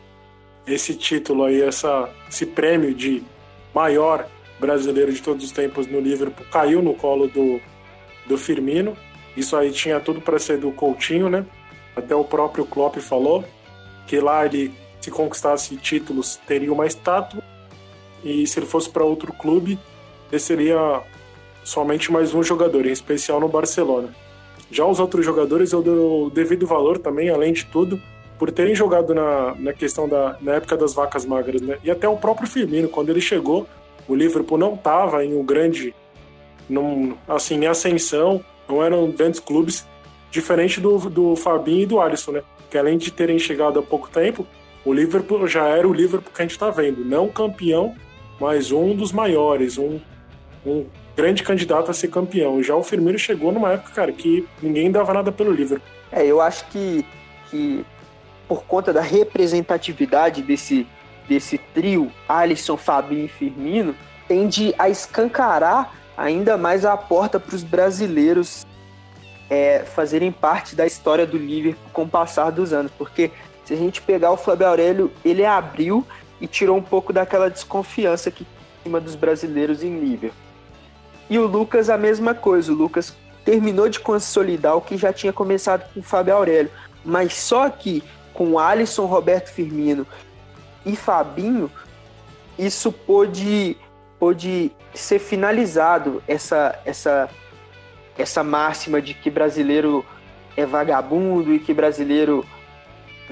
esse 0.74 0.94
título 0.94 1.44
aí, 1.44 1.62
essa, 1.62 2.08
esse 2.28 2.46
prêmio 2.46 2.94
de 2.94 3.22
maior 3.74 4.26
brasileiro 4.58 5.12
de 5.12 5.22
todos 5.22 5.44
os 5.44 5.52
tempos 5.52 5.86
no 5.86 6.00
Liverpool 6.00 6.46
caiu 6.50 6.82
no 6.82 6.94
colo 6.94 7.28
do, 7.28 7.60
do 8.26 8.36
Firmino. 8.36 8.96
Isso 9.36 9.56
aí 9.56 9.70
tinha 9.70 10.00
tudo 10.00 10.20
para 10.20 10.38
ser 10.38 10.58
do 10.58 10.70
Coutinho, 10.72 11.28
né? 11.28 11.46
Até 11.96 12.14
o 12.14 12.24
próprio 12.24 12.64
Klopp 12.64 12.96
falou 12.98 13.44
que 14.06 14.18
lá 14.20 14.44
ele 14.44 14.72
se 15.00 15.10
conquistasse 15.10 15.76
títulos, 15.76 16.36
teria 16.46 16.72
uma 16.72 16.86
estátua, 16.86 17.42
e 18.22 18.46
se 18.46 18.58
ele 18.58 18.66
fosse 18.66 18.88
para 18.90 19.04
outro 19.04 19.32
clube, 19.32 19.78
ele 20.30 20.40
seria 20.40 21.02
somente 21.64 22.12
mais 22.12 22.34
um 22.34 22.42
jogador, 22.42 22.86
em 22.86 22.92
especial 22.92 23.40
no 23.40 23.48
Barcelona. 23.48 24.14
Já 24.70 24.84
os 24.84 25.00
outros 25.00 25.24
jogadores 25.24 25.72
eu 25.72 25.82
dou 25.82 26.30
devido 26.30 26.66
valor 26.66 26.98
também, 26.98 27.30
além 27.30 27.52
de 27.52 27.64
tudo, 27.66 28.00
por 28.40 28.50
terem 28.50 28.74
jogado 28.74 29.14
na, 29.14 29.54
na 29.56 29.72
questão 29.74 30.08
da 30.08 30.38
na 30.40 30.54
época 30.54 30.74
das 30.74 30.94
vacas 30.94 31.26
magras, 31.26 31.60
né? 31.60 31.76
E 31.84 31.90
até 31.90 32.08
o 32.08 32.16
próprio 32.16 32.48
Firmino, 32.48 32.88
quando 32.88 33.10
ele 33.10 33.20
chegou, 33.20 33.66
o 34.08 34.14
Liverpool 34.14 34.56
não 34.56 34.72
estava 34.72 35.22
em 35.22 35.34
um 35.34 35.44
grande, 35.44 35.94
num, 36.66 37.14
assim, 37.28 37.56
em 37.56 37.66
ascensão, 37.66 38.42
não 38.66 38.82
eram 38.82 39.10
grandes 39.10 39.40
clubes, 39.40 39.86
diferente 40.30 40.80
do, 40.80 40.96
do 41.10 41.36
Fabinho 41.36 41.82
e 41.82 41.86
do 41.86 42.00
Alisson, 42.00 42.32
né? 42.32 42.42
Que 42.70 42.78
além 42.78 42.96
de 42.96 43.10
terem 43.10 43.38
chegado 43.38 43.78
há 43.78 43.82
pouco 43.82 44.08
tempo, 44.08 44.46
o 44.86 44.94
Liverpool 44.94 45.46
já 45.46 45.68
era 45.68 45.86
o 45.86 45.92
Liverpool 45.92 46.32
que 46.34 46.40
a 46.40 46.44
gente 46.44 46.52
está 46.52 46.70
vendo, 46.70 47.04
não 47.04 47.28
campeão, 47.28 47.94
mas 48.40 48.72
um 48.72 48.96
dos 48.96 49.12
maiores, 49.12 49.76
um, 49.76 50.00
um 50.64 50.86
grande 51.14 51.42
candidato 51.42 51.90
a 51.90 51.94
ser 51.94 52.08
campeão. 52.08 52.62
Já 52.62 52.74
o 52.74 52.82
Firmino 52.82 53.18
chegou 53.18 53.52
numa 53.52 53.72
época, 53.72 53.92
cara, 53.92 54.12
que 54.12 54.48
ninguém 54.62 54.90
dava 54.90 55.12
nada 55.12 55.30
pelo 55.30 55.52
Liverpool. 55.52 55.86
É, 56.10 56.24
eu 56.24 56.40
acho 56.40 56.66
que, 56.68 57.04
que 57.50 57.84
por 58.50 58.64
conta 58.64 58.92
da 58.92 59.00
representatividade 59.00 60.42
desse, 60.42 60.84
desse 61.28 61.56
trio, 61.56 62.10
Alisson, 62.28 62.76
Fabinho 62.76 63.26
e 63.26 63.28
Firmino, 63.28 63.94
tende 64.26 64.74
a 64.76 64.88
escancarar 64.88 65.94
ainda 66.16 66.56
mais 66.56 66.84
a 66.84 66.96
porta 66.96 67.38
para 67.38 67.54
os 67.54 67.62
brasileiros 67.62 68.66
é, 69.48 69.84
fazerem 69.84 70.32
parte 70.32 70.74
da 70.74 70.84
história 70.84 71.24
do 71.24 71.38
Liverpool 71.38 71.90
com 71.92 72.02
o 72.02 72.08
passar 72.08 72.50
dos 72.50 72.72
anos. 72.72 72.90
Porque 72.98 73.30
se 73.64 73.72
a 73.72 73.76
gente 73.76 74.02
pegar 74.02 74.32
o 74.32 74.36
Fábio 74.36 74.66
Aurélio, 74.66 75.12
ele 75.24 75.46
abriu 75.46 76.04
e 76.40 76.48
tirou 76.48 76.76
um 76.76 76.82
pouco 76.82 77.12
daquela 77.12 77.48
desconfiança 77.48 78.32
que 78.32 78.44
cima 78.82 79.00
dos 79.00 79.14
brasileiros 79.14 79.84
em 79.84 79.96
Liverpool. 80.00 80.36
E 81.28 81.38
o 81.38 81.46
Lucas 81.46 81.88
a 81.88 81.96
mesma 81.96 82.34
coisa, 82.34 82.72
o 82.72 82.74
Lucas 82.74 83.14
terminou 83.44 83.88
de 83.88 84.00
consolidar 84.00 84.76
o 84.76 84.80
que 84.80 84.96
já 84.96 85.12
tinha 85.12 85.32
começado 85.32 85.88
com 85.94 86.00
o 86.00 86.02
Fábio 86.02 86.34
Aurélio, 86.34 86.72
mas 87.04 87.34
só 87.34 87.68
que 87.70 88.02
com 88.32 88.58
Alisson, 88.58 89.06
Roberto 89.06 89.48
Firmino 89.48 90.06
e 90.84 90.96
Fabinho, 90.96 91.70
isso 92.58 92.92
pôde, 92.92 93.76
pôde 94.18 94.72
ser 94.94 95.18
finalizado, 95.18 96.22
essa, 96.26 96.78
essa, 96.84 97.28
essa 98.18 98.44
máxima 98.44 99.00
de 99.00 99.14
que 99.14 99.30
brasileiro 99.30 100.04
é 100.56 100.66
vagabundo 100.66 101.54
e 101.54 101.58
que 101.58 101.72
brasileiro 101.72 102.44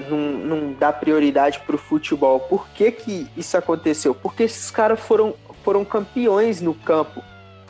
não, 0.07 0.17
não 0.17 0.73
dá 0.73 0.93
prioridade 0.93 1.59
para 1.59 1.75
o 1.75 1.79
futebol. 1.79 2.39
Por 2.39 2.67
que, 2.69 2.91
que 2.91 3.27
isso 3.35 3.57
aconteceu? 3.57 4.15
Porque 4.15 4.43
esses 4.43 4.71
caras 4.71 4.99
foram, 4.99 5.33
foram 5.63 5.83
campeões 5.83 6.61
no 6.61 6.73
campo, 6.73 7.21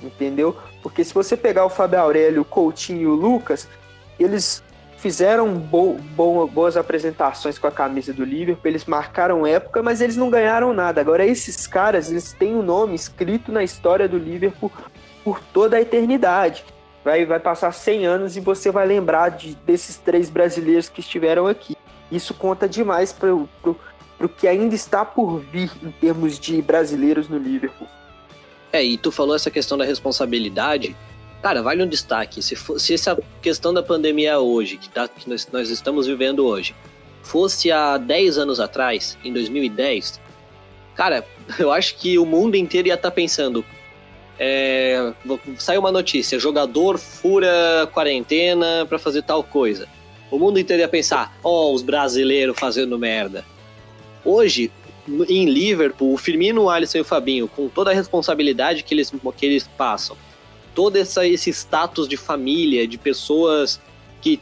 entendeu? 0.02 0.56
Porque 0.82 1.04
se 1.04 1.14
você 1.14 1.36
pegar 1.36 1.66
o 1.66 1.70
Fábio 1.70 2.00
Aurélio, 2.00 2.42
o 2.42 2.46
Coutinho 2.46 3.02
e 3.02 3.08
o 3.08 3.14
Lucas, 3.14 3.68
eles 4.20 4.64
fizeram 5.00 5.54
bo 5.54 5.94
bo 6.16 6.46
boas 6.48 6.76
apresentações 6.76 7.58
com 7.58 7.68
a 7.68 7.72
camisa 7.72 8.14
do 8.14 8.24
Liverpool, 8.24 8.70
eles 8.70 8.86
marcaram 8.86 9.48
época, 9.48 9.82
mas 9.82 10.02
eles 10.02 10.18
não 10.18 10.30
ganharam 10.30 10.74
nada. 10.74 11.00
Agora, 11.00 11.26
esses 11.26 11.66
caras, 11.66 12.12
eles 12.12 12.34
têm 12.34 12.54
o 12.54 12.60
um 12.60 12.64
nome 12.64 12.96
escrito 12.96 13.52
na 13.52 13.64
história 13.64 14.08
do 14.08 14.18
Liverpool 14.18 14.72
por 15.24 15.42
toda 15.54 15.78
a 15.78 15.82
eternidade. 15.82 16.66
Vai, 17.04 17.26
vai 17.26 17.40
passar 17.40 17.72
100 17.72 18.06
anos 18.06 18.38
e 18.38 18.42
você 18.42 18.72
vai 18.72 18.86
lembrar 18.86 19.30
de, 19.30 19.56
desses 19.66 19.96
três 19.96 20.30
brasileiros 20.30 20.90
que 20.90 21.00
estiveram 21.00 21.48
aqui. 21.48 21.78
Isso 22.12 22.34
conta 22.34 22.68
demais 22.68 23.14
para 23.14 23.34
o 23.34 23.48
que 24.38 24.48
ainda 24.48 24.76
está 24.76 25.06
por 25.06 25.40
vir 25.40 25.72
em 25.82 25.92
termos 25.92 26.38
de 26.38 26.62
brasileiros 26.62 27.30
no 27.30 27.38
Liverpool. 27.38 27.88
É, 28.72 28.84
e 28.84 28.98
tu 28.98 29.12
falou 29.12 29.36
essa 29.36 29.50
questão 29.50 29.78
da 29.78 29.86
responsabilidade. 29.86 30.96
Cara, 31.42 31.62
vale 31.62 31.84
um 31.84 31.88
destaque. 31.88 32.42
Se, 32.42 32.56
for, 32.56 32.80
se 32.80 32.94
essa 32.94 33.18
questão 33.42 33.74
da 33.74 33.82
pandemia 33.82 34.40
hoje, 34.40 34.78
que, 34.78 34.90
tá, 34.90 35.08
que 35.08 35.30
nós, 35.30 35.48
nós 35.52 35.70
estamos 35.70 36.06
vivendo 36.06 36.46
hoje, 36.46 36.76
fosse 37.24 37.72
há 37.72 37.98
10 37.98 38.38
anos 38.38 38.60
atrás, 38.60 39.18
em 39.24 39.32
2010, 39.32 40.20
cara, 40.96 41.26
eu 41.58 41.72
acho 41.72 41.96
que 41.96 42.18
o 42.18 42.26
mundo 42.26 42.56
inteiro 42.56 42.90
ia 42.90 42.96
estar 42.96 43.10
tá 43.10 43.16
pensando. 43.16 43.64
É, 44.38 45.14
saiu 45.58 45.82
uma 45.82 45.92
notícia: 45.92 46.40
jogador 46.40 46.98
fura 46.98 47.90
quarentena 47.94 48.86
para 48.88 49.00
fazer 49.00 49.22
tal 49.24 49.44
coisa. 49.44 49.88
O 50.32 50.38
mundo 50.38 50.60
inteiro 50.60 50.82
ia 50.82 50.88
pensar: 50.88 51.38
ó, 51.44 51.68
oh, 51.68 51.74
os 51.74 51.82
brasileiros 51.82 52.58
fazendo 52.60 52.98
merda. 52.98 53.46
Hoje, 54.24 54.72
em 55.28 55.50
Liverpool, 55.50 56.14
o 56.14 56.18
Firmino, 56.18 56.64
o 56.64 56.70
Alisson 56.70 57.00
e 57.00 57.02
o 57.02 57.06
Fabinho, 57.06 57.48
com 57.48 57.68
toda 57.68 57.92
a 57.92 57.94
responsabilidade 57.94 58.84
que 58.84 58.94
eles, 58.94 59.12
que 59.38 59.46
eles 59.46 59.68
passam, 59.78 60.16
todo 60.80 60.96
essa, 60.96 61.28
esse 61.28 61.50
status 61.50 62.08
de 62.08 62.16
família, 62.16 62.88
de 62.88 62.98
pessoas 62.98 63.82
que 64.22 64.40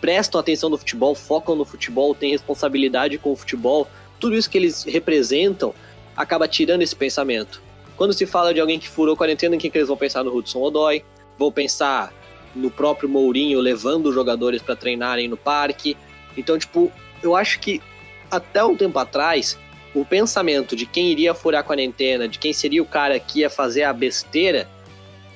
prestam 0.00 0.40
atenção 0.40 0.70
no 0.70 0.78
futebol, 0.78 1.12
focam 1.12 1.56
no 1.56 1.64
futebol, 1.64 2.14
têm 2.14 2.30
responsabilidade 2.30 3.18
com 3.18 3.32
o 3.32 3.36
futebol, 3.36 3.88
tudo 4.20 4.36
isso 4.36 4.48
que 4.48 4.58
eles 4.58 4.84
representam 4.84 5.74
acaba 6.16 6.46
tirando 6.46 6.82
esse 6.82 6.94
pensamento. 6.94 7.60
Quando 7.96 8.12
se 8.12 8.26
fala 8.26 8.54
de 8.54 8.60
alguém 8.60 8.78
que 8.78 8.88
furou 8.88 9.16
quarentena, 9.16 9.56
em 9.56 9.58
quem 9.58 9.72
que 9.72 9.76
eles 9.76 9.88
vão 9.88 9.96
pensar 9.96 10.22
no 10.22 10.32
Hudson 10.32 10.60
Odoi? 10.60 11.04
Vão 11.36 11.50
pensar 11.50 12.14
no 12.54 12.70
próprio 12.70 13.08
Mourinho 13.08 13.58
levando 13.58 14.06
os 14.06 14.14
jogadores 14.14 14.62
para 14.62 14.76
treinarem 14.76 15.26
no 15.26 15.36
parque. 15.36 15.96
Então, 16.36 16.56
tipo, 16.56 16.92
eu 17.24 17.34
acho 17.34 17.58
que 17.58 17.82
até 18.30 18.62
um 18.62 18.76
tempo 18.76 19.00
atrás, 19.00 19.58
o 19.92 20.04
pensamento 20.04 20.76
de 20.76 20.86
quem 20.86 21.10
iria 21.10 21.34
furar 21.34 21.62
a 21.62 21.64
quarentena, 21.64 22.28
de 22.28 22.38
quem 22.38 22.52
seria 22.52 22.80
o 22.80 22.86
cara 22.86 23.18
que 23.18 23.40
ia 23.40 23.50
fazer 23.50 23.82
a 23.82 23.92
besteira, 23.92 24.68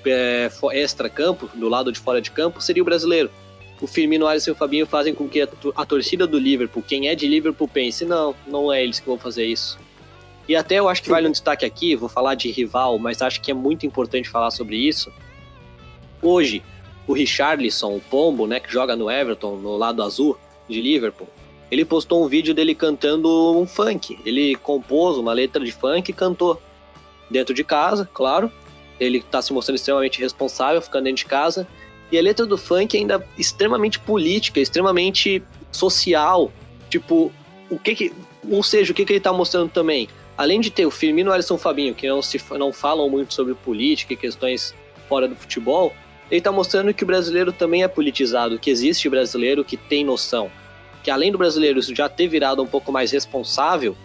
é, 0.07 0.51
extra-campo, 0.73 1.51
do 1.55 1.69
lado 1.69 1.93
de 1.93 1.99
fora 1.99 2.21
de 2.21 2.31
campo, 2.31 2.61
seria 2.61 2.83
o 2.83 2.85
brasileiro. 2.85 3.31
O 3.81 3.87
Firmino, 3.87 4.27
Alisson 4.27 4.51
e 4.51 4.53
o 4.53 4.57
Fabinho 4.57 4.87
fazem 4.87 5.15
com 5.15 5.29
que 5.29 5.43
a, 5.43 5.49
a 5.77 5.85
torcida 5.85 6.27
do 6.27 6.39
Liverpool, 6.39 6.83
quem 6.83 7.09
é 7.09 7.15
de 7.15 7.27
Liverpool, 7.27 7.69
pense: 7.69 8.05
não, 8.05 8.35
não 8.47 8.73
é 8.73 8.83
eles 8.83 8.99
que 8.99 9.07
vão 9.07 9.19
fazer 9.19 9.45
isso. 9.45 9.79
E 10.49 10.55
até 10.55 10.77
eu 10.77 10.89
acho 10.89 11.03
que 11.03 11.11
vale 11.11 11.27
um 11.27 11.33
destaque 11.33 11.65
aqui, 11.65 11.97
vou 11.97 12.09
falar 12.09 12.35
de 12.35 12.51
rival, 12.51 12.99
mas 12.99 13.21
acho 13.21 13.41
que 13.41 13.51
é 13.51 13.55
muito 13.55 13.85
importante 13.85 14.29
falar 14.29 14.51
sobre 14.51 14.77
isso. 14.77 15.13
Hoje, 16.23 16.63
o 17.07 17.13
Richarlison, 17.13 17.97
o 17.97 18.01
Pombo, 18.01 18.47
né, 18.47 18.61
que 18.61 18.73
joga 18.73 18.95
no 18.97 19.11
Everton, 19.11 19.57
no 19.57 19.77
lado 19.77 20.03
azul 20.03 20.39
de 20.69 20.81
Liverpool, 20.81 21.29
ele 21.71 21.85
postou 21.85 22.25
um 22.25 22.29
vídeo 22.29 22.55
dele 22.55 22.75
cantando 22.75 23.59
um 23.59 23.67
funk. 23.67 24.19
Ele 24.25 24.55
compôs 24.55 25.19
uma 25.19 25.33
letra 25.33 25.65
de 25.65 25.73
funk 25.73 26.11
e 26.11 26.15
cantou 26.15 26.63
dentro 27.29 27.53
de 27.53 27.65
casa, 27.65 28.09
claro, 28.13 28.51
ele 28.99 29.19
está 29.19 29.43
se 29.43 29.53
mostrando 29.53 29.77
extremamente 29.77 30.21
responsável, 30.21 30.81
ficando 30.81 31.05
dentro 31.05 31.19
de 31.19 31.27
casa. 31.27 31.67
E 32.11 32.19
a 32.19 32.23
letra 32.23 32.47
do 32.47 32.57
funk 32.57 32.97
é 32.97 33.01
ainda 33.01 33.27
extremamente 33.37 33.99
política, 33.99 34.61
extremamente 34.61 35.43
social. 35.73 36.53
Tipo, 36.89 37.33
o 37.69 37.79
que 37.79 37.95
que. 37.95 38.13
Ou 38.49 38.63
seja, 38.63 38.93
o 38.93 38.95
que, 38.95 39.05
que 39.05 39.13
ele 39.13 39.19
está 39.19 39.33
mostrando 39.33 39.71
também? 39.71 40.09
Além 40.39 40.61
de 40.61 40.71
ter 40.71 40.87
o 40.87 40.91
Firmino 40.91 41.31
e 41.31 41.33
o 41.33 41.33
Alisson 41.33 41.59
Fabinho, 41.59 41.95
que 41.95 42.07
não, 42.07 42.23
se, 42.23 42.41
não 42.59 42.73
falam 42.73 43.09
muito 43.09 43.35
sobre 43.35 43.55
política 43.55 44.13
e 44.13 44.17
questões 44.17 44.75
fora 45.09 45.27
do 45.27 45.35
futebol, 45.35 45.93
ele 46.31 46.39
está 46.39 46.53
mostrando 46.53 46.93
que 46.93 47.03
o 47.03 47.07
brasileiro 47.07 47.53
também 47.53 47.83
é 47.83 47.89
politizado, 47.89 48.59
que 48.59 48.71
existe 48.71 49.09
brasileiro 49.09 49.65
que 49.65 49.77
tem 49.77 50.05
noção. 50.05 50.51
Que 51.03 51.11
além 51.11 51.33
do 51.33 51.39
brasileiro 51.39 51.81
já 51.83 52.09
ter 52.09 52.29
virado 52.29 52.63
um 52.63 52.67
pouco 52.67 52.93
mais 52.93 53.11
responsável, 53.11 53.97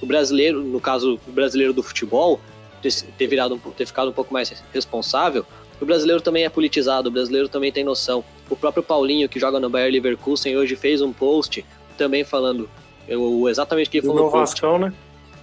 o 0.00 0.06
brasileiro, 0.06 0.62
no 0.62 0.80
caso, 0.80 1.18
o 1.26 1.32
brasileiro 1.32 1.72
do 1.72 1.82
futebol, 1.82 2.40
ter, 2.82 3.26
virado, 3.26 3.60
ter 3.76 3.86
ficado 3.86 4.10
um 4.10 4.12
pouco 4.12 4.32
mais 4.32 4.62
responsável, 4.72 5.44
o 5.80 5.86
brasileiro 5.86 6.20
também 6.20 6.44
é 6.44 6.48
politizado, 6.48 7.08
o 7.08 7.12
brasileiro 7.12 7.48
também 7.48 7.72
tem 7.72 7.82
noção. 7.82 8.22
O 8.48 8.56
próprio 8.56 8.82
Paulinho, 8.82 9.28
que 9.28 9.40
joga 9.40 9.58
no 9.58 9.70
Bayer 9.70 9.92
Leverkusen, 9.92 10.56
hoje 10.56 10.76
fez 10.76 11.00
um 11.00 11.12
post 11.12 11.64
também 11.96 12.24
falando 12.24 12.68
eu, 13.08 13.48
exatamente 13.48 13.88
o 13.88 13.90
que 13.90 13.98
ele 13.98 14.06
falou. 14.06 14.26
O 14.26 14.30
Vascão, 14.30 14.78
né? 14.78 14.92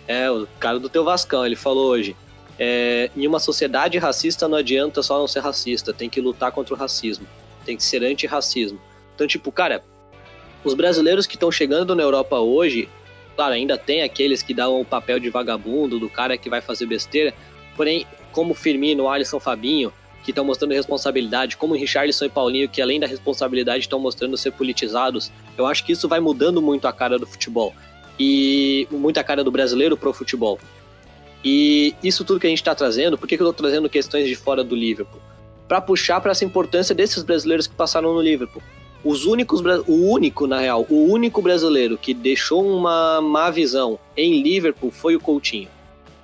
É, 0.07 0.29
o 0.31 0.47
cara 0.59 0.79
do 0.79 0.87
teu 0.87 1.03
Vascão, 1.03 1.45
ele 1.45 1.55
falou 1.55 1.89
hoje. 1.89 2.15
É, 2.59 3.11
em 3.15 3.27
uma 3.27 3.39
sociedade 3.39 3.97
racista 3.97 4.47
não 4.47 4.57
adianta 4.57 5.03
só 5.03 5.19
não 5.19 5.27
ser 5.27 5.41
racista, 5.41 5.93
tem 5.93 6.09
que 6.09 6.19
lutar 6.19 6.51
contra 6.51 6.73
o 6.73 6.77
racismo, 6.77 7.27
tem 7.65 7.77
que 7.77 7.83
ser 7.83 8.03
antirracismo. 8.03 8.79
Então, 9.13 9.27
tipo, 9.27 9.51
cara, 9.51 9.83
os 10.63 10.73
brasileiros 10.73 11.27
que 11.27 11.35
estão 11.35 11.51
chegando 11.51 11.95
na 11.95 12.01
Europa 12.01 12.39
hoje, 12.39 12.89
Claro, 13.37 13.53
ainda 13.53 13.77
tem 13.77 14.01
aqueles 14.01 14.41
que 14.41 14.51
dão 14.51 14.81
o 14.81 14.83
papel 14.83 15.19
de 15.19 15.29
vagabundo, 15.29 15.99
do 15.99 16.09
cara 16.09 16.35
que 16.39 16.49
vai 16.49 16.59
fazer 16.59 16.87
besteira. 16.87 17.35
Porém, 17.75 18.07
como 18.31 18.55
Firmino, 18.55 19.07
Alisson, 19.07 19.39
Fabinho, 19.39 19.93
que 20.23 20.31
estão 20.31 20.43
mostrando 20.43 20.73
responsabilidade, 20.73 21.55
como 21.55 21.75
Richarlison 21.75 22.25
e 22.25 22.29
Paulinho, 22.29 22.67
que 22.67 22.81
além 22.81 22.99
da 22.99 23.05
responsabilidade 23.05 23.81
estão 23.81 23.99
mostrando 23.99 24.35
ser 24.35 24.53
politizados, 24.53 25.31
eu 25.55 25.67
acho 25.67 25.85
que 25.85 25.91
isso 25.91 26.07
vai 26.07 26.19
mudando 26.19 26.63
muito 26.63 26.87
a 26.87 26.91
cara 26.91 27.19
do 27.19 27.27
futebol. 27.27 27.75
E 28.19 28.87
muito 28.89 29.19
a 29.19 29.23
cara 29.23 29.43
do 29.43 29.51
brasileiro 29.51 29.95
pro 29.95 30.11
futebol. 30.11 30.59
E 31.45 31.93
isso 32.03 32.25
tudo 32.25 32.39
que 32.39 32.47
a 32.47 32.49
gente 32.49 32.57
está 32.57 32.73
trazendo, 32.73 33.19
por 33.19 33.27
que, 33.27 33.37
que 33.37 33.43
eu 33.43 33.49
estou 33.51 33.65
trazendo 33.65 33.87
questões 33.87 34.27
de 34.27 34.35
fora 34.35 34.63
do 34.63 34.75
Liverpool? 34.75 35.21
Para 35.67 35.79
puxar 35.79 36.19
para 36.21 36.31
essa 36.31 36.43
importância 36.43 36.95
desses 36.95 37.21
brasileiros 37.21 37.67
que 37.67 37.75
passaram 37.75 38.15
no 38.15 38.21
Liverpool. 38.21 38.63
Os 39.09 39.25
únicos, 39.25 39.61
o 39.87 40.11
único, 40.11 40.47
na 40.47 40.59
real, 40.59 40.85
o 40.89 41.05
único 41.05 41.41
brasileiro 41.41 41.97
que 41.97 42.13
deixou 42.13 42.67
uma 42.67 43.21
má 43.21 43.49
visão 43.49 43.97
em 44.17 44.41
Liverpool 44.41 44.91
foi 44.91 45.15
o 45.15 45.19
Coutinho. 45.21 45.69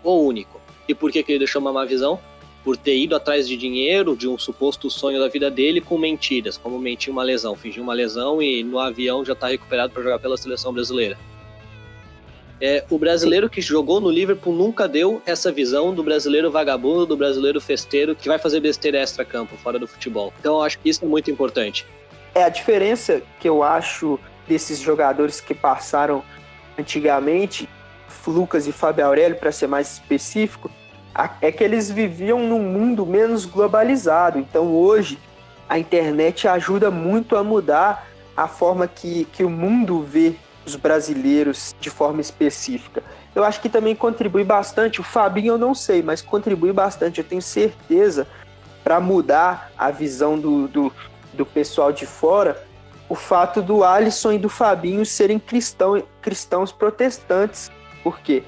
O 0.04 0.18
único. 0.18 0.60
E 0.86 0.94
por 0.94 1.10
que, 1.10 1.24
que 1.24 1.32
ele 1.32 1.40
deixou 1.40 1.62
uma 1.62 1.72
má 1.72 1.86
visão? 1.86 2.20
Por 2.62 2.76
ter 2.76 2.98
ido 2.98 3.16
atrás 3.16 3.48
de 3.48 3.56
dinheiro, 3.56 4.18
de 4.18 4.28
um 4.28 4.38
suposto 4.38 4.90
sonho 4.90 5.18
da 5.18 5.30
vida 5.30 5.50
dele, 5.50 5.80
com 5.80 5.98
mentiras, 5.98 6.58
como 6.58 6.78
mentir 6.78 7.10
uma 7.10 7.24
lesão, 7.24 7.56
fingir 7.56 7.82
uma 7.82 7.94
lesão 7.94 8.42
e 8.42 8.66
no 8.66 8.78
avião 8.78 9.24
já 9.24 9.34
tá 9.34 9.48
recuperado 9.48 9.94
para 9.94 10.04
jogar 10.04 10.20
pela 10.20 10.36
seleção 10.36 10.74
brasileira. 10.74 11.18
É, 12.60 12.84
o 12.90 12.98
brasileiro 12.98 13.50
que 13.50 13.62
jogou 13.62 14.02
no 14.02 14.10
Liverpool 14.10 14.54
nunca 14.54 14.90
deu 14.90 15.22
essa 15.26 15.54
visão 15.54 15.96
do 15.96 16.04
brasileiro 16.04 16.52
vagabundo, 16.52 17.06
do 17.06 17.16
brasileiro 17.16 17.62
festeiro 17.62 18.14
que 18.14 18.28
vai 18.28 18.38
fazer 18.38 18.60
besteira 18.60 19.00
extra-campo, 19.00 19.56
fora 19.56 19.80
do 19.80 19.88
futebol. 19.88 20.34
Então 20.38 20.56
eu 20.56 20.64
acho 20.64 20.78
que 20.80 20.90
isso 20.90 21.06
é 21.06 21.08
muito 21.08 21.32
importante. 21.32 21.86
É 22.36 22.44
a 22.44 22.50
diferença 22.50 23.22
que 23.40 23.48
eu 23.48 23.62
acho 23.62 24.20
desses 24.48 24.80
jogadores 24.80 25.40
que 25.40 25.54
passaram 25.54 26.24
antigamente, 26.78 27.70
Lucas 28.26 28.68
e 28.68 28.72
Fábio 28.72 29.06
Aurélio, 29.06 29.38
para 29.38 29.52
ser 29.52 29.68
mais 29.68 29.94
específico, 29.94 30.72
é 31.42 31.52
que 31.52 31.64
eles 31.64 31.92
viviam 31.92 32.40
num 32.40 32.62
mundo 32.62 33.06
menos 33.06 33.46
globalizado. 33.46 34.40
Então 34.40 34.74
hoje 34.74 35.20
a 35.70 35.78
internet 35.78 36.48
ajuda 36.48 36.90
muito 36.90 37.36
a 37.36 37.44
mudar 37.44 38.08
a 38.36 38.48
forma 38.48 38.88
que, 38.88 39.26
que 39.26 39.44
o 39.44 39.50
mundo 39.50 40.02
vê 40.02 40.36
os 40.66 40.76
brasileiros 40.76 41.76
de 41.80 41.90
forma 41.90 42.22
específica. 42.22 43.04
Eu 43.36 43.44
acho 43.44 43.62
que 43.62 43.70
também 43.70 43.96
contribui 43.96 44.44
bastante. 44.44 45.02
O 45.02 45.04
Fabinho 45.04 45.54
eu 45.54 45.58
não 45.58 45.76
sei, 45.76 46.02
mas 46.02 46.22
contribui 46.22 46.72
bastante. 46.72 47.20
Eu 47.20 47.24
tenho 47.24 47.42
certeza 47.42 48.28
para 48.84 49.00
mudar 49.00 49.72
a 49.78 49.92
visão 49.92 50.38
do, 50.40 50.68
do, 50.68 50.94
do, 51.34 51.46
pessoal 51.46 51.92
de 51.92 52.06
fora 52.06 52.64
o 53.10 53.16
fato 53.16 53.62
do 53.62 53.84
Alisson 53.84 54.34
e 54.34 54.38
do 54.38 54.50
Fabinho 54.50 55.06
serem 55.06 55.38
cristão, 55.38 56.02
cristãos 56.22 56.72
protestantes. 56.72 57.72
Por 58.04 58.20
quê? 58.20 58.44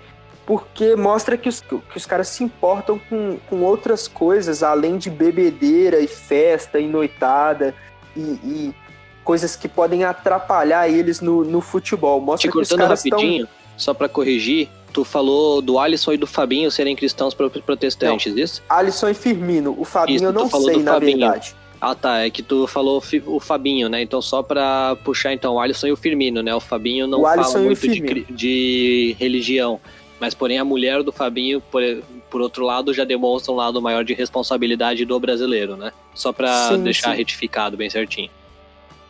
Porque 0.46 0.96
mostra 0.96 1.38
que 1.38 1.50
os, 1.50 1.62
que 1.62 1.98
os 1.98 2.06
caras 2.06 2.30
se 2.30 2.44
importam 2.44 3.00
com, 3.10 3.38
com 3.50 3.64
outras 3.64 4.08
coisas 4.08 4.64
além 4.64 4.98
de 4.98 5.10
bebedeira 5.10 6.00
e 6.00 6.08
festa 6.08 6.80
e 6.80 6.88
noitada 6.88 7.76
e, 8.16 8.22
e 8.22 8.76
coisas 9.24 9.56
que 9.56 9.68
podem 9.68 10.04
atrapalhar 10.04 10.88
eles 10.88 11.20
no, 11.20 11.44
no 11.44 11.62
futebol. 11.62 12.22
Mostra 12.22 12.50
Te 12.50 12.54
cortando 12.54 12.88
rapidinho, 12.88 13.46
tão... 13.46 13.56
só 13.76 13.94
para 13.94 14.08
corrigir, 14.08 14.70
tu 14.94 15.04
falou 15.04 15.62
do 15.62 15.78
Alisson 15.78 16.14
e 16.14 16.18
do 16.18 16.26
Fabinho 16.28 16.72
serem 16.72 16.96
cristãos 16.96 17.34
protestantes, 17.34 18.34
não, 18.34 18.42
isso? 18.42 18.64
Alisson 18.70 19.10
e 19.10 19.14
Firmino. 19.14 19.76
O 19.78 19.84
Fabinho 19.84 20.16
isso, 20.16 20.26
eu 20.26 20.32
não 20.32 20.50
sei, 20.50 20.82
na 20.82 20.94
Fabinho. 20.94 21.20
verdade. 21.20 21.56
Ah, 21.86 21.94
tá. 21.94 22.26
É 22.26 22.32
que 22.32 22.42
tu 22.42 22.66
falou 22.66 23.00
o 23.28 23.40
Fabinho, 23.40 23.88
né? 23.88 24.02
Então, 24.02 24.20
só 24.20 24.42
pra 24.42 24.98
puxar, 25.04 25.34
então, 25.34 25.54
o 25.54 25.60
Alisson 25.60 25.86
e 25.86 25.92
o 25.92 25.96
Firmino, 25.96 26.42
né? 26.42 26.56
O 26.56 26.60
Fabinho 26.60 27.06
não 27.06 27.20
o 27.20 27.24
fala 27.24 27.60
muito 27.60 27.88
de, 27.88 28.26
de, 28.28 29.16
religião. 29.20 29.80
Mas, 30.20 30.34
porém, 30.34 30.58
a 30.58 30.66
mulher 30.66 31.04
do 31.04 31.12
Fabinho, 31.12 31.62
por, 31.62 31.84
por 32.28 32.42
outro 32.42 32.66
lado, 32.66 32.92
já 32.92 33.04
demonstra 33.04 33.54
um 33.54 33.56
lado 33.56 33.80
maior 33.80 34.04
de 34.04 34.16
responsabilidade 34.16 35.06
do 35.06 35.20
brasileiro, 35.20 35.78
né? 35.78 35.92
Só 36.16 36.34
pra 36.34 36.70
sim, 36.70 36.84
deixar 36.84 37.12
sim. 37.12 37.18
retificado 37.18 37.78
bem 37.78 37.90
certinho. 37.90 38.32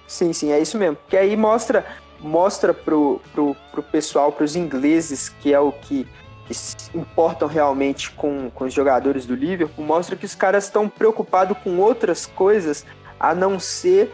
Sim, 0.06 0.34
sim, 0.34 0.52
é 0.52 0.62
isso 0.62 0.78
mesmo. 0.78 0.98
Que 1.10 1.16
aí 1.16 1.38
mostra 1.38 1.86
mostra 2.20 2.74
pro, 2.74 3.22
pro, 3.34 3.56
pro 3.72 3.84
pessoal, 3.84 4.32
pros 4.32 4.56
ingleses, 4.56 5.30
que 5.30 5.54
é 5.54 5.60
o 5.60 5.72
que, 5.72 6.06
que 6.46 6.54
se 6.54 6.76
importam 6.94 7.48
realmente 7.48 8.12
com, 8.12 8.50
com 8.52 8.66
os 8.66 8.74
jogadores 8.74 9.26
do 9.26 9.36
Liverpool, 9.36 9.84
mostra 9.84 10.16
que 10.16 10.26
os 10.26 10.36
caras 10.36 10.66
estão 10.66 10.88
preocupados 10.88 11.58
com 11.64 11.78
outras 11.80 12.26
coisas 12.26 12.86
a 13.20 13.34
não 13.34 13.60
ser 13.60 14.12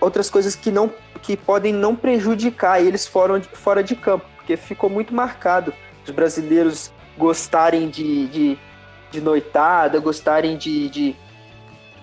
outras 0.00 0.30
coisas 0.30 0.54
que 0.54 0.70
não 0.70 0.90
que 1.22 1.36
podem 1.36 1.72
não 1.72 1.96
prejudicar 1.96 2.80
eles 2.80 3.06
fora 3.06 3.40
de, 3.40 3.48
fora 3.48 3.82
de 3.82 3.96
campo, 3.96 4.24
porque 4.36 4.56
ficou 4.56 4.88
muito 4.88 5.12
marcado 5.12 5.74
os 6.04 6.10
brasileiros 6.10 6.92
gostarem 7.16 7.88
de, 7.88 8.28
de, 8.28 8.58
de 9.10 9.20
noitada, 9.20 9.98
gostarem 9.98 10.56
de, 10.56 10.88
de 10.88 11.16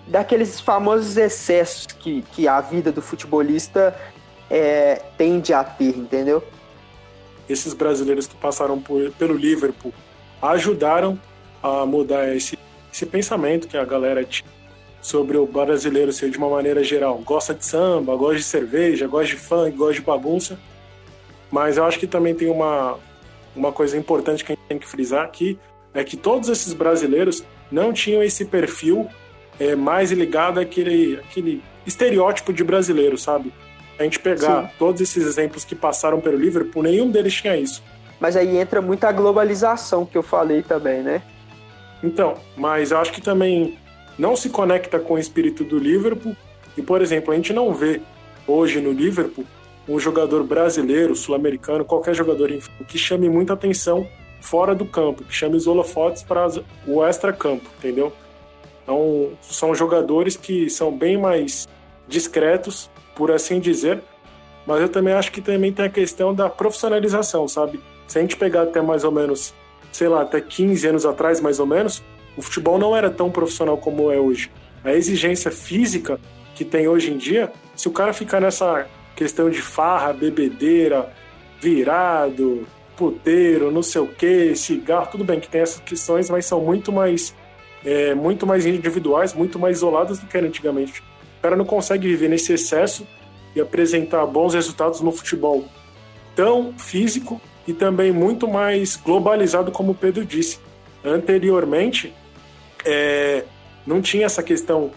daqueles 0.07 0.59
famosos 0.59 1.17
excessos 1.17 1.87
que, 1.87 2.21
que 2.33 2.47
a 2.47 2.59
vida 2.61 2.91
do 2.91 3.01
futebolista 3.01 3.95
é, 4.49 5.01
tende 5.17 5.53
a 5.53 5.63
ter, 5.63 5.97
entendeu? 5.97 6.43
Esses 7.49 7.73
brasileiros 7.73 8.27
que 8.27 8.35
passaram 8.35 8.79
por, 8.79 9.11
pelo 9.11 9.35
Liverpool 9.35 9.93
ajudaram 10.41 11.19
a 11.61 11.85
mudar 11.85 12.35
esse, 12.35 12.57
esse 12.91 13.05
pensamento 13.05 13.67
que 13.67 13.77
a 13.77 13.85
galera 13.85 14.23
tinha 14.23 14.49
sobre 15.01 15.37
o 15.37 15.45
brasileiro 15.45 16.11
ser 16.11 16.31
de 16.31 16.37
uma 16.37 16.49
maneira 16.49 16.83
geral. 16.83 17.19
Gosta 17.19 17.53
de 17.53 17.63
samba, 17.63 18.15
gosta 18.15 18.37
de 18.37 18.43
cerveja, 18.43 19.07
gosta 19.07 19.27
de 19.27 19.35
funk, 19.35 19.77
gosta 19.77 19.93
de 19.93 20.01
bagunça. 20.01 20.59
Mas 21.51 21.77
eu 21.77 21.85
acho 21.85 21.99
que 21.99 22.07
também 22.07 22.33
tem 22.33 22.49
uma, 22.49 22.97
uma 23.55 23.71
coisa 23.71 23.95
importante 23.95 24.43
que 24.43 24.51
a 24.51 24.55
gente 24.55 24.67
tem 24.67 24.79
que 24.79 24.87
frisar 24.87 25.23
aqui, 25.23 25.59
é 25.93 26.03
que 26.03 26.17
todos 26.17 26.49
esses 26.49 26.73
brasileiros 26.73 27.43
não 27.71 27.93
tinham 27.93 28.23
esse 28.23 28.45
perfil 28.45 29.07
é, 29.59 29.75
mais 29.75 30.11
ligado 30.11 30.59
àquele, 30.59 31.17
àquele 31.17 31.63
estereótipo 31.85 32.51
de 32.51 32.63
brasileiro, 32.63 33.17
sabe? 33.17 33.53
A 33.97 34.03
gente 34.03 34.19
pegar 34.19 34.63
Sim. 34.63 34.69
todos 34.77 35.01
esses 35.01 35.25
exemplos 35.25 35.63
que 35.63 35.75
passaram 35.75 36.19
pelo 36.19 36.37
Liverpool, 36.37 36.83
nenhum 36.83 37.09
deles 37.09 37.33
tinha 37.33 37.55
isso. 37.55 37.81
Mas 38.19 38.35
aí 38.35 38.57
entra 38.57 38.81
muita 38.81 39.11
globalização 39.11 40.05
que 40.05 40.17
eu 40.17 40.23
falei 40.23 40.61
também, 40.61 41.01
né? 41.01 41.21
Então, 42.03 42.35
mas 42.55 42.91
eu 42.91 42.97
acho 42.97 43.11
que 43.11 43.21
também 43.21 43.77
não 44.17 44.35
se 44.35 44.49
conecta 44.49 44.99
com 44.99 45.15
o 45.15 45.19
espírito 45.19 45.63
do 45.63 45.77
Liverpool. 45.77 46.35
E, 46.77 46.81
por 46.81 47.01
exemplo, 47.01 47.31
a 47.31 47.35
gente 47.35 47.53
não 47.53 47.73
vê 47.73 48.01
hoje 48.47 48.81
no 48.81 48.91
Liverpool 48.91 49.45
um 49.87 49.99
jogador 49.99 50.43
brasileiro, 50.43 51.15
sul-americano, 51.15 51.85
qualquer 51.85 52.15
jogador 52.15 52.51
que 52.87 52.97
chame 52.97 53.29
muita 53.29 53.53
atenção 53.53 54.07
fora 54.41 54.75
do 54.75 54.85
campo, 54.85 55.23
que 55.23 55.33
chame 55.33 55.55
os 55.55 55.67
holofotes 55.67 56.23
para 56.23 56.47
o 56.87 57.03
extra-campo, 57.03 57.65
entendeu? 57.77 58.11
Então, 58.83 59.31
são 59.41 59.73
jogadores 59.73 60.35
que 60.35 60.69
são 60.69 60.95
bem 60.95 61.17
mais 61.17 61.67
discretos, 62.07 62.89
por 63.15 63.31
assim 63.31 63.59
dizer, 63.59 64.01
mas 64.65 64.81
eu 64.81 64.89
também 64.89 65.13
acho 65.13 65.31
que 65.31 65.41
também 65.41 65.71
tem 65.71 65.85
a 65.85 65.89
questão 65.89 66.33
da 66.33 66.49
profissionalização, 66.49 67.47
sabe? 67.47 67.79
Se 68.07 68.17
a 68.17 68.21
gente 68.21 68.35
pegar 68.35 68.63
até 68.63 68.81
mais 68.81 69.03
ou 69.03 69.11
menos, 69.11 69.53
sei 69.91 70.07
lá, 70.07 70.21
até 70.21 70.41
15 70.41 70.87
anos 70.87 71.05
atrás, 71.05 71.39
mais 71.39 71.59
ou 71.59 71.65
menos, 71.65 72.03
o 72.35 72.41
futebol 72.41 72.77
não 72.77 72.95
era 72.95 73.09
tão 73.09 73.31
profissional 73.31 73.77
como 73.77 74.11
é 74.11 74.19
hoje. 74.19 74.51
A 74.83 74.93
exigência 74.93 75.51
física 75.51 76.19
que 76.53 76.65
tem 76.65 76.87
hoje 76.87 77.11
em 77.11 77.17
dia, 77.17 77.51
se 77.75 77.87
o 77.87 77.91
cara 77.91 78.13
ficar 78.13 78.39
nessa 78.39 78.87
questão 79.15 79.49
de 79.49 79.61
farra, 79.61 80.13
bebedeira, 80.13 81.11
virado, 81.59 82.67
puteiro, 82.95 83.71
não 83.71 83.83
sei 83.83 84.01
o 84.01 84.07
que, 84.07 84.55
cigarro, 84.55 85.07
tudo 85.11 85.23
bem 85.23 85.39
que 85.39 85.49
tem 85.49 85.61
essas 85.61 85.81
questões, 85.81 86.29
mas 86.29 86.45
são 86.45 86.61
muito 86.61 86.91
mais 86.91 87.35
é, 87.83 88.15
muito 88.15 88.47
mais 88.47 88.65
individuais, 88.65 89.33
muito 89.33 89.59
mais 89.59 89.77
isoladas 89.77 90.17
do 90.19 90.25
que 90.25 90.35
era 90.35 90.47
antigamente. 90.47 91.03
Cara 91.45 91.55
não 91.55 91.63
consegue 91.63 92.07
viver 92.07 92.27
nesse 92.27 92.53
excesso 92.53 93.05
e 93.55 93.61
apresentar 93.61 94.25
bons 94.25 94.55
resultados 94.55 94.99
no 95.01 95.11
futebol 95.11 95.65
tão 96.35 96.73
físico 96.75 97.39
e 97.67 97.71
também 97.71 98.11
muito 98.11 98.47
mais 98.47 98.95
globalizado, 98.95 99.71
como 99.71 99.91
o 99.91 99.95
Pedro 99.95 100.25
disse. 100.25 100.57
Anteriormente, 101.03 102.11
é, 102.83 103.45
não 103.85 104.01
tinha 104.01 104.25
essa 104.25 104.41
questão 104.41 104.89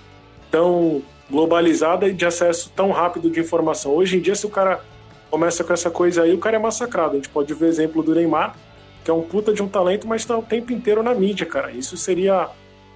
tão 0.51 1.03
globalizada 1.30 2.09
e 2.09 2.14
de 2.14 2.24
acesso 2.24 2.72
tão 2.74 2.92
rápido 2.92 3.28
de 3.28 3.38
informação. 3.40 3.92
Hoje 3.92 4.16
em 4.16 4.20
dia, 4.22 4.34
se 4.34 4.46
o 4.46 4.51
cara 4.51 4.82
começa 5.30 5.62
com 5.62 5.74
essa 5.74 5.90
coisa 5.90 6.22
aí, 6.22 6.32
o 6.32 6.38
cara 6.38 6.57
é 6.57 6.59
massacrado. 6.59 7.12
A 7.12 7.16
gente 7.16 7.28
pode 7.28 7.53
ver 7.53 7.66
exemplo 7.66 8.03
do 8.03 8.14
Neymar, 8.14 8.57
que 9.05 9.11
é 9.11 9.12
um 9.12 9.20
puta 9.20 9.53
de 9.53 9.62
um 9.62 9.68
talento, 9.68 10.09
mas 10.09 10.22
está 10.22 10.34
o 10.34 10.42
tempo 10.42 10.72
inteiro 10.72 11.03
na 11.03 11.12
mídia, 11.12 11.44
cara. 11.44 11.70
Isso 11.72 11.94
seria 11.99 12.49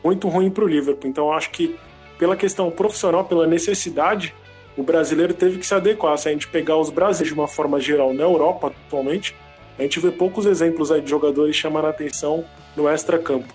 muito 0.02 0.26
ruim 0.26 0.48
para 0.48 0.64
o 0.64 0.66
Liverpool. 0.66 1.10
Então 1.10 1.30
acho 1.30 1.50
que 1.50 1.78
pela 2.18 2.36
questão 2.36 2.70
profissional, 2.70 3.24
pela 3.24 3.46
necessidade, 3.46 4.34
o 4.76 4.82
brasileiro 4.82 5.34
teve 5.34 5.58
que 5.58 5.66
se 5.66 5.74
adequar. 5.74 6.16
Se 6.18 6.28
a 6.28 6.32
gente 6.32 6.48
pegar 6.48 6.76
os 6.76 6.90
brasileiros 6.90 7.34
de 7.34 7.38
uma 7.38 7.48
forma 7.48 7.80
geral 7.80 8.12
na 8.12 8.22
Europa 8.22 8.72
atualmente, 8.86 9.34
a 9.78 9.82
gente 9.82 9.98
vê 10.00 10.10
poucos 10.10 10.46
exemplos 10.46 10.90
aí 10.90 11.00
de 11.00 11.10
jogadores 11.10 11.56
chamando 11.56 11.86
a 11.86 11.90
atenção 11.90 12.44
no 12.76 12.88
extra-campo. 12.88 13.52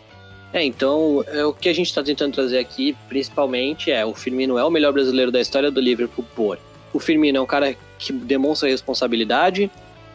É, 0.53 0.63
então 0.63 1.23
é, 1.27 1.45
o 1.45 1.53
que 1.53 1.69
a 1.69 1.73
gente 1.73 1.87
está 1.87 2.01
tentando 2.01 2.33
trazer 2.33 2.57
aqui, 2.57 2.95
principalmente, 3.09 3.91
é 3.91 4.05
o 4.05 4.13
Firmino 4.13 4.57
é 4.57 4.63
o 4.63 4.69
melhor 4.69 4.93
brasileiro 4.93 5.31
da 5.31 5.41
história 5.41 5.69
do 5.69 5.79
Liverpool 5.81 6.25
por. 6.35 6.57
O 6.93 6.99
Firmino 6.99 7.37
é 7.37 7.41
um 7.41 7.45
cara 7.45 7.75
que 7.99 8.13
demonstra 8.13 8.69
responsabilidade, 8.69 9.69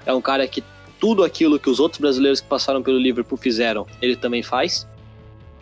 é 0.06 0.12
um 0.12 0.20
cara 0.20 0.46
que 0.46 0.64
tudo 0.98 1.22
aquilo 1.22 1.58
que 1.58 1.68
os 1.68 1.80
outros 1.80 2.00
brasileiros 2.00 2.40
que 2.40 2.46
passaram 2.46 2.82
pelo 2.82 2.98
Liverpool 2.98 3.36
fizeram, 3.36 3.86
ele 4.00 4.16
também 4.16 4.42
faz. 4.42 4.86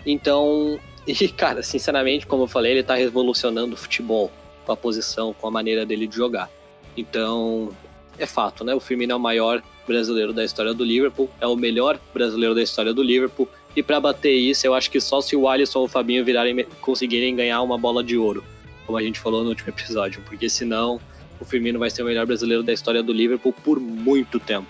Então, 0.07 0.79
e 1.07 1.29
cara, 1.29 1.63
sinceramente, 1.63 2.27
como 2.27 2.45
eu 2.45 2.49
falei, 2.49 2.73
ele 2.73 2.83
tá 2.83 2.95
revolucionando 2.95 3.75
o 3.75 3.77
futebol 3.77 4.31
com 4.65 4.73
a 4.73 4.77
posição, 4.77 5.33
com 5.33 5.49
a 5.49 5.51
maneira 5.51 5.85
dele 5.87 6.07
de 6.07 6.17
jogar. 6.17 6.51
Então, 6.97 7.71
é 8.19 8.27
fato, 8.27 8.65
né? 8.65 8.75
O 8.75 8.81
Firmino 8.81 9.13
é 9.13 9.17
o 9.17 9.21
maior 9.21 9.63
brasileiro 9.87 10.33
da 10.33 10.45
história 10.45 10.73
do 10.73 10.85
Liverpool, 10.85 11.29
é 11.41 11.47
o 11.47 11.57
melhor 11.57 11.99
brasileiro 12.15 12.55
da 12.55 12.63
história 12.63 12.93
do 12.93 13.03
Liverpool. 13.03 13.49
E 13.75 13.83
para 13.83 14.01
bater 14.01 14.33
isso, 14.33 14.67
eu 14.67 14.75
acho 14.75 14.91
que 14.91 15.01
só 15.01 15.21
se 15.21 15.35
o 15.35 15.49
Alisson 15.49 15.81
ou 15.81 15.85
o 15.87 15.89
Fabinho 15.89 16.25
virarem, 16.25 16.65
conseguirem 16.81 17.35
ganhar 17.35 17.63
uma 17.63 17.79
bola 17.79 18.03
de 18.03 18.17
ouro, 18.17 18.45
como 18.87 18.99
a 18.99 19.03
gente 19.03 19.19
falou 19.19 19.43
no 19.43 19.51
último 19.51 19.71
episódio, 19.71 20.23
porque 20.27 20.49
senão 20.49 21.01
o 21.41 21.45
Firmino 21.45 21.79
vai 21.79 21.89
ser 21.89 22.03
o 22.03 22.07
melhor 22.07 22.27
brasileiro 22.27 22.63
da 22.63 22.73
história 22.73 23.03
do 23.03 23.13
Liverpool 23.13 23.53
por 23.65 23.81
muito 23.81 24.39
tempo. 24.39 24.69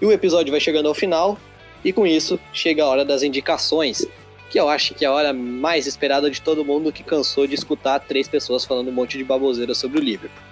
E 0.00 0.06
o 0.06 0.12
episódio 0.12 0.50
vai 0.50 0.60
chegando 0.60 0.88
ao 0.88 0.94
final, 0.94 1.38
e 1.84 1.92
com 1.92 2.06
isso 2.06 2.38
chega 2.52 2.84
a 2.84 2.86
hora 2.86 3.04
das 3.04 3.22
indicações, 3.22 4.06
que 4.50 4.58
eu 4.58 4.68
acho 4.68 4.94
que 4.94 5.04
é 5.04 5.08
a 5.08 5.12
hora 5.12 5.32
mais 5.32 5.86
esperada 5.86 6.28
de 6.28 6.42
todo 6.42 6.64
mundo 6.64 6.92
que 6.92 7.04
cansou 7.04 7.46
de 7.46 7.54
escutar 7.54 8.00
três 8.00 8.26
pessoas 8.26 8.64
falando 8.64 8.88
um 8.88 8.92
monte 8.92 9.16
de 9.16 9.22
baboseira 9.22 9.74
sobre 9.74 9.98
o 9.98 10.02
Liverpool. 10.02 10.42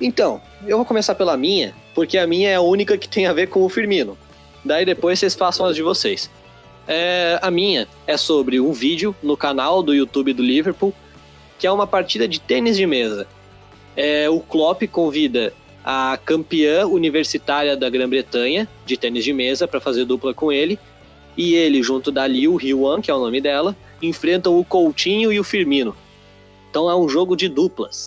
Então, 0.00 0.40
eu 0.64 0.76
vou 0.76 0.86
começar 0.86 1.16
pela 1.16 1.36
minha, 1.36 1.74
porque 1.94 2.16
a 2.16 2.26
minha 2.26 2.50
é 2.50 2.54
a 2.54 2.60
única 2.60 2.96
que 2.96 3.08
tem 3.08 3.26
a 3.26 3.32
ver 3.32 3.48
com 3.48 3.64
o 3.64 3.68
Firmino. 3.68 4.16
Daí 4.64 4.84
depois 4.84 5.18
vocês 5.18 5.34
façam 5.34 5.66
as 5.66 5.74
de 5.74 5.82
vocês. 5.82 6.30
É, 6.86 7.40
a 7.42 7.50
minha 7.50 7.88
é 8.06 8.16
sobre 8.16 8.60
um 8.60 8.72
vídeo 8.72 9.16
no 9.20 9.36
canal 9.36 9.82
do 9.82 9.92
YouTube 9.92 10.32
do 10.32 10.42
Liverpool, 10.42 10.94
que 11.58 11.66
é 11.66 11.72
uma 11.72 11.86
partida 11.86 12.28
de 12.28 12.38
tênis 12.38 12.76
de 12.76 12.86
mesa. 12.86 13.26
É, 13.96 14.30
o 14.30 14.38
Klopp 14.38 14.82
convida 14.92 15.52
a 15.84 16.18
campeã 16.24 16.86
universitária 16.86 17.76
da 17.76 17.88
Grã-Bretanha 17.88 18.68
de 18.84 18.96
tênis 18.96 19.24
de 19.24 19.32
mesa 19.32 19.66
para 19.66 19.80
fazer 19.80 20.04
dupla 20.04 20.34
com 20.34 20.52
ele, 20.52 20.78
e 21.36 21.54
ele, 21.54 21.82
junto 21.82 22.10
da 22.10 22.26
Liu 22.26 22.56
Hyuan, 22.56 23.00
que 23.00 23.10
é 23.10 23.14
o 23.14 23.20
nome 23.20 23.40
dela, 23.40 23.76
enfrentam 24.02 24.58
o 24.58 24.64
Coutinho 24.64 25.32
e 25.32 25.38
o 25.38 25.44
Firmino. 25.44 25.94
Então 26.70 26.90
é 26.90 26.96
um 26.96 27.08
jogo 27.08 27.36
de 27.36 27.48
duplas. 27.48 28.06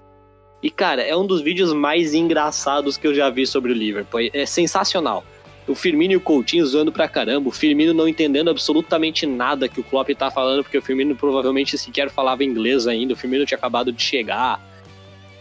E 0.62 0.70
cara, 0.70 1.02
é 1.02 1.16
um 1.16 1.26
dos 1.26 1.42
vídeos 1.42 1.72
mais 1.74 2.14
engraçados 2.14 2.98
que 2.98 3.08
eu 3.08 3.14
já 3.14 3.30
vi 3.30 3.48
sobre 3.48 3.72
o 3.72 3.76
Liverpool. 3.76 4.30
É 4.34 4.46
sensacional 4.46 5.24
o 5.72 5.76
Firmino 5.76 6.14
e 6.14 6.16
o 6.18 6.22
Coutinho 6.22 6.66
zoando 6.66 6.92
pra 6.92 7.08
caramba, 7.08 7.50
o 7.50 7.52
Firmino 7.52 7.94
não 7.94 8.08
entendendo 8.08 8.50
absolutamente 8.50 9.26
nada 9.26 9.70
que 9.70 9.80
o 9.80 9.84
Klopp 9.84 10.10
tá 10.12 10.32
falando, 10.32 10.64
porque 10.64 10.78
o 10.78 10.82
Firmino 10.82 11.16
provavelmente 11.16 11.78
sequer 11.78 12.10
falava 12.10 12.44
inglês 12.44 12.88
ainda, 12.88 13.14
o 13.14 13.16
Firmino 13.16 13.46
tinha 13.46 13.58
acabado 13.58 13.92
de 13.92 14.02
chegar. 14.02 14.60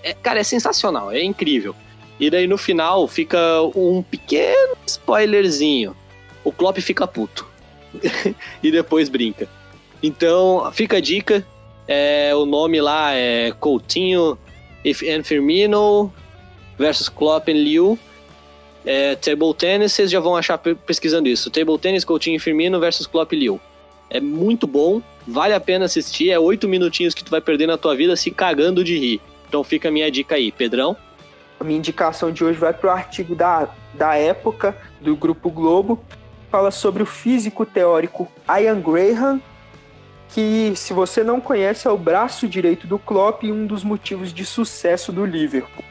É, 0.03 0.13
cara, 0.13 0.41
é 0.41 0.45
sensacional, 0.45 1.11
é 1.11 1.23
incrível. 1.23 1.75
E 2.21 2.29
daí 2.29 2.47
no 2.47 2.59
final 2.59 3.09
fica 3.09 3.39
um 3.75 4.03
pequeno 4.03 4.77
spoilerzinho. 4.87 5.97
O 6.45 6.53
Klopp 6.53 6.79
fica 6.79 7.07
puto. 7.07 7.48
e 8.63 8.71
depois 8.71 9.09
brinca. 9.09 9.49
Então, 10.03 10.71
fica 10.73 10.99
a 10.99 11.01
dica. 11.01 11.45
É, 11.87 12.35
o 12.35 12.45
nome 12.45 12.81
lá 12.81 13.15
é 13.15 13.51
Coutinho 13.53 14.39
and 14.85 15.23
Firmino 15.25 16.13
versus 16.79 17.09
Klopp 17.09 17.49
and 17.49 17.55
Liu. 17.55 17.99
É, 18.85 19.17
table 19.17 19.53
Tennis, 19.55 19.93
vocês 19.93 20.11
já 20.11 20.21
vão 20.21 20.37
achar 20.37 20.59
pesquisando 20.59 21.29
isso. 21.29 21.51
Table 21.51 21.79
Tennis, 21.79 22.05
Coutinho 22.05 22.37
e 22.37 22.39
Firmino 22.39 22.79
versus 22.79 23.07
Klopp 23.07 23.33
e 23.33 23.37
Liu. 23.37 23.61
É 24.11 24.21
muito 24.21 24.67
bom, 24.67 25.03
vale 25.27 25.53
a 25.53 25.61
pena 25.61 25.85
assistir. 25.85 26.31
É 26.31 26.39
oito 26.39 26.69
minutinhos 26.69 27.15
que 27.15 27.23
tu 27.23 27.31
vai 27.31 27.41
perder 27.41 27.67
na 27.67 27.77
tua 27.77 27.95
vida 27.95 28.17
se 28.17 28.31
cagando 28.31 28.83
de 28.83 28.99
rir. 28.99 29.21
Então 29.49 29.63
fica 29.63 29.89
a 29.89 29.91
minha 29.91 30.11
dica 30.11 30.37
aí. 30.37 30.51
Pedrão? 30.51 30.97
A 31.61 31.65
minha 31.65 31.79
indicação 31.79 32.31
de 32.31 32.45
hoje 32.45 32.59
vai 32.59 32.73
para 32.73 32.89
o 32.89 32.93
artigo 32.93 33.35
da, 33.35 33.69
da 33.95 34.15
época 34.15 34.77
do 35.01 35.17
Grupo 35.17 35.51
Globo. 35.51 36.03
Fala 36.51 36.71
sobre 36.71 37.03
o 37.03 37.07
físico 37.07 37.67
teórico 37.67 38.27
Ian 38.49 38.81
Graham, 38.81 39.41
que, 40.31 40.73
se 40.77 40.93
você 40.93 41.23
não 41.23 41.41
conhece, 41.41 41.87
é 41.87 41.91
o 41.91 41.99
braço 41.99 42.49
direito 42.49 42.87
do 42.87 42.99
Klopp 42.99 43.45
e 43.45 43.53
um 43.53 43.67
dos 43.67 43.85
motivos 43.85 44.33
de 44.33 44.45
sucesso 44.47 45.13
do 45.13 45.27
Liverpool. 45.27 45.85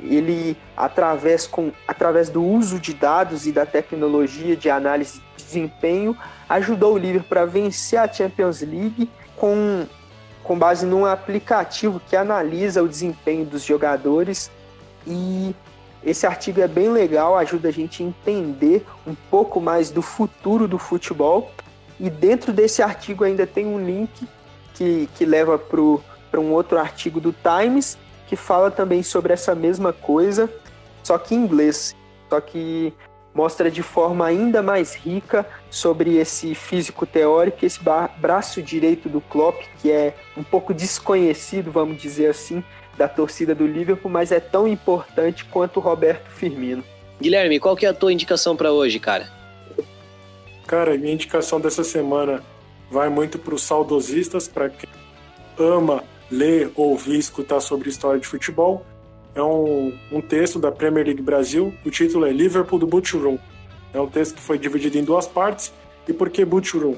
Ele 0.00 0.56
através, 0.76 1.46
com, 1.46 1.72
através 1.86 2.28
do 2.28 2.44
uso 2.44 2.78
de 2.78 2.92
dados 2.92 3.46
e 3.46 3.52
da 3.52 3.64
tecnologia 3.64 4.56
de 4.56 4.68
análise 4.68 5.22
de 5.36 5.44
desempenho 5.44 6.16
ajudou 6.48 6.94
o 6.94 6.98
Liverpool 6.98 7.38
a 7.38 7.44
vencer 7.46 7.98
a 7.98 8.12
Champions 8.12 8.60
League 8.62 9.08
com, 9.36 9.86
com 10.42 10.58
base 10.58 10.84
num 10.84 11.06
aplicativo 11.06 12.00
que 12.00 12.16
analisa 12.16 12.82
o 12.82 12.88
desempenho 12.88 13.44
dos 13.44 13.62
jogadores 13.62 14.50
e 15.06 15.54
esse 16.04 16.26
artigo 16.26 16.60
é 16.60 16.68
bem 16.68 16.88
legal, 16.90 17.36
ajuda 17.36 17.68
a 17.68 17.72
gente 17.72 18.02
a 18.02 18.06
entender 18.06 18.84
um 19.06 19.14
pouco 19.30 19.60
mais 19.60 19.90
do 19.90 20.02
futuro 20.02 20.66
do 20.66 20.78
futebol 20.78 21.50
e 22.00 22.10
dentro 22.10 22.52
desse 22.52 22.82
artigo 22.82 23.24
ainda 23.24 23.46
tem 23.46 23.66
um 23.66 23.84
link 23.84 24.26
que, 24.74 25.08
que 25.14 25.24
leva 25.24 25.58
para 25.58 26.40
um 26.40 26.52
outro 26.52 26.78
artigo 26.78 27.20
do 27.20 27.32
Times 27.32 27.96
que 28.26 28.36
fala 28.36 28.70
também 28.70 29.02
sobre 29.02 29.32
essa 29.32 29.54
mesma 29.54 29.92
coisa, 29.92 30.50
só 31.02 31.18
que 31.18 31.34
em 31.34 31.38
inglês. 31.38 31.94
Só 32.30 32.40
que 32.40 32.94
mostra 33.34 33.70
de 33.70 33.82
forma 33.82 34.24
ainda 34.24 34.62
mais 34.62 34.94
rica 34.94 35.46
sobre 35.70 36.16
esse 36.16 36.54
físico 36.54 37.04
teórico, 37.04 37.64
esse 37.64 37.78
braço 38.18 38.62
direito 38.62 39.08
do 39.08 39.20
Klopp, 39.20 39.60
que 39.78 39.90
é 39.90 40.14
um 40.34 40.42
pouco 40.42 40.72
desconhecido, 40.72 41.70
vamos 41.70 42.00
dizer 42.00 42.30
assim, 42.30 42.64
da 42.96 43.08
torcida 43.08 43.54
do 43.54 43.66
Liverpool, 43.66 44.10
mas 44.10 44.32
é 44.32 44.40
tão 44.40 44.66
importante 44.68 45.44
quanto 45.44 45.78
o 45.78 45.80
Roberto 45.80 46.28
Firmino. 46.30 46.84
Guilherme, 47.20 47.58
qual 47.58 47.76
que 47.76 47.86
é 47.86 47.88
a 47.88 47.94
tua 47.94 48.12
indicação 48.12 48.56
para 48.56 48.72
hoje, 48.72 48.98
cara? 48.98 49.30
Cara, 50.66 50.96
minha 50.96 51.12
indicação 51.12 51.60
dessa 51.60 51.84
semana 51.84 52.42
vai 52.90 53.08
muito 53.08 53.38
para 53.38 53.54
os 53.54 53.62
saudosistas, 53.62 54.48
para 54.48 54.68
quem 54.68 54.88
ama 55.58 56.04
ler, 56.30 56.70
ouvir, 56.74 57.18
escutar 57.18 57.60
sobre 57.60 57.88
história 57.88 58.18
de 58.18 58.26
futebol. 58.26 58.84
É 59.34 59.42
um, 59.42 59.96
um 60.10 60.20
texto 60.20 60.58
da 60.58 60.72
Premier 60.72 61.06
League 61.06 61.22
Brasil. 61.22 61.72
O 61.84 61.90
título 61.90 62.26
é 62.26 62.32
Liverpool 62.32 62.78
do 62.78 62.86
Butch 62.86 63.14
Room. 63.14 63.38
É 63.92 64.00
um 64.00 64.06
texto 64.06 64.36
que 64.36 64.40
foi 64.40 64.58
dividido 64.58 64.98
em 64.98 65.04
duas 65.04 65.26
partes. 65.26 65.72
E 66.08 66.12
por 66.12 66.30
que 66.30 66.44
Butch 66.44 66.74
Room? 66.74 66.96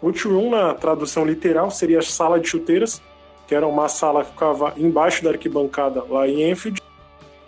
Butch 0.00 0.24
Room, 0.24 0.50
na 0.50 0.74
tradução 0.74 1.24
literal, 1.24 1.70
seria 1.70 2.02
sala 2.02 2.38
de 2.38 2.48
chuteiras, 2.48 3.02
que 3.46 3.54
era 3.54 3.66
uma 3.66 3.88
sala 3.88 4.24
que 4.24 4.30
ficava 4.30 4.74
embaixo 4.76 5.22
da 5.22 5.30
arquibancada 5.30 6.02
lá 6.08 6.26
em 6.26 6.50
Enfield. 6.50 6.80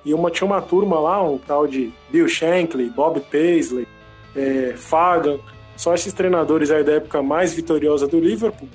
E 0.04 0.14
uma, 0.14 0.30
tinha 0.30 0.46
uma 0.46 0.62
turma 0.62 0.98
lá, 0.98 1.22
um 1.22 1.38
tal 1.38 1.66
de 1.66 1.92
Bill 2.10 2.28
Shankly, 2.28 2.88
Bob 2.90 3.20
Paisley, 3.20 3.86
é, 4.34 4.74
Fagan, 4.76 5.38
só 5.76 5.94
esses 5.94 6.12
treinadores 6.12 6.70
aí 6.70 6.82
da 6.82 6.92
época 6.92 7.22
mais 7.22 7.52
vitoriosa 7.54 8.06
do 8.06 8.18
Liverpool, 8.18 8.68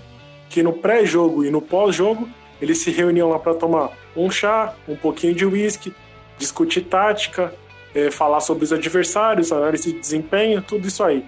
que 0.50 0.62
no 0.62 0.74
pré-jogo 0.74 1.44
e 1.44 1.50
no 1.50 1.62
pós-jogo 1.62 2.30
eles 2.62 2.84
se 2.84 2.92
reuniam 2.92 3.30
lá 3.30 3.40
para 3.40 3.54
tomar 3.56 3.92
um 4.16 4.30
chá, 4.30 4.74
um 4.88 4.96
pouquinho 4.96 5.34
de 5.34 5.46
uísque, 5.46 5.94
discutir 6.38 6.82
tática, 6.82 7.54
é, 7.94 8.10
falar 8.10 8.40
sobre 8.40 8.64
os 8.64 8.74
adversários, 8.74 9.52
análise 9.52 9.92
de 9.92 10.00
desempenho, 10.00 10.62
tudo 10.62 10.88
isso 10.88 11.04
aí. 11.04 11.26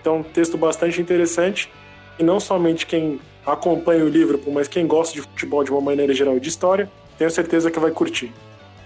Então, 0.00 0.22
texto 0.22 0.56
bastante 0.56 1.00
interessante. 1.00 1.70
E 2.18 2.22
não 2.22 2.40
somente 2.40 2.86
quem 2.86 3.20
acompanha 3.52 4.04
o 4.04 4.08
Liverpool, 4.08 4.52
mas 4.52 4.68
quem 4.68 4.86
gosta 4.86 5.14
de 5.14 5.22
futebol 5.22 5.64
de 5.64 5.70
uma 5.70 5.80
maneira 5.80 6.12
geral 6.14 6.38
de 6.38 6.48
história, 6.48 6.90
tenho 7.16 7.30
certeza 7.30 7.70
que 7.70 7.78
vai 7.78 7.90
curtir. 7.90 8.32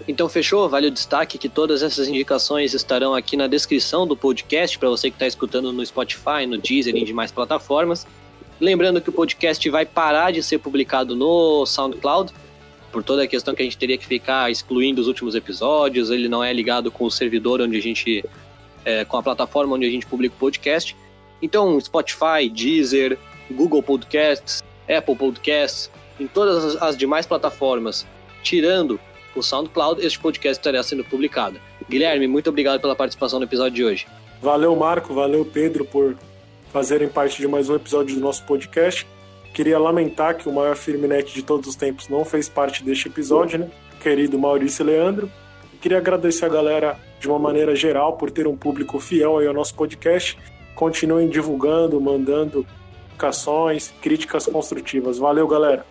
Então 0.09 0.29
fechou, 0.29 0.69
vale 0.69 0.89
o 0.89 0.91
destaque 0.91 1.39
que 1.39 1.49
todas 1.49 1.83
essas 1.83 2.09
indicações 2.09 2.75
estarão 2.75 3.15
aqui 3.15 3.37
na 3.37 3.47
descrição 3.47 4.07
do 4.07 4.17
podcast 4.17 4.79
para 4.79 4.89
você 4.89 5.11
que 5.11 5.17
está 5.17 5.27
escutando 5.27 5.73
no 5.73 5.85
Spotify, 5.85 6.47
no 6.47 6.59
Deezer 6.59 6.97
e 6.97 7.01
em 7.01 7.05
demais 7.05 7.31
plataformas. 7.31 8.07
Lembrando 8.61 9.01
que 9.01 9.11
o 9.11 9.13
podcast 9.13 9.69
vai 9.71 9.85
parar 9.85 10.33
de 10.33 10.43
ser 10.43 10.59
publicado 10.59 11.15
no 11.15 11.67
SoundCloud, 11.67 12.33
por 12.93 13.03
toda 13.03 13.23
a 13.23 13.27
questão 13.27 13.55
que 13.55 13.63
a 13.63 13.65
gente 13.65 13.79
teria 13.79 13.97
que 13.97 14.07
ficar 14.07 14.51
excluindo 14.51 15.01
os 15.01 15.09
últimos 15.09 15.35
episódios, 15.35 16.11
ele 16.11 16.29
não 16.29 16.45
é 16.45 16.53
ligado 16.53 16.91
com 16.91 17.05
o 17.05 17.11
servidor 17.11 17.61
onde 17.61 17.77
a 17.77 17.81
gente. 17.81 18.25
É, 18.85 19.05
com 19.05 19.17
a 19.17 19.23
plataforma 19.23 19.77
onde 19.77 19.87
a 19.87 19.91
gente 19.91 20.05
publica 20.05 20.35
o 20.35 20.39
podcast. 20.39 20.97
Então, 21.41 21.81
Spotify, 21.81 22.49
Deezer, 22.53 23.17
Google 23.53 23.83
Podcasts, 23.83 24.63
Apple 24.89 25.17
Podcasts, 25.17 25.91
em 26.19 26.27
todas 26.27 26.77
as 26.83 26.97
demais 26.97 27.27
plataformas, 27.27 28.07
tirando 28.43 28.99
o 29.35 29.43
SoundCloud, 29.43 30.05
este 30.05 30.19
podcast 30.19 30.61
estará 30.61 30.83
sendo 30.83 31.05
publicado. 31.05 31.59
Guilherme, 31.89 32.27
muito 32.27 32.51
obrigado 32.51 32.81
pela 32.81 32.95
participação 32.95 33.39
no 33.39 33.45
episódio 33.45 33.73
de 33.73 33.85
hoje. 33.85 34.07
Valeu, 34.41 34.75
Marco, 34.77 35.15
valeu, 35.15 35.45
Pedro, 35.45 35.85
por 35.85 36.17
fazerem 36.73 37.09
parte 37.09 37.41
de 37.41 37.49
mais 37.49 37.69
um 37.69 37.77
episódio 37.77 38.15
do 38.15 38.21
nosso 38.21 38.45
podcast. 38.45 39.07
Queria 39.55 39.79
lamentar 39.79 40.37
que 40.37 40.49
o 40.49 40.53
maior 40.53 40.77
firminete 40.77 41.35
de 41.35 41.43
todos 41.43 41.69
os 41.69 41.77
tempos 41.77 42.09
não 42.09 42.25
fez 42.25 42.49
parte 42.49 42.83
deste 42.83 43.09
episódio, 43.09 43.59
né? 43.59 43.71
Querido 44.01 44.39
Maurício 44.39 44.85
Leandro. 44.85 45.31
queria 45.81 45.99
agradecer 45.99 46.47
a 46.47 46.49
galera 46.49 46.99
de 47.21 47.29
uma 47.29 47.39
maneira 47.39 47.77
geral 47.77 48.17
por 48.17 48.31
ter 48.31 48.47
um 48.47 48.57
público 48.57 48.99
fiel 48.99 49.39
ao 49.39 49.55
nosso 49.55 49.75
podcast. 49.75 50.37
Continuem 50.75 51.29
divulgando, 51.29 52.01
mandando 52.01 52.67
indicações, 53.23 53.95
críticas 54.01 54.47
construtivas. 54.47 55.19
Valeu, 55.19 55.47
galera. 55.47 55.87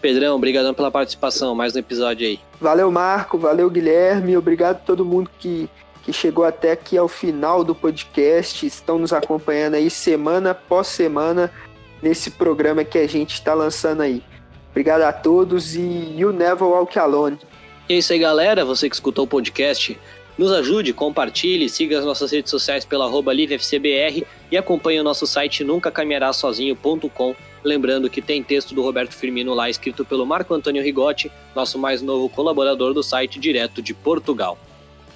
Pedrão, 0.00 0.36
obrigadão 0.36 0.72
pela 0.72 0.90
participação, 0.90 1.54
mais 1.56 1.74
um 1.74 1.80
episódio 1.80 2.26
aí. 2.26 2.38
Valeu, 2.60 2.90
Marco, 2.90 3.36
valeu, 3.36 3.68
Guilherme, 3.68 4.36
obrigado 4.36 4.76
a 4.76 4.80
todo 4.80 5.04
mundo 5.04 5.28
que 5.38 5.68
que 6.04 6.12
chegou 6.12 6.46
até 6.46 6.72
aqui 6.72 6.96
ao 6.96 7.06
final 7.06 7.62
do 7.62 7.74
podcast, 7.74 8.64
estão 8.64 8.98
nos 8.98 9.12
acompanhando 9.12 9.74
aí 9.74 9.90
semana 9.90 10.52
após 10.52 10.86
semana 10.86 11.52
nesse 12.00 12.30
programa 12.30 12.82
que 12.82 12.96
a 12.96 13.06
gente 13.06 13.34
está 13.34 13.52
lançando 13.52 14.00
aí. 14.00 14.22
Obrigado 14.70 15.02
a 15.02 15.12
todos 15.12 15.74
e 15.74 16.14
you 16.16 16.32
never 16.32 16.62
walk 16.62 16.98
alone. 16.98 17.38
E 17.86 17.92
é 17.92 17.98
isso 17.98 18.10
aí, 18.14 18.18
galera. 18.18 18.64
Você 18.64 18.88
que 18.88 18.94
escutou 18.94 19.26
o 19.26 19.28
podcast, 19.28 19.98
nos 20.38 20.50
ajude, 20.50 20.94
compartilhe, 20.94 21.68
siga 21.68 21.98
as 21.98 22.06
nossas 22.06 22.32
redes 22.32 22.50
sociais 22.50 22.86
pela 22.86 23.04
arroba 23.04 23.30
LiveFCBR 23.34 24.24
e 24.50 24.56
acompanhe 24.56 25.00
o 25.00 25.04
nosso 25.04 25.26
site 25.26 25.64
nuncacaminharasozinho.com. 25.64 27.34
Lembrando 27.64 28.08
que 28.08 28.22
tem 28.22 28.42
texto 28.42 28.74
do 28.74 28.82
Roberto 28.82 29.14
Firmino 29.14 29.54
lá 29.54 29.68
escrito 29.68 30.04
pelo 30.04 30.24
Marco 30.24 30.54
Antônio 30.54 30.82
Rigotti, 30.82 31.30
nosso 31.54 31.78
mais 31.78 32.00
novo 32.00 32.28
colaborador 32.28 32.94
do 32.94 33.02
site 33.02 33.38
direto 33.38 33.82
de 33.82 33.92
Portugal. 33.92 34.58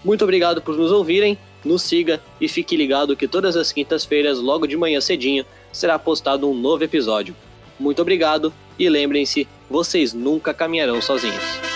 Muito 0.04 0.24
obrigado 0.24 0.60
por 0.60 0.76
nos 0.76 0.90
ouvirem, 0.90 1.38
nos 1.64 1.82
siga 1.82 2.20
e 2.40 2.48
fique 2.48 2.76
ligado 2.76 3.16
que 3.16 3.28
todas 3.28 3.56
as 3.56 3.72
quintas-feiras, 3.72 4.38
logo 4.40 4.66
de 4.66 4.76
manhã 4.76 5.00
cedinho, 5.00 5.46
será 5.72 5.98
postado 5.98 6.50
um 6.50 6.54
novo 6.54 6.82
episódio. 6.82 7.36
Muito 7.78 8.02
obrigado 8.02 8.52
e 8.78 8.88
lembrem-se, 8.88 9.46
vocês 9.70 10.12
nunca 10.12 10.52
caminharão 10.52 11.00
sozinhos. 11.00 11.71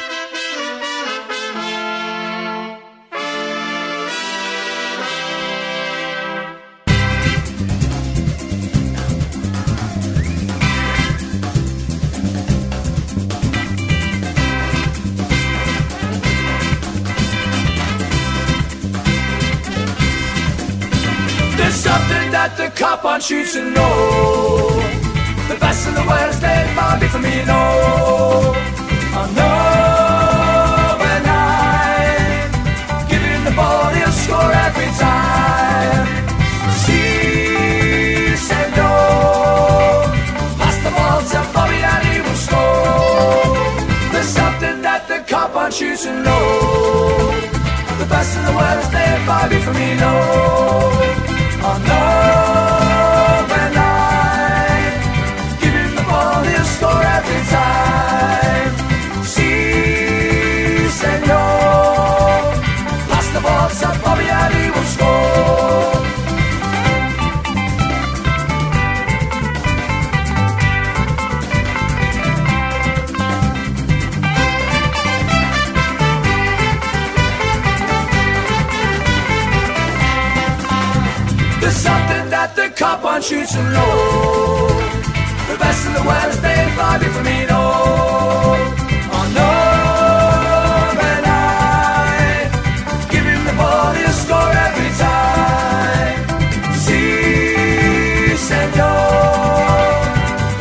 On 23.07 23.21
shoots 23.21 23.55
and 23.55 23.73
know. 23.73 24.69
The 25.49 25.57
best 25.61 25.87
in 25.87 25.95
the 25.95 26.03
world 26.03 26.31
is 26.31 26.41
dead, 26.41 26.75
Bobby 26.75 27.07
for 27.07 27.21
me, 27.21 27.45
no. 27.45 27.63
I 29.21 29.23
know 29.37 30.99
when 31.03 31.23
I'm 31.41 33.07
giving 33.13 33.45
the 33.45 33.55
ball, 33.61 33.91
he'll 33.97 34.17
score 34.25 34.53
every 34.67 34.91
time. 35.05 36.07
She 36.83 37.01
said 38.49 38.71
no. 38.81 38.93
Pass 40.61 40.77
the 40.87 40.93
ball 40.99 41.21
to 41.31 41.41
Bobby 41.55 41.81
and 41.93 42.03
he 42.11 42.17
will 42.27 42.41
score. 42.47 43.55
There's 44.13 44.33
something 44.41 44.83
that 44.83 45.03
the 45.07 45.19
cop 45.31 45.55
on 45.55 45.71
know. 46.29 46.47
The 48.01 48.07
best 48.13 48.37
in 48.37 48.43
the 48.49 48.55
world 48.59 48.79
is 48.83 48.89
dead, 48.91 49.19
Bobby 49.27 49.59
for 49.67 49.75
me, 49.81 49.89
no. 50.05 50.15
I 51.69 51.73
know 51.87 52.46
cop 82.77 83.05
on 83.05 83.23
shoots 83.23 83.55
and 83.57 83.73
low. 83.73 84.69
The 85.49 85.57
best 85.59 85.87
in 85.87 85.95
the 85.95 86.03
world 86.09 86.29
is 86.29 86.39
Dave 86.41 86.77
Bobby 86.77 87.07
Firmino. 87.07 87.63
On 89.19 89.29
overnight, 90.85 91.31
give 93.11 93.25
him 93.25 93.43
the 93.49 93.55
ball, 93.57 93.93
he'll 93.97 94.19
score 94.23 94.53
every 94.67 94.91
time. 95.01 96.19
Si, 96.85 97.03
senor. 98.49 98.85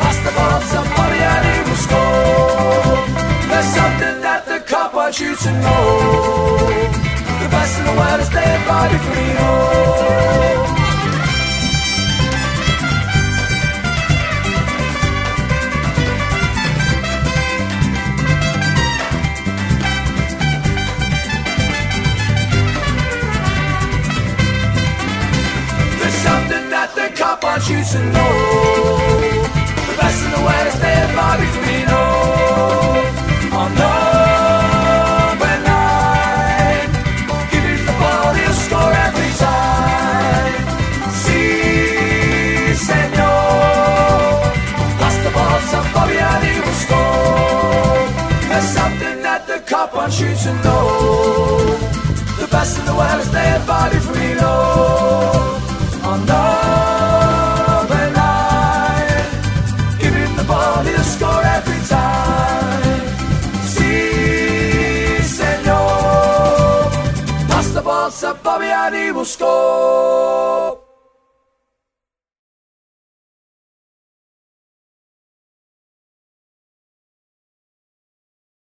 Pass 0.00 0.18
the 0.24 0.32
ball 0.36 0.58
to 0.60 0.66
somebody 0.74 1.20
and 1.32 1.44
he 1.50 1.56
will 1.68 1.80
score. 1.86 2.96
There's 3.50 3.70
something 3.78 4.16
that 4.26 4.42
the 4.46 4.58
cop 4.60 4.94
on 4.94 5.12
shoots 5.12 5.44
and 5.44 5.58
low. 5.62 6.56
The 7.42 7.48
best 7.52 7.78
in 7.78 7.84
the 7.84 7.92
world 7.92 8.20
is 8.20 8.30
Dave 8.30 8.62
Bobby 8.66 8.96
Firmino. 9.04 9.95
Want 27.56 27.70
you 27.70 27.82
to 27.82 27.98
know? 28.12 28.32
The 29.88 29.94
best 29.98 30.24
in 30.24 30.30
the 30.30 30.42
world 30.44 30.66
is 30.68 30.78
dead 30.78 31.08
Bobby 31.16 31.46
Firmino 31.54 32.04
On 33.60 33.70
number 33.82 35.54
nine 35.72 36.88
Give 37.50 37.64
him 37.64 37.82
the 37.88 37.96
ball, 38.00 38.34
he'll 38.38 38.58
score 38.66 38.94
every 39.06 39.32
time. 39.46 40.54
Si, 41.22 41.42
senor. 42.88 43.32
Pass 45.00 45.16
the 45.24 45.30
ball 45.36 45.58
to 45.70 45.78
Bobby 45.94 46.18
and 46.18 46.44
he 46.44 46.54
will 46.60 46.78
score. 46.84 48.04
There's 48.50 48.70
something 48.78 49.16
that 49.26 49.42
the 49.46 49.58
cop 49.70 49.94
wants 49.94 50.20
you 50.20 50.32
to 50.44 50.52
know. 50.64 50.84
The 52.38 52.48
best 52.50 52.78
in 52.78 52.84
the 52.84 52.94
world 52.94 53.20
is 53.22 53.30
dead 53.30 53.66
Bobby 53.66 53.96
Firmino 53.96 54.54
On 56.04 56.26
number 56.26 56.45
Fabiani 68.56 69.12
buscó. 69.12 70.85